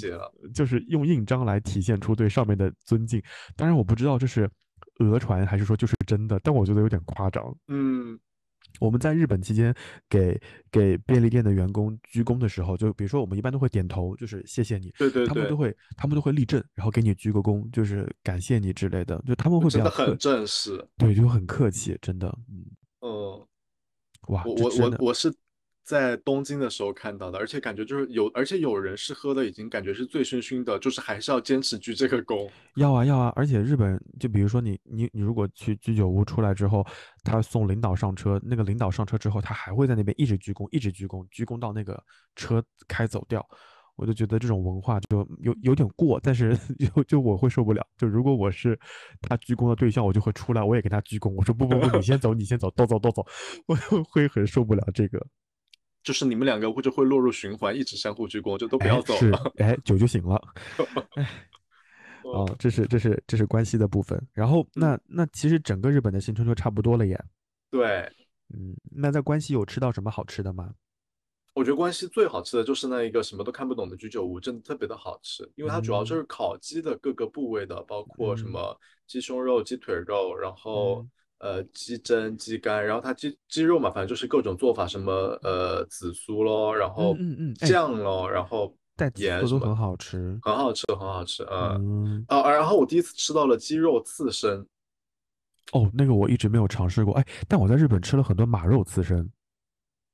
[0.53, 3.23] 就是用印章来体现出对上面的尊敬。
[3.55, 4.51] 当然我不知道这是
[4.99, 7.57] 讹传还是说就是真的，但我觉得有点夸张。
[7.69, 8.19] 嗯，
[8.81, 9.75] 我们在日本期间
[10.09, 10.41] 给
[10.71, 14.93] 给便利店的员工鞠躬的时候，就比如说我们一般都会点头，就是谢谢你。
[14.99, 20.87] 对对对他们都，会，他们都会立正，然后给你鞠个躬，就是感谢你之类的，就他们会比较真的很，正式。
[20.97, 22.65] 对，就很客气，真的，嗯，
[23.01, 23.47] 嗯，
[24.29, 25.33] 哇，我我我我是
[25.85, 32.49] 在东京的时候看到的，而且感觉就是有，而且有人是喝的已经感觉是醉醺醺的，就是还是要坚持鞠这个躬。
[32.77, 36.85] 要啊要啊，而且日本就比如说你你你如果去居酒屋出来之后，
[37.23, 42.03] 他送领导上车，那个领导上车之后，他还会在那边一直鞠躬，一直鞠躬，鞠躬到那个
[42.35, 43.47] 车开走掉。
[43.97, 46.57] 我就觉得这种文化就有有点过，但是
[46.95, 47.87] 就就我会受不了。
[47.97, 48.77] 就如果我是
[49.21, 51.31] 他鞠躬的对象，我就会出来，我也给他鞠躬。
[51.31, 53.25] 我说不不不，你先走，你先走，都走都走，
[53.69, 55.25] 我就会很受不了这个。
[56.05, 59.53] 就是你们两个会就会落入循环，一直相互鞠躬，就都不哎要走了。
[59.57, 60.41] 哎，酒就醒了。
[61.17, 61.27] 嗯
[62.23, 64.25] 哦，这是这是这是关系的部分。
[64.33, 67.23] 然后那那其实整个日本的新春就差不多了耶。
[67.71, 68.11] 对，
[68.55, 70.73] 嗯，那在关西有吃到什么好吃的吗？
[71.53, 81.11] 我觉得关西最好吃的就是那一个什么都看不懂的居酒屋，真的特别的好吃，因为它主要就嗯是烤鸡的各个部位的，包括什嗯么鸡胸肉、鸡腿肉，然后嗯
[81.45, 85.13] 呃鸡胗、鸡肝，然后它鸡鸡肉嘛，反正就是各种做法，什么
[85.43, 90.41] 呃紫苏咯，然后嗯嗯哎酱咯，然后带紫盐什么色都很好吃。
[90.43, 91.77] 很好吃，很好吃，嗯
[92.07, 94.67] 嗯，啊，然后我第一次吃到了鸡肉刺身，
[95.73, 97.13] 哦，那个我一直没有尝试过。
[97.15, 99.31] 哎，但我在日本吃了很多马肉刺身。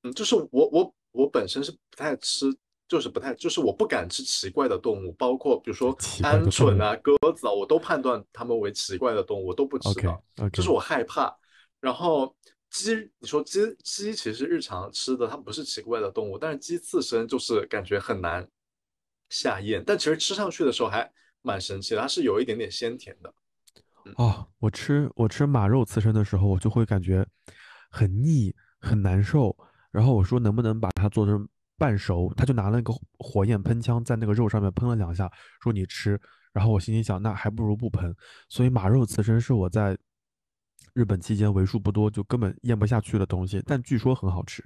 [0.02, 2.46] 嗯，就是我我我本身是不太吃，
[2.90, 11.32] 就是不太，就是我不敢吃奇怪的动物，包括比如说鹌鹑啊、鸽子啊，我都判断它们为奇怪的动物，我都不吃的就是我害怕。
[11.78, 12.34] 然后
[12.68, 18.44] 鸡，你说鸡鸡其实日常吃的它不是奇怪的动物，但是鸡刺身就是感觉很难
[19.28, 21.08] 下咽，但其实吃上去的时候还
[21.42, 23.32] 蛮神奇的，它是有一点点鲜甜的。
[24.16, 27.24] 哦，我吃我吃马肉刺身的时候，我就会感觉
[27.88, 29.56] 很腻，很难受。
[29.92, 31.48] 然后我说能不能把它做成
[31.80, 35.32] 半熟，他就拿了那个火焰喷枪在那个肉上面喷了两下，
[35.62, 36.20] 说你吃。
[36.52, 38.14] 然后我心里想，那还不如不喷。
[38.50, 39.96] 所以马肉刺身是我在
[40.92, 44.62] 日本期间为数不多就根本咽不下去的东西，但据说很好吃。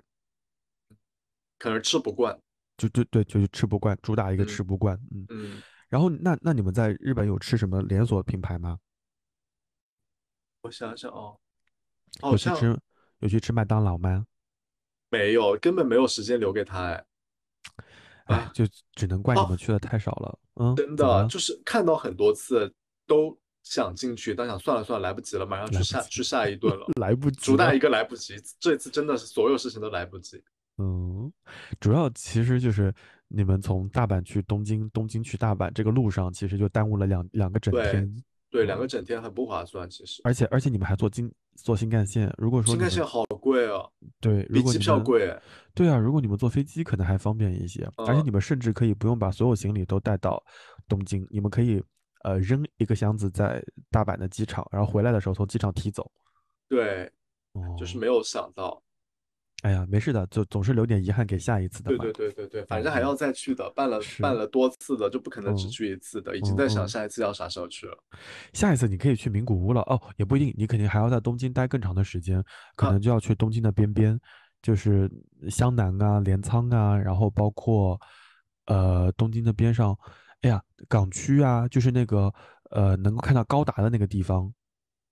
[1.57, 2.37] 可能吃不惯，
[2.77, 4.99] 就就对，就是吃不惯，主打一个嗯吃不惯。
[5.13, 8.79] 嗯，嗯，然后那那你们在日本有吃什么连锁品牌吗？
[10.63, 11.39] 我想想哦，
[12.23, 12.81] 有好像去吃
[13.19, 14.27] 有去吃麦当劳吗？
[15.15, 17.05] 没有，根本没有时间留给他，哎。
[18.25, 18.65] 啊，哎就
[18.95, 20.39] 只能怪你哦们去的太少了。
[20.61, 22.73] 嗯，真的就是看到很多次
[23.07, 26.87] 都想进去，但想算了算了，来不及了，马上去下去下一顿了。
[27.01, 30.43] 来不及主打一个来不及，这次真的是所有事情都来不及。
[30.79, 31.33] 嗯，
[31.79, 32.93] 主要其实就是
[33.29, 38.25] 你们从大阪去东京，东京去大阪这个路上，其实就耽误了两两个整天。
[38.55, 40.23] 对，两个嗯整天很不划算，其实。
[40.23, 43.91] 而且而且你们还坐京坐新干线，如果说新干线好贵哦，
[44.21, 45.37] 对，如比机果你们票贵。
[45.75, 50.41] 对啊，如果你们坐飞机可能还方便一些，而且嗯你们甚至可以不用把所有行李都带到
[50.87, 51.83] 东京，你们可以
[52.23, 53.61] 呃扔一个箱子在
[53.91, 56.09] 大阪的机场，然后回来的时候从机场提走。
[56.69, 57.11] 对，
[57.55, 58.81] 哦，就是没有想到。
[59.65, 61.97] 哎呀，没事的，就总是留点遗憾给下一次的对。
[61.97, 67.97] 对对对对，反正还要再去的，办了办了多次的，就不可能只嗯去一次的，已经嗯在想嗯下一次要啥时候去了。
[68.53, 72.45] 下一次你可以去名古屋了哦，也不一定，你肯定还要在东京待更长的时间，
[72.77, 74.21] 可啊能就要去东京的边边，
[74.61, 75.11] 就是
[75.49, 77.99] 湘南啊、镰仓啊，然后包括
[78.67, 79.99] 呃东京的边上，
[80.43, 82.31] 哎呀，港区啊，就是那个
[82.71, 84.53] 呃能够看到高达的那个地方。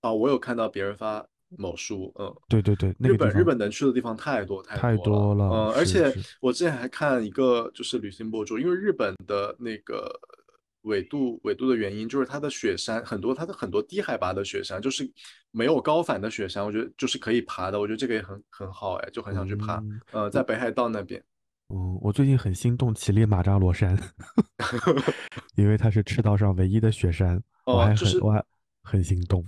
[0.01, 1.25] 啊，我有看到别人发
[1.57, 10.11] 某书，嗯，对对对，那日本日本能去的地方太多太太多了嗯，而且我之前还看一个就是旅行博主，因为日本的那个
[10.81, 15.09] 纬度纬度的原因，就是它的雪山很多，它的很多低海拔的雪山就是
[15.51, 19.75] 没有高反的雪山，我觉得就是可以爬的，我觉得这个也很很好哎，就很想去爬。
[19.77, 21.23] 嗯呃，在北海道那边，
[21.69, 23.97] 嗯，我最近很心动乞力马扎罗山，
[25.55, 28.43] 因为它是赤道上唯一的雪山，我还哦就是很我还
[28.81, 29.45] 很心动。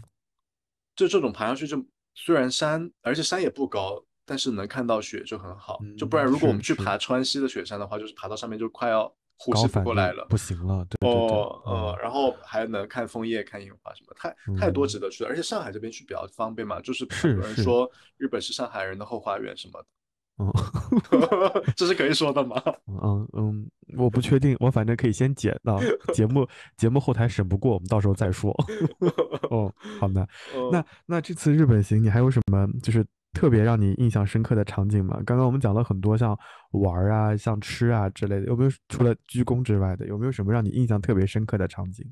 [0.95, 1.85] 就这种爬上去就
[2.15, 5.79] 虽然山，而且山也不高，但是能看到雪就很好。
[5.97, 10.25] 就不然嗯如果我们去爬川西的雪山的话，就是爬到上面就快要呼吸不过来了。
[10.29, 15.29] 不行了，对对对，哦，呃，然后还能看枫叶、看樱花什么，太太多值得去了。
[15.29, 19.85] 而且上海这边去比较方便嘛，就是很多人说日本是上海人的后花园什么
[20.37, 20.51] 嗯
[21.19, 22.61] 的， 这是可以说的吗？
[22.87, 25.79] 嗯嗯，我不确定，我反正可以先剪到
[26.13, 26.47] 节目
[26.77, 28.51] 节目后台审不过，我们到时候再说。
[29.49, 30.27] 哦，好的，
[30.71, 35.21] 那嗯那这次日本行你还有什么就是特别让你印象深刻的场景吗？
[35.25, 36.37] 刚刚我们讲了很多像
[36.71, 42.05] 玩啊、像吃啊之类的，有没有除了鞠躬之外的，有没有什么让你印象特别深刻的场景？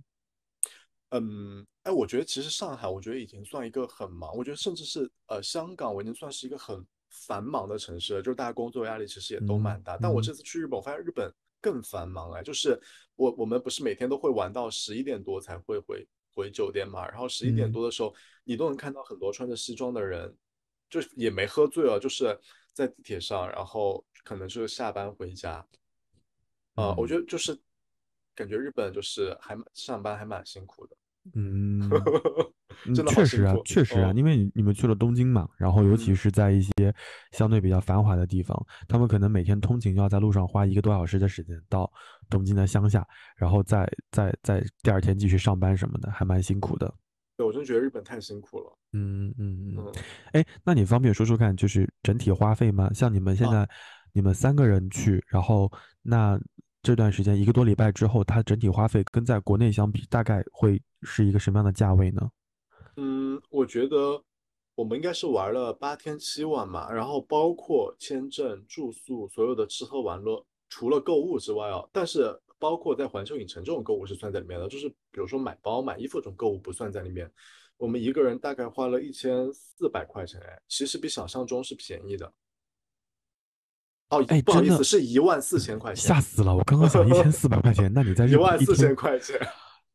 [1.09, 6.83] 嗯，哎，我觉得其实上海，我觉得已经算一个很忙，我觉得甚至是呃香港，我已经算是一个很
[7.13, 9.97] 繁忙的城市，就是大家工作压力其实也都嗯蛮大。
[9.97, 12.77] 但我嗯这次去日本，我发现日本更繁忙哎，就是
[13.15, 18.13] 我我们不是每天都会玩到十一点多才会回回酒店嘛，然后十一点嗯多的时候，
[18.43, 20.35] 你都能看到很多穿着西装的人，
[20.89, 22.37] 就是也没喝醉了，就是
[22.73, 25.65] 在地铁上，然后可能就是下班回家。
[26.75, 27.55] 呃，我嗯觉得就是
[28.33, 30.97] 感觉日本就是还上班还蛮辛苦的。
[31.35, 31.87] 嗯，
[32.85, 36.71] 嗯，真的确实啊，确实啊，嗯因为你你们去了东京嘛，然后尤其嗯是在一些
[37.31, 41.91] 相对比较繁华的地方，他们可能每天通勤要在路上花一个多小时的时间到
[42.29, 46.93] 东京的乡下，然后再再再第二天继续上班什么的，还蛮辛苦的。
[47.35, 48.77] 对，我真觉得日本太辛苦了。
[48.93, 49.91] 嗯嗯嗯，嗯，
[50.33, 52.91] 哎，那你方便说说看，就是整体花费吗？
[52.93, 53.69] 像你们现啊在
[54.11, 55.71] 你们三个人去，然后
[56.03, 56.39] 那
[56.83, 62.29] 这段时间一个多礼拜之后，它整体花费跟在国内相比，大概会是一个什么样的价位呢？
[63.35, 64.21] 嗯，我觉得
[64.75, 77.29] 我们应该是玩了八天七晚嘛，然后包括签证、住宿，所有的吃喝玩乐，除了购物之外哦，但是包括在环球影城这种购物是算在里面的，就是比如说买包、买衣服这种购物不算在里面。
[77.77, 82.31] 我们一个人大概花了一千四百块钱，哎，其实比想象中是便宜的。
[84.09, 86.55] 哦，哎不好意思，是一万四千块钱吓，死了！
[86.55, 89.37] 我刚刚想一千四百块钱，那你在一万四千块钱，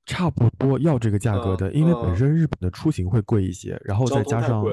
[0.08, 4.64] 差不多要这个价格嗯的，因为本嗯身日本的出行会贵一些，然后再加上。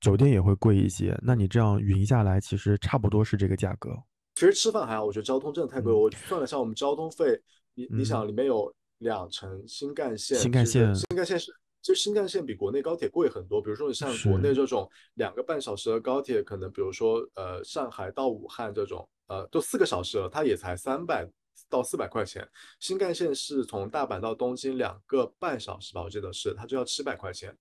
[0.00, 3.88] 酒店也会贵一些，那你这样匀下来，其实差不多是这个价格。
[4.34, 7.40] 其实吃饭还好，我觉得交通真的太贵我算了一下，我们交通费，
[7.74, 11.50] 你你嗯想里面有两程新干线，新干线新干线是，
[11.80, 13.62] 其实新干线比国内高铁贵很多。
[13.62, 21.26] 比如说你像国内这种两个半小时的高铁，可能比如说呃上海到武汉这种，呃都四个小时了，它也才三百
[21.68, 22.46] 到四百块钱。
[22.80, 27.56] 新干线是从大阪到东京两个半小时吧，我记得是，它就要七百块钱。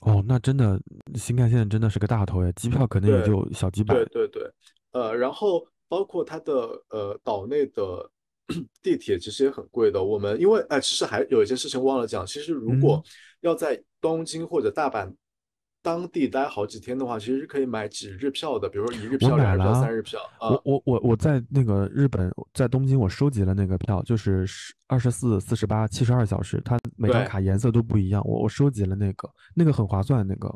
[0.00, 0.80] 哦，那真的
[1.16, 3.94] 新干线真的是个大头呀，机票可能也就小几百。
[3.94, 4.52] 对对对，
[4.92, 6.54] 呃，然后包括它的
[6.90, 8.08] 呃岛内的
[8.80, 10.02] 地铁其实也很贵的。
[10.02, 13.04] 我们因为哎，其实还有一件事情忘了讲，其实如果嗯
[13.40, 15.12] 要在东京或者大阪
[15.80, 20.50] 当地待好几天的话，其实是可以买几日票的，比如说一日票、两日票、三日票啊。
[20.50, 24.46] 我我我我在那个日本，在东京，我收集了那个票，就是
[24.86, 28.22] 二十四、四十八、七十二小时，它每张卡颜色都不一样。
[28.26, 30.52] 我我收集了那个，那个很划算，那个。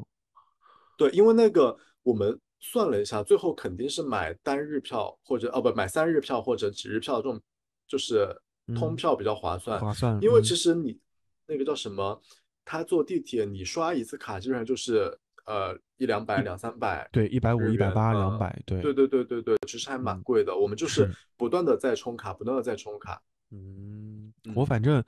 [0.98, 7.40] 对，因为那个我们算了一下，最后肯定是买单日票或者哦不买三日票或者几日票这种，
[7.86, 8.26] 就是
[8.74, 9.80] 通嗯票比较划算。
[9.80, 10.98] 划算，因为嗯其实你
[11.46, 12.20] 那个叫什么，
[12.64, 15.16] 他坐地铁你刷一次卡基本上就是
[15.46, 17.08] 呃一两百两三百。
[17.12, 20.56] 对一百五、一百八、两嗯百，对对对对对对，其实还蛮嗯贵的。
[20.56, 23.20] 我们就是是不断的在充卡，不断的在充卡。
[23.50, 25.02] 嗯，嗯我反正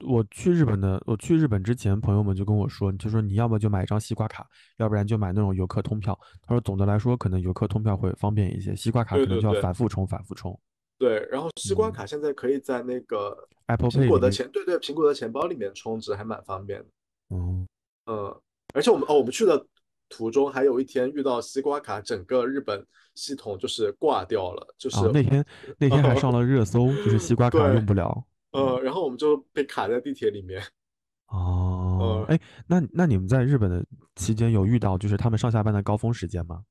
[0.00, 4.46] 我去日本的，我去日本之前，朋友们就跟我说，就说你要么就买一张西瓜卡，
[4.78, 6.18] 要不然就买那种游客通票。
[6.42, 10.58] 他说总的来说，可能游客通票会方便一些，西瓜卡可能就要反复充、反复充。
[11.00, 13.34] 对，然后西瓜嗯卡现在可以在那个
[13.68, 16.86] Apple 苹 Pay 里面果的钱，对对，苹果的钱包里面充值还蛮方便的。
[17.30, 17.66] 嗯，
[18.04, 18.40] 嗯，
[18.74, 19.66] 而且我们哦，我们去的
[20.10, 25.42] 途中还有一天遇到西瓜卡，整个日本系统就是挂掉了，就是、啊，那天
[25.78, 28.22] 那天还上了热搜，就是西瓜卡用不了。
[28.52, 30.62] 呃，然后我们就被卡在地铁里面。
[31.32, 33.82] 哦，呃哎，那那你们在日本的
[34.16, 36.62] 期间有遇到就是他们上下班的高峰时间吗？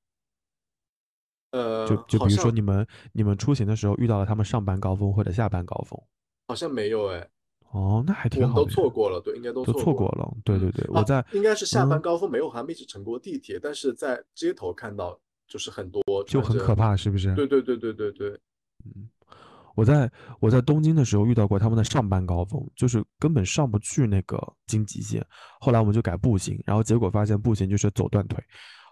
[1.52, 6.00] 呃，就就比如说你们你们出行的时候遇到了他们上班高峰或者下班高峰。
[6.48, 7.28] 好像没有哎，
[7.72, 10.32] 哦，那还挺好的呀，错过了，对，应该都都错过了。
[10.44, 16.76] 对对对，我啊在应该是下班嗯高峰没有，还没一直乘过地铁，但是在街头看到就是很多就很可。
[16.76, 17.34] 怕，是不是？
[17.36, 18.30] 对对对对对对，
[18.86, 19.10] 嗯
[19.76, 20.12] 我在
[20.42, 25.26] 我在东京的时候遇到过他们的上班高峰，就是根本上不去那个京急线。
[25.62, 28.44] 后来我们就改步行，然后结果发现步行就是走断腿，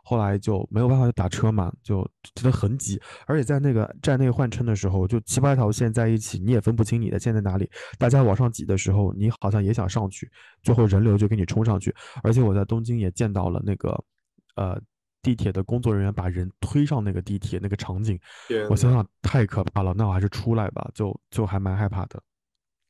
[0.07, 2.97] 后来就没有办法打车嘛，就真的很挤。
[3.25, 7.69] 而且在那个站内换乘的时候，就七八条线在一起，你也分不清你的线在哪里。
[7.99, 10.29] 大家往上挤的时候，你好像也想上去，
[10.63, 11.93] 最后人流就给你冲上去。
[12.23, 14.03] 而且我在东京也见到了那个，
[14.55, 14.81] 呃。
[15.23, 18.17] 地铁的工作人员把人推上那个地铁那个场景，
[18.69, 22.21] 我想想太可怕了，那我还是出来吧，就就还蛮害怕的。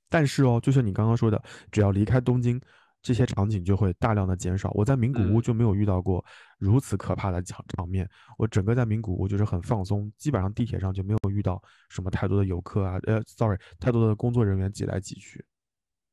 [0.08, 1.42] 但是哦，就像你刚刚说的，
[1.72, 2.62] 只要离开东京，
[3.02, 4.72] 这些场景就会大量的减少。
[4.74, 6.24] 我在名古屋嗯就没有遇到过
[6.58, 15.44] 如此可怕的场场面，我整个在名古屋就是很放松，基本上地铁上就没有遇到什么太多的游客啊，呃，sorry，太多的工作人员挤来挤去。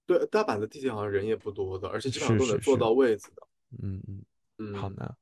[0.06, 3.42] 对，大阪的地铁好像人也不多的，而且基本上都能坐到位子的。
[3.82, 4.22] 嗯嗯。
[4.58, 5.12] 嗯，好难，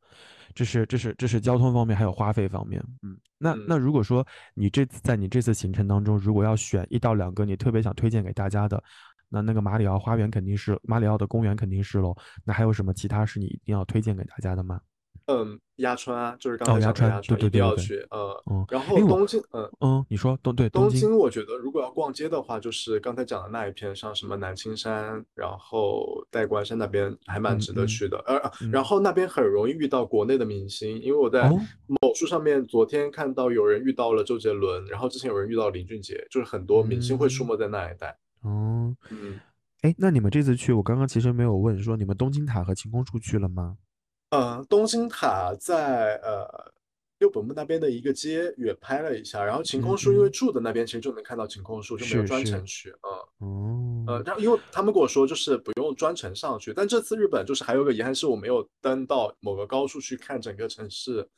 [0.55, 2.78] 这是这是这是交通方面，还有花费方面。
[3.01, 8.84] 嗯，那嗯那如果说你这次在你这次行程当中，如果要选一到两个你特别想推荐给大家的，
[9.33, 12.15] 那那个马里奥花园肯定是马里奥的公园肯定是喽。
[12.45, 14.81] 那还有什么其他是你一定要推荐给大家的吗？
[15.27, 18.05] 嗯，鸭川啊，就是刚才鸭川，一定对对对要去。
[18.11, 28.19] 呃，嗯，然后东京，嗯，嗯，你说东对东京，我觉得如果要逛街的话，就是刚才讲的那一片，像什么南青山，然后代官山那边还蛮值得去的。
[28.27, 31.57] 呃，嗯然后那边很容易遇到国内的明星，因为我在哦
[31.87, 38.19] 某书上面昨天看到有人遇到了周杰伦，然后之前有人遇到林俊杰，就是很多明星会出嗯没在那一带。
[38.43, 39.40] 哦，嗯，
[39.82, 43.77] 哎，那你们这次去，我刚刚其实没有问，说你们东京塔和晴空树去了吗？
[44.31, 46.73] 呃，东京塔在呃
[47.19, 52.90] 六本木那边的一个街远拍了一下，然后晴空树因为嗯住的那边其实就能看到晴空树，就没有专程去。
[52.90, 53.47] 嗯。
[53.48, 61.28] 哦，呃，然后因为他们跟我说就是不用专程上去，但这次日本就是还有个遗憾是我没有登到某个高处去看整个城市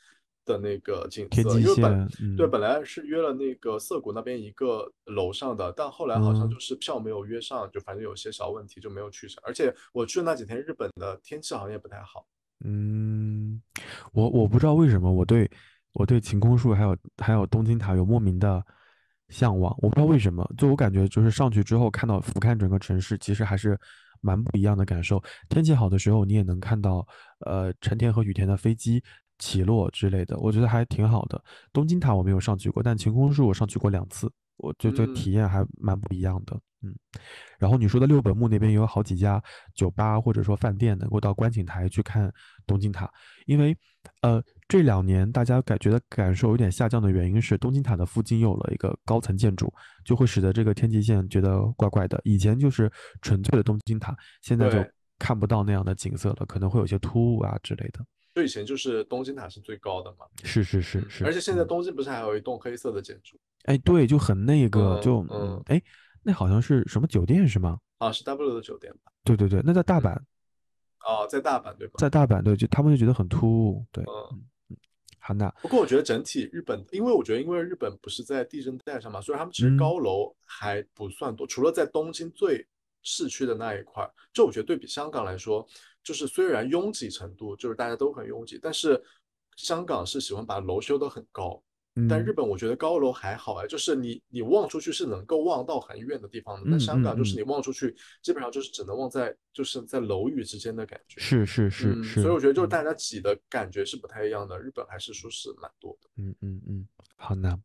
[0.44, 2.50] 的那个景色，因为本线，对嗯。
[2.50, 6.50] 本来是约了那个涩谷那边一个楼上的，但后来好像嗯。
[6.50, 12.26] 就是票没有约上，就反正有些小问题就没有去成，而且我去的那几天日本的天气好像也不太好。
[12.64, 13.60] 嗯，
[14.12, 15.50] 我我不知道为什么我对
[15.92, 18.64] 我对晴空树还有还有东京塔有莫名的
[19.28, 23.78] 向往，我不知道为什么，就我感觉就是上去之后看到俯瞰整个城市，其实还是
[24.20, 25.22] 蛮不一样的感受。
[25.48, 27.06] 天气好的时候，你也能看到
[27.40, 29.02] 呃成田和羽田的飞机
[29.38, 31.42] 起落之类的，我觉得还挺好的。
[31.72, 36.58] 东京塔我没有上去过，但晴空树我上去过两次，我觉得嗯体验还蛮不一样的。
[36.82, 36.94] 嗯，
[37.58, 39.42] 然后你说的六本木那边也有好几家
[39.74, 42.30] 酒吧或者说饭店能够到观景台去看
[42.66, 43.10] 东京塔，
[43.46, 43.74] 因为
[44.20, 49.72] 呃这两年大家感觉得感受有点下降的原因是东京塔的附近有了一个高层建筑，
[50.04, 52.20] 就会使得这个天际线觉得怪怪的。
[52.22, 52.92] 以前就是
[53.22, 54.86] 纯粹的东京塔，现在就
[55.18, 58.04] 看不到那样的景色了，可能会有些突兀啊之类的。
[58.34, 65.80] 就以前就是东京塔是最高的嘛，是是是嗯是，而且现在嗯东京不是还有一栋黑色的建筑哎对，就很那个，嗯就哎，
[66.22, 67.78] 那好像是什么酒店是吗？
[67.98, 69.12] 啊，是 W 的酒店吧？
[69.22, 70.14] 对对对，那在大阪，
[71.06, 71.94] 哦，在大阪对吧？
[71.98, 74.42] 在大阪对，就他们就觉得很突兀，对，嗯。
[75.26, 82.66] 好那不过我觉得整体日本，因为我觉得因为日本不是在地震带上嘛，所以他们其实嗯高楼还不算多，除了在东京最
[83.02, 85.66] 市区的那一块，就我觉得对比香港来说，
[86.04, 89.02] 就是虽然拥挤程度就是大家都很拥挤，但是
[89.56, 91.62] 香港是喜欢把楼修得很高，
[92.08, 92.34] 但日嗯。
[92.34, 97.38] 本我觉得高楼还好哎，就是你你望出去是能够望到很远的地方的，但嗯香港就是嗯。
[97.38, 101.20] 你望出去基本上就是只能望在就是在楼宇之间的感觉。
[101.20, 101.94] 是是是。
[101.94, 102.70] 嗯，是，所以我觉得就是嗯。
[102.70, 106.10] 大家挤的感觉是不太一样的，日本还是舒适蛮多的。
[106.16, 107.58] 嗯嗯嗯，好，那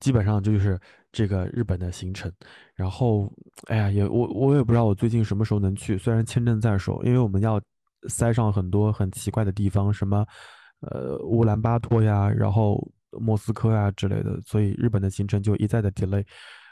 [0.00, 0.78] 基本上这就是
[1.12, 2.32] 这个日本的行程。
[2.74, 3.32] 然后，
[3.66, 7.60] 哎呀，也我我也不知道我最近什么时候能去，虽然签证在手，因为我们要
[8.08, 10.24] 塞上很多很奇怪的地方，什么
[10.80, 12.80] 呃乌兰巴托呀，然后
[13.10, 16.24] 莫斯科呀之类的，所以日本的行程就一再的 delay，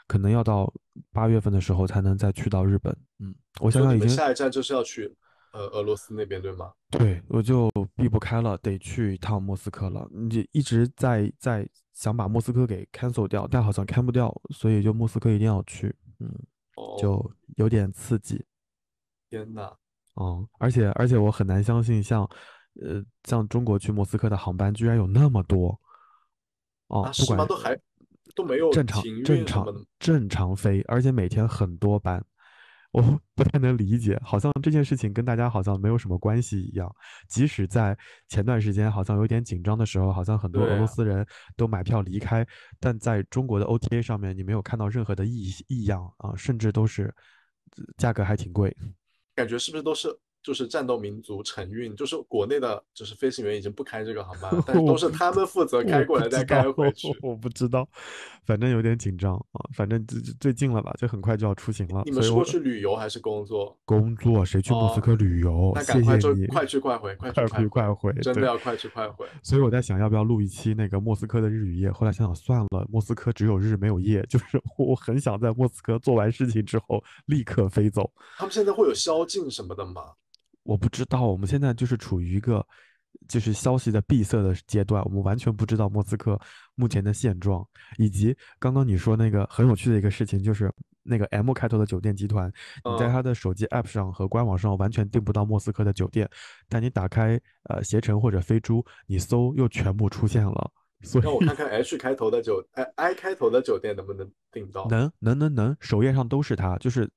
[0.07, 0.71] 可能要到
[1.11, 2.95] 八月份的时候才能再去到日本。
[3.19, 5.13] 嗯，我想已经下一站就是要去
[5.51, 6.71] 呃俄罗斯那边对吗？
[6.89, 10.07] 对，我就避不开了，得去一趟莫斯科了。
[10.11, 11.67] 你一直在在
[11.97, 16.31] 想把莫斯科给 cancel 掉，但好像 cancel 不掉，所以就莫斯科一定要去，嗯，
[16.75, 18.45] 哦，就有点刺激，
[19.31, 19.73] 天呐，
[20.21, 22.21] 嗯，而且而且我很难相信像，
[22.79, 25.69] 呃，像中国去莫斯科的航班居然有那么多，
[26.89, 27.25] 哦，啊，不？
[27.25, 27.75] 管都还
[28.35, 29.65] 都没有正常正常
[29.97, 32.23] 正常飞，而且每天很多班，
[32.91, 33.01] 我
[33.35, 36.89] 不太能理解，好像这件事情跟大家好像没有什么关系一样。
[37.27, 37.95] 即使在
[38.27, 41.25] 前段时间好像有点紧张的时候，好像很多俄罗斯人
[41.55, 42.47] 都买票离开，
[42.79, 47.13] 但在中国的 OTA 上面，你没有看到任何的异异样啊，甚至都是
[47.75, 48.75] 呃价格还挺贵。
[49.35, 50.07] 感觉是不是都是
[50.43, 57.09] 就是战斗民族承运，就是国内的就是飞行员已经不开这个航班了， 但是都是他们负责开过来再开回 去。
[57.21, 57.87] 我不知道，
[58.45, 59.59] 反正有点紧张啊。
[59.75, 62.03] 反正最最近了吧，就很快就要出行了。
[62.05, 63.77] 你们是过去旅游还是工作？
[63.83, 65.71] 工作，谁去莫斯哦科旅游？
[65.75, 69.25] 那谢赶快就快去快回，快 去快去快回，真的要快去快回。
[69.43, 71.91] 所以我在想，要不要录一期那个莫斯科的日与夜？
[71.91, 78.09] 后来想想算了，莫斯科只有日没有夜，就是我很想在莫斯科做完事情之后立刻飞走。
[78.37, 80.13] 他们现在会有宵禁什么的吗？
[80.67, 82.65] 我不知道，我们现在就是处于一个
[83.27, 86.39] 就是消息的闭塞的阶段，我们完全不知道莫斯科
[86.75, 87.65] 目前的现状，
[87.97, 90.71] 以及刚刚你说那个很有趣的一个事情，就是
[91.03, 92.51] 那个 M 开头的酒店集团，
[92.83, 93.11] 你在嗯。
[93.11, 96.29] 它的手机 App 上和官网上完全订不到莫斯科的酒店，
[96.67, 97.39] 但你打开
[97.69, 100.69] 呃携程或者飞猪，你搜又全部出现了，
[101.01, 104.85] 所以让我看看 H 开头的酒，哎 I 开头的酒店能不能订到？
[104.89, 107.09] 能能能能，首页上都是它，就是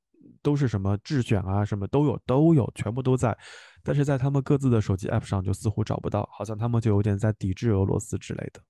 [0.42, 3.36] 都是什么智选啊，什么都有都有，全部都在。
[3.82, 8.60] 但是在他们各自的手机 app 上就似乎找不到，好像他们就有点在抵制俄罗斯之类的。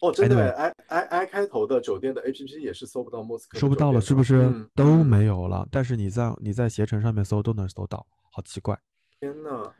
[0.00, 5.66] 哦，真的，I I I 开头的酒店的 APP 也是搜不到莫斯科的搜不到了，是不是嗯都嗯没有了？
[5.70, 8.78] 但是你在你在携程上面搜都能搜到，好奇怪。
[9.18, 9.72] 天呐，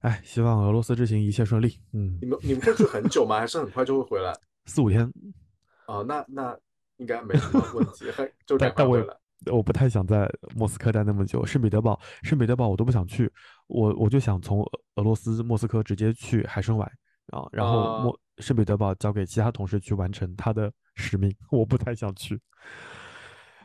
[0.00, 1.78] 哎，希望俄罗斯之行一切顺利。
[1.92, 3.38] 嗯你，们你们会去很久吗？
[3.38, 4.32] 还是很快就会回来？
[4.64, 5.12] 四五天，
[5.86, 6.58] 哦，那那
[6.96, 9.14] 应该没什么问题，很就但但我也赶快回来。
[9.14, 9.25] 我
[9.64, 13.30] 不太想在莫斯科待那么久，圣彼得堡，圣彼得堡我都不想去，
[13.66, 16.84] 我我就想从俄俄罗斯莫斯科直接去海参崴
[17.28, 22.40] 啊，然后啊莫圣彼得堡交给其他同事去完成他的使命，我不太想去。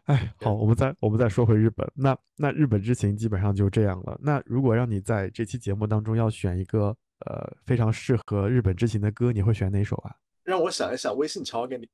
[0.05, 4.19] 哎，好，我们再我们再说回日本，那那日本之行基本上就这样了。
[4.21, 6.87] 那如果让你在这期节目当中要选一个
[7.25, 10.11] 呃非常适合日本之行的歌，你会选哪首啊？
[10.43, 11.87] 让我想一想，微信敲给你，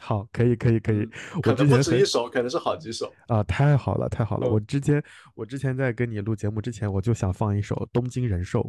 [0.00, 3.12] 好，可以可以可以嗯，可能不我之前很止一首，可能是好几首。
[3.28, 4.48] 啊，太好了，太好了！
[4.48, 5.02] 嗯我之前
[5.34, 8.60] 我之前在跟你录节目之前，我就想放一首《东京人寿》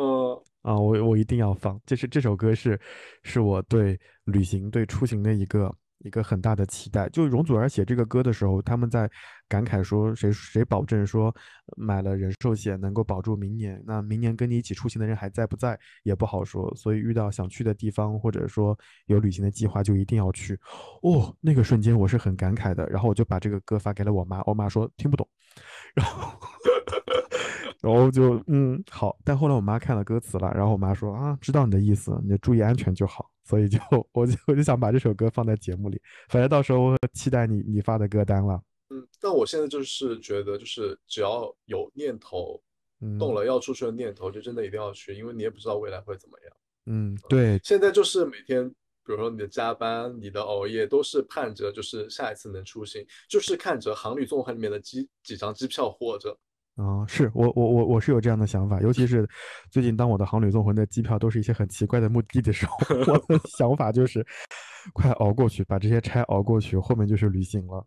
[0.00, 1.80] 嗯，啊，我我一定要放。
[1.86, 2.80] 就是这首歌是
[3.22, 5.72] 是我对旅行对出行的一个
[6.04, 7.08] 一个很大的期待。
[7.08, 9.10] 就容祖儿写这个歌的时候，他们在
[9.48, 11.34] 感慨说谁谁保证说
[11.76, 13.82] 买了人寿险能够保住明年？
[13.86, 16.72] 那明年跟你一起出行的人还在不在也不好说。
[16.74, 20.58] 所以遇到想去的地方或者说有旅行的计划，就一定要去。
[21.02, 25.28] 哦，那个瞬间我是很感慨的，然后我就把这个歌发给了我妈，我妈说听不懂，
[25.94, 26.38] 然后
[27.82, 33.78] 然后就嗯好，但后来我妈看了歌词了，然后我妈说啊，知道你的意思，你就注意安全就好，所以就
[34.12, 42.62] 我就我就想把这首歌放在节目里，反正到时候我期待你你发的歌单了，嗯，但我现在就是觉得，就是只要有念头，
[43.00, 46.56] 嗯动了要出去的念头，就真的一定要去，因为你也不知道未来会怎么样。
[46.86, 56.36] 嗯对，现在就是每天，比如说你的加班、你的熬夜，都是盼着就是下一次能出行，就是看着航旅纵横里面的机几张机票活着。
[56.76, 59.28] 啊、是我我我我是有这样的想法，尤其是
[59.70, 62.76] 最近当我的航旅纵横的机票都是一些很奇怪的目的地的时候，
[63.12, 64.26] 我的 想法就是
[64.94, 67.86] 快熬过去，把这些差熬过去，后面就是旅行了。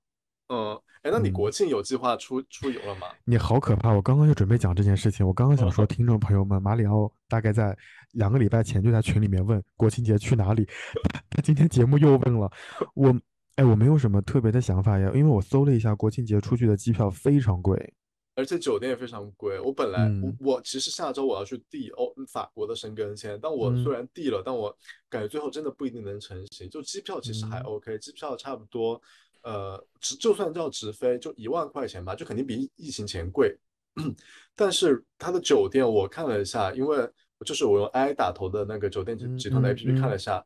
[0.49, 3.07] 嗯，哎，那你嗯国庆有计划出出游了吗？
[3.23, 3.91] 你好可怕！
[3.91, 7.75] 我刚刚就准备讲这件事情，我刚刚想说，嗯听众朋友们，马里奥大概在
[8.11, 10.63] 两个礼拜前就在群里面问国庆节去哪里，
[11.09, 12.47] 他 他今天节目又问了
[12.93, 13.15] 我，
[13.55, 17.93] 哎，我没有什么特别的想法呀，因为我搜了一下国庆节出去的机票非常贵，
[18.35, 19.59] 而且酒店也非常贵。
[19.61, 24.75] 我本来、嗯我我其实下周我要去递欧法国的申根签，但我嗯虽然递了，但我
[25.09, 26.69] 感觉最后真的不一定能成行。
[26.69, 29.01] 就机票其实还嗯 OK，、机票差不多，
[29.41, 33.57] 呃，直就算叫直飞就一万块钱吧，就肯定比疫疫情前贵。
[34.53, 37.09] 但是它的酒店我看了一下，因为
[37.45, 40.45] 就是我用 i 打头的那个酒店集嗯集团的嗯 APP 看嗯了一下，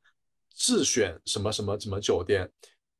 [0.54, 2.48] 自选什么什么什么酒店，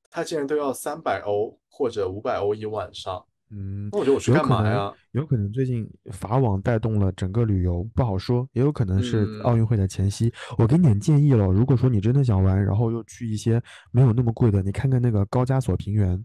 [0.10, 3.24] 它竟然都要三百欧或者五百欧一晚上。
[3.52, 4.94] 嗯，那我觉得我去有可能干嘛呀？
[5.12, 10.32] 有可能最近法网带动了整个旅游，不好说，也有可能是嗯奥运会的前夕。
[10.58, 13.62] 我给你点建议了，如果说你真的想玩，然后又去一些
[13.92, 16.24] 没有那么贵的，你看看那个高加索平原，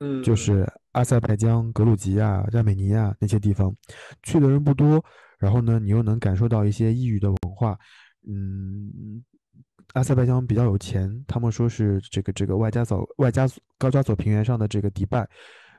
[0.00, 3.74] 嗯，就是阿塞拜疆、格鲁吉亚、亚美尼亚那些地方，
[4.22, 5.04] 去的人不多，
[5.38, 7.78] 然后呢，你又能感受到一些异域的文化。
[8.26, 9.22] 嗯，
[9.92, 15.28] 阿塞拜疆比较有钱，他们说是这个这个外加索外加索高加索平原上的这个迪拜，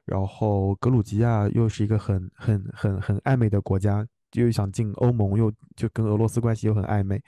[0.06, 7.22] 然后格鲁吉亚又是一个很很很很暧昧的国家，又想进欧盟，又就跟俄罗斯关系又很暧昧。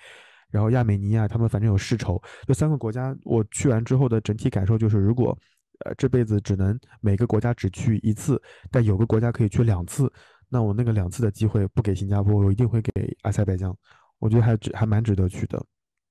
[0.51, 5.37] 然后亚美尼亚他们反正有世仇，这三个国家我去完之后的整体感受就是，如果
[5.85, 10.09] 呃这辈子只能每个国家只去一次，但有个国家可以去两次，
[10.47, 12.91] 那我那个两次的机会不给新加坡，我一定会给
[13.23, 13.75] 阿塞拜疆，
[14.19, 15.61] 我觉得还值还蛮值得去的。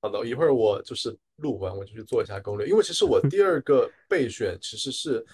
[0.01, 5.25] 好的，一会儿我就是录完我就去做一下攻略，因为其实我第二个备选其实是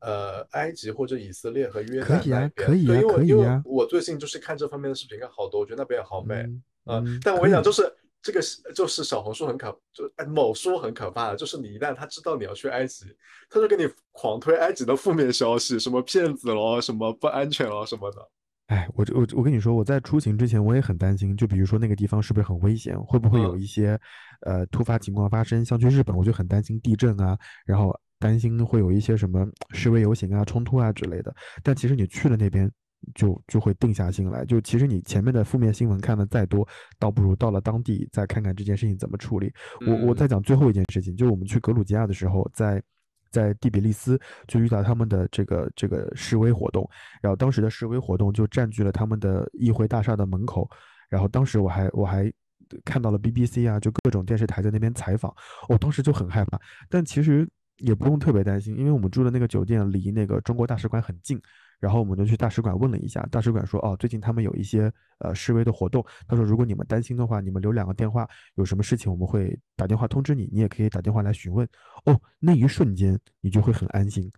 [0.00, 7.82] 呃埃及或者以色列和约可以啊可以啊对，因为可以啊我最近就是看这方面的视频看好多，我觉得那边也好美，嗯呃嗯，但我跟你讲，就是
[8.22, 13.06] 这个是就是小红书很可，就哎某书很可怕的，就是你一旦他知道你要去埃及，
[13.48, 18.18] 他就给你狂推埃及的负面消息，什么骗子咯，什么不安全咯什么的。
[18.66, 23.98] 哎，我这我我跟你说，我在出行之前我也很担心，就比如说那个地方是不是很危险，会不会有嗯一些
[24.42, 25.64] 呃突发情况发生？
[25.64, 31.34] 像去日本，我就很担心地震啊，然后担心会有一些什么示威游行啊、冲突啊之类的。
[31.64, 32.70] 但其实你去了那边，
[33.14, 34.44] 就就会定下心来。
[34.44, 36.68] 就其实你前面的负面新闻看的再多，
[36.98, 39.52] 倒不如到了当地再看看这件事情怎么处理。
[39.86, 42.80] 我我再讲最后一件事情，就我们去格鲁吉亚的时候，在
[43.30, 46.88] 在第比利斯就遇到他们的这个这个示威活动，
[47.22, 50.68] 然后当时的示威活动就占据了他们的议会大厦的门口，
[51.08, 52.30] 然后当时我还我还
[52.84, 55.34] 看到了 BBC 啊，就各种电视台在那边采访，
[55.68, 57.48] 我当时就很害怕，但其实
[57.80, 61.40] 也不用特别担心，因为我们住的那个酒店离那个中国大使馆很近。
[61.80, 66.04] 然后我们就去大使馆问了一下，大使馆说，哦，最近他们有一些呃示威的活动。
[66.28, 71.66] 他说，如果你们担心的话，你们留两个电话，有什么事情我们会打电话通知你，你也可以打电话来询问。
[72.04, 74.30] 哦，那一瞬间你就会很安心。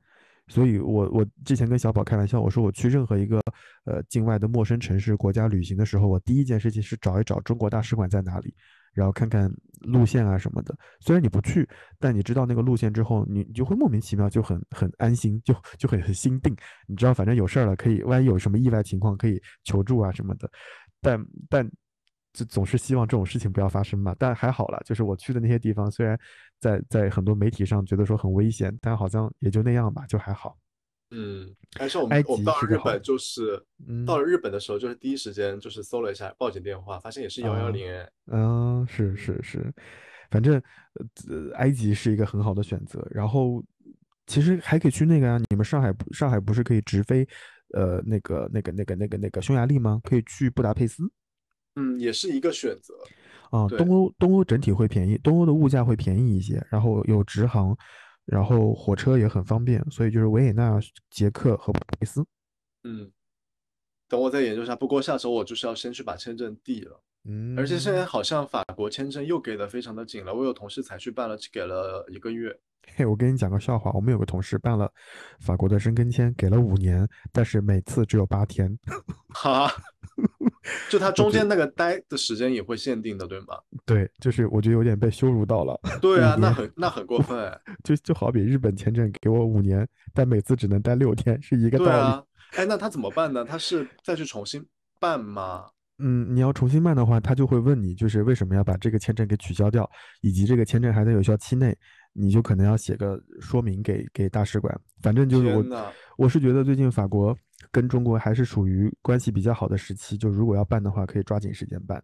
[0.47, 3.43] 所以我我之前跟小宝开玩笑，我说我去任何一个
[3.87, 8.55] 呃境外的陌生城市国家旅行的时候，我第一件事情是找一找中国大使馆在哪里。
[8.93, 16.55] 然后看看路线啊什么的，虽然你不去，但你知道那个路线之后，你你就会莫名其妙就很很安心，就就很很心定。
[16.87, 20.51] 你知道，反正有事儿了，可以万一有什么意外情况可以求助啊什么的。
[21.01, 21.69] 但但
[22.33, 24.15] 就总是希望这种事情不要发生嘛。
[24.19, 26.19] 但还好了，就是我去的那些地方，虽然
[26.61, 30.57] 在在很多媒体上觉得说很危险，但好像也就那样吧，就还好。
[31.15, 33.63] 嗯，还是我们我们到了日本，就是
[34.07, 37.87] 到了日本的时候，就是第一时间就是搜了一下报警电话，发现也是幺幺零。
[38.29, 39.71] 嗯，是是是，
[40.31, 40.55] 反正
[41.29, 43.07] 呃，埃及是一个很好的选择。
[43.11, 43.63] 然后
[44.27, 47.29] 其实还可以去那个啊，你们上海上海不是可以直飞
[47.75, 50.01] 呃那个那个那个那个那个匈牙利吗？
[50.05, 51.05] 可以去布达佩斯。
[51.77, 52.95] 嗯，也是一个选择。
[53.51, 57.77] 啊，东欧东欧整体会便宜，东欧的物价会便宜一些，然后有直航。
[58.25, 60.79] 然后火车也很方便，所以就是维也纳、
[61.11, 62.25] 捷克和布雷斯。
[62.85, 63.11] 嗯，
[64.09, 64.77] 等我再研究一下。
[64.77, 67.03] 不过下周我就是要先去把签证递了。
[67.25, 70.35] 嗯，而且现在好像法国签证又给的非常的紧了。
[70.35, 72.57] 我有同事才去办了，给了一个月。
[72.97, 74.93] 嘿，我跟你讲个笑话，我们有个同事办了
[75.39, 78.77] 法国的申根签，给了五年，但是每次只有八天。
[79.29, 79.71] 哈。
[80.89, 83.59] 就他中间那个待的时间也会限定的，对吗？
[83.85, 85.79] 对，就是我觉得有点被羞辱到了。
[86.01, 87.53] 对啊，那很那很过分。
[87.83, 91.91] 就就好比日本签证给我五年，但每次只能待六天，是一个道理。
[91.91, 92.25] 对啊，
[92.57, 93.45] 哎，那他怎么办呢？
[93.45, 94.65] 他是再去重新
[95.01, 95.67] 办吗？
[95.99, 99.89] 嗯，你要重新办的话，他就会问你，就是为什么要把这个签证给取消掉，
[100.21, 101.77] 以及这个签证还在有效期内，
[102.13, 104.77] 你就可能要写个说明给给大使馆。
[105.01, 107.37] 反正就是我，我是觉得最近法国。
[107.71, 112.03] 跟中国还是属于关系比较好的时期，就如果要办的话，可以抓紧时间办。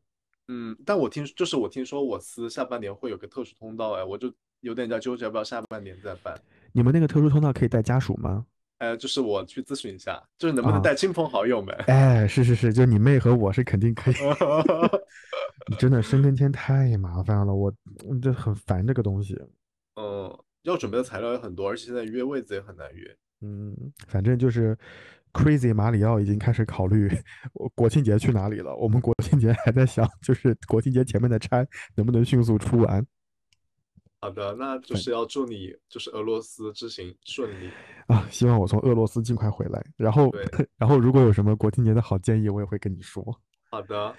[0.51, 6.35] 嗯，但我听就是我听说我司下半年会有个特殊通道，哎，我就有点在纠结要不要下半年再办。
[6.73, 8.47] 你们那个特殊通道可以带家属吗？
[8.79, 11.75] 哎，就是我去咨询一下，就是能不能带亲朋好友们？
[11.89, 14.15] 哎，是是是，就你妹和我是肯定可以。
[15.79, 17.71] 真的申根签太麻烦了，我
[18.23, 19.39] 这很烦这个东西。
[19.97, 23.17] 嗯，要准备的材料也很多，而且现在约位子也很难约。
[23.43, 24.79] 嗯，反正就是。
[25.33, 27.11] Crazy 马里奥已经开始考虑
[27.75, 28.75] 国庆节去哪里了。
[28.77, 33.07] 我们国庆节还在想，就是国庆节前面的差能不能迅速出完。
[34.21, 37.71] 好的，那就是要祝你就是俄罗斯之行顺利
[38.09, 38.27] 啊！
[38.33, 39.81] 希望我从俄罗斯尽快回来。
[39.97, 40.33] 然后，
[40.77, 43.23] 然后如果有什么国庆节的好建议，我也会跟你说。
[43.71, 44.15] 好的。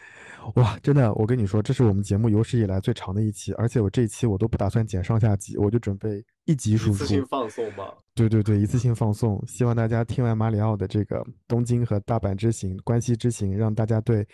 [0.55, 6.91] 哇，真的，我跟你说，这是我们节目有史以来最长的一期，而且我这一期我都不打算剪上下集，我就准备一集输出。
[6.91, 7.85] 一次性放送吗？
[8.15, 9.43] 对对对，一次性放送。
[9.45, 14.25] 希望大家听完马里奥的这个东京和大阪之行、关西之行，让大家对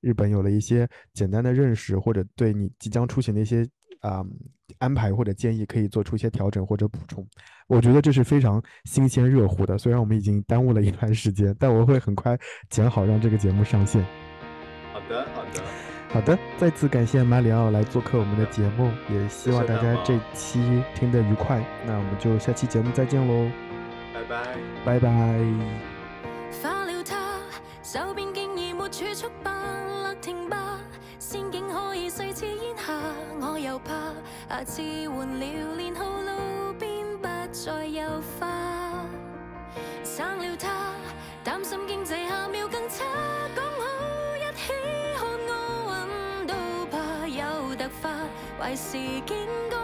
[0.00, 3.64] 日本有了一些简单的认识，或者对你即将出行的一些
[4.00, 4.24] 啊
[4.78, 7.24] 安排或者建议，可以做出一些调整或者补充。
[7.68, 12.36] 我觉得这是非常新鲜热乎的，虽然我们已经耽误了一段时间，但我会很快
[12.68, 14.04] 剪好，让这个节目上线。
[15.12, 15.62] 好的，好的，
[16.14, 21.62] 好的，再次感谢马里奥来做客我们的节目，也希望大家这期听得愉快。
[21.84, 23.50] 那我们就下期节目再见喽，
[24.14, 25.08] 拜拜，拜拜。
[26.62, 27.40] 化了他，
[27.82, 29.52] 手边竟已没储蓄吧，
[30.04, 30.78] 勒，停吧，
[31.18, 32.92] 仙境可以碎似烟霞，
[33.40, 33.92] 我又怕
[34.48, 38.02] 下次换了练好路边不再有
[38.40, 39.04] 花，
[40.04, 40.94] 生了他，
[41.44, 43.04] 担心经济下秒更差。
[48.58, 48.96] 坏事
[49.26, 49.36] 竟
[49.70, 49.78] 讲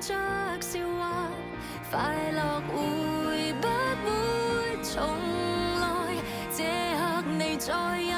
[0.00, 0.14] 着
[0.60, 1.28] 笑话，
[1.90, 3.66] 快乐会不
[4.04, 4.08] 会
[4.82, 4.94] 重
[5.80, 5.84] 来？
[6.56, 6.62] 这
[6.96, 7.02] 刻
[7.38, 8.14] 你再有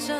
[0.00, 0.16] 尽